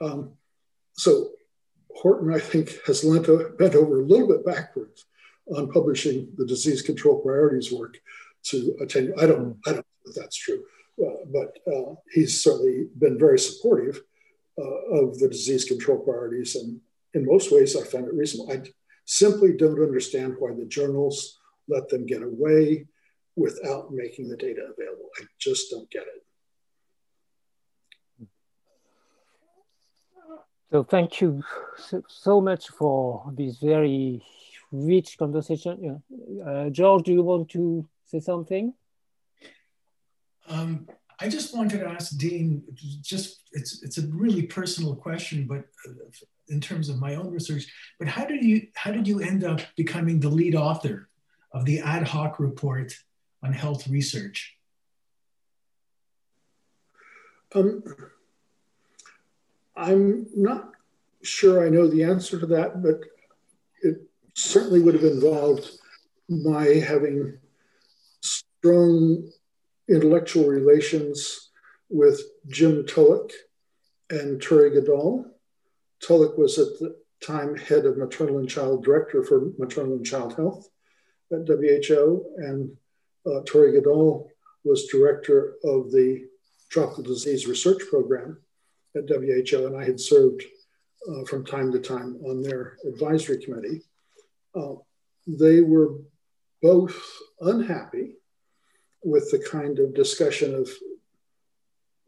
[0.00, 0.32] Um,
[0.94, 1.30] so
[1.94, 5.06] Horton, I think, has lent a, bent over a little bit backwards
[5.46, 7.98] on publishing the disease control priorities work
[8.44, 9.14] to attend.
[9.18, 10.64] I don't, I don't know if that's true,
[10.98, 14.00] but uh, he's certainly been very supportive
[14.58, 16.54] uh, of the disease control priorities.
[16.56, 16.80] And
[17.14, 18.52] in most ways, I find it reasonable.
[18.52, 18.62] I
[19.04, 21.38] simply don't understand why the journals
[21.68, 22.86] let them get away
[23.36, 25.08] without making the data available.
[25.20, 26.24] I just don't get it.
[30.70, 31.42] So thank you
[31.76, 34.24] so, so much for this very
[34.72, 36.02] rich conversation.
[36.44, 38.74] Uh, George, do you want to say something?
[40.48, 40.86] Um,
[41.20, 42.62] I just wanted to ask Dean,
[43.00, 45.92] just it's it's a really personal question, but uh,
[46.48, 47.66] in terms of my own research,
[47.98, 51.08] but how did you how did you end up becoming the lead author
[51.52, 52.92] of the ad hoc report
[53.42, 54.56] on health research?
[57.54, 57.82] Um,
[59.76, 60.72] I'm not
[61.22, 63.00] sure I know the answer to that, but
[63.82, 64.02] it
[64.34, 65.70] certainly would have involved
[66.28, 67.38] my having
[68.20, 69.30] strong
[69.88, 71.50] intellectual relations
[71.90, 73.32] with Jim Tulloch
[74.10, 75.24] and Tore Godal.
[76.00, 80.34] Tulloch was at the time head of maternal and child director for maternal and child
[80.34, 80.68] health
[81.32, 82.76] at WHO, and
[83.26, 84.28] uh, Tore Godal
[84.64, 86.26] was director of the
[86.70, 88.38] tropical disease research program
[88.96, 90.42] at WHO, and I had served
[91.10, 93.82] uh, from time to time on their advisory committee.
[94.54, 94.74] Uh,
[95.26, 95.96] they were
[96.62, 97.00] both
[97.40, 98.14] unhappy
[99.04, 100.68] with the kind of discussion of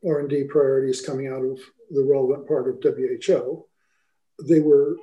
[0.07, 1.61] R&D priorities coming out of
[1.91, 3.67] the relevant part of WHO.
[4.43, 4.97] They were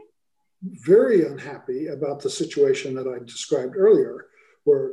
[0.62, 4.28] very unhappy about the situation that I described earlier,
[4.64, 4.92] where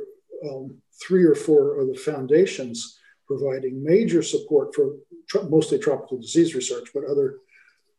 [0.49, 4.95] um, three or four of the foundations providing major support for
[5.29, 7.37] tr- mostly tropical disease research, but other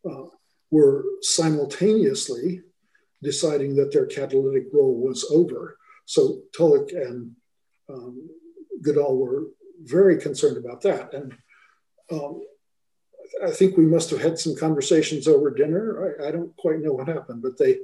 [0.09, 0.25] uh,
[0.71, 2.61] were simultaneously
[3.23, 5.79] deciding that their catalytic role was over.
[6.05, 7.35] So Tulloch and
[7.89, 8.29] um,
[8.83, 9.45] Godal were
[9.85, 11.13] very concerned about that.
[11.15, 11.35] And
[12.11, 12.43] um,
[13.45, 16.17] I think we must have had some conversations over dinner.
[16.21, 17.79] I, I don't quite know what happened, but they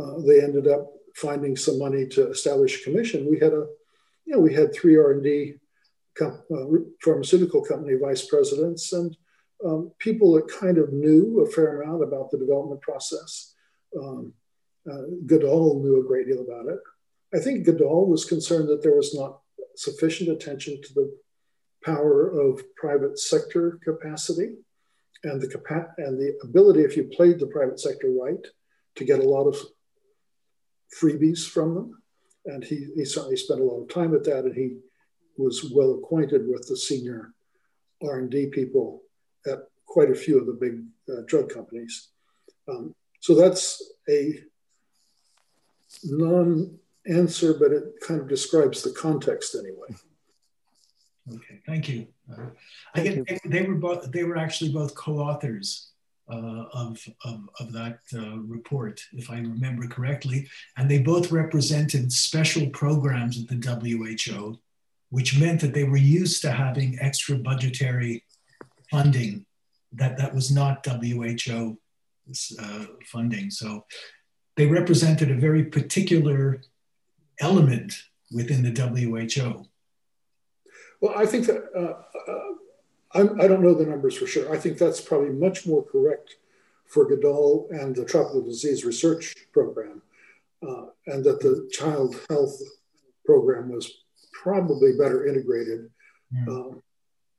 [0.00, 3.28] uh, they ended up finding some money to establish a commission.
[3.28, 3.66] We had a,
[4.24, 5.54] you know, we had three R and D
[6.20, 6.30] uh,
[7.02, 9.16] pharmaceutical company vice presidents and
[9.64, 13.54] um, people that kind of knew a fair amount about the development process.
[13.98, 14.32] Um,
[14.90, 16.78] uh, Godal knew a great deal about it.
[17.34, 19.40] I think Godal was concerned that there was not
[19.80, 21.18] sufficient attention to the
[21.84, 24.50] power of private sector capacity
[25.24, 28.46] and the capa- and the ability, if you played the private sector right,
[28.96, 29.56] to get a lot of
[30.98, 32.02] freebies from them.
[32.46, 34.78] And he, he certainly spent a lot of time at that, and he
[35.36, 37.32] was well acquainted with the senior
[38.02, 39.02] R&D people
[39.46, 42.08] at quite a few of the big uh, drug companies.
[42.68, 44.40] Um, so that's a
[46.04, 49.88] non answer, but it kind of describes the context anyway.
[51.32, 52.08] Okay, thank you.
[52.30, 52.46] Uh,
[52.94, 55.90] I get, they, they, were both, they were actually both co-authors
[56.30, 62.12] uh, of, of, of, that uh, report, if I remember correctly, and they both represented
[62.12, 64.58] special programs at the WHO,
[65.10, 68.24] which meant that they were used to having extra budgetary
[68.90, 69.44] funding
[69.92, 71.78] that, that was not WHO
[72.60, 73.50] uh, funding.
[73.50, 73.84] So
[74.56, 76.60] they represented a very particular
[77.40, 77.94] element
[78.32, 79.66] within the WHO.
[81.00, 82.50] Well, I think that uh, uh
[83.12, 84.52] I don't know the numbers for sure.
[84.52, 86.36] I think that's probably much more correct
[86.86, 90.02] for Godal and the Tropical Disease Research Program,
[90.66, 92.60] uh, and that the Child Health
[93.24, 95.90] Program was probably better integrated.
[96.32, 96.48] Mm.
[96.48, 96.76] Uh,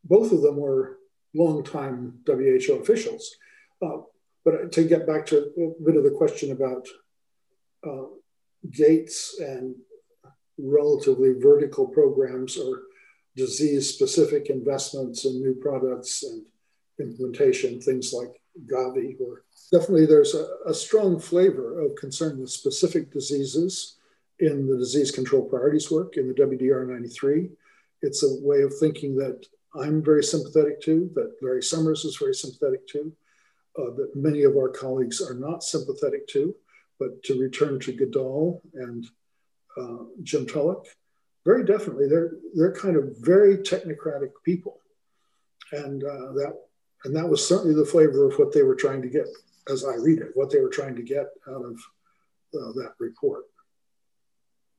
[0.03, 0.98] both of them were
[1.34, 3.36] longtime WHO officials.
[3.82, 3.99] Uh,
[4.44, 6.88] but to get back to a bit of the question about
[7.88, 8.07] uh,
[8.69, 9.76] Gates and
[10.57, 12.84] relatively vertical programs or
[13.36, 16.45] disease specific investments in new products and
[16.99, 18.41] implementation, things like
[18.72, 23.95] Gavi, where definitely there's a, a, strong flavor of concern with specific diseases
[24.40, 27.49] in the disease control priorities work in the WDR 93.
[28.02, 32.34] It's a way of thinking that I'm very sympathetic to, that Larry Summers is very
[32.34, 33.14] sympathetic to,
[33.80, 36.53] uh, that many of our colleagues are not sympathetic to.
[36.99, 39.07] But to return to Godal and
[39.80, 40.85] uh, Jim Tulloch,
[41.45, 44.80] very definitely they're they're kind of very technocratic people,
[45.72, 46.53] and uh, that
[47.03, 49.26] and that was certainly the flavor of what they were trying to get,
[49.72, 51.80] as I read it, what they were trying to get out of
[52.53, 53.45] uh, that report,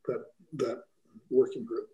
[0.06, 0.24] that
[0.54, 0.82] that
[1.30, 1.88] working group.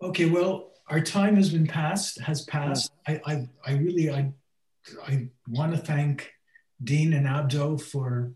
[0.00, 2.92] Okay, well, our time has been passed, has passed.
[3.06, 4.32] I, I, I really, I,
[5.06, 6.30] I want to thank
[6.82, 8.32] Dean and Abdo for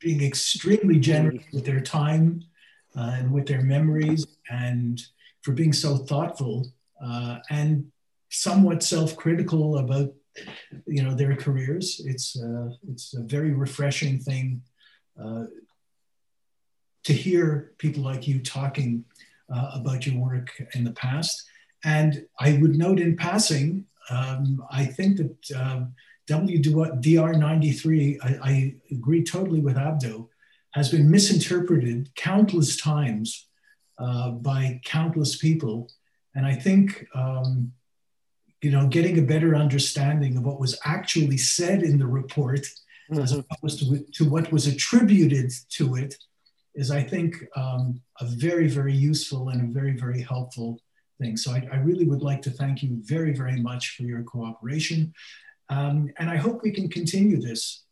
[0.00, 2.42] being extremely generous with their time
[2.96, 5.00] uh, and with their memories and
[5.42, 6.66] for being so thoughtful
[7.02, 7.90] uh, and
[8.28, 10.12] somewhat self-critical about
[10.86, 12.00] you know their careers.
[12.04, 14.62] It's uh, it's a very refreshing thing
[15.20, 15.44] uh,
[17.04, 19.04] to hear people like you talking
[19.54, 21.44] uh, about your work in the past.
[21.82, 25.94] And i would note in passing um, i think that um,
[26.30, 30.28] WDR 93, I, I, agree totally with Abdo,
[30.72, 33.48] has been misinterpreted countless times
[33.98, 35.90] uh, by countless people.
[36.36, 37.72] And I think, um,
[38.62, 42.60] you know, getting a better understanding of what was actually said in the report
[43.10, 43.20] mm-hmm.
[43.20, 46.14] as opposed to, to, what was attributed to it
[46.76, 50.80] is, I think, um, a very, very useful and a very, very helpful
[51.20, 51.36] thing.
[51.36, 55.12] So I, I really would like to thank you very, very much for your cooperation.
[55.70, 57.84] Um, and I hope we can continue this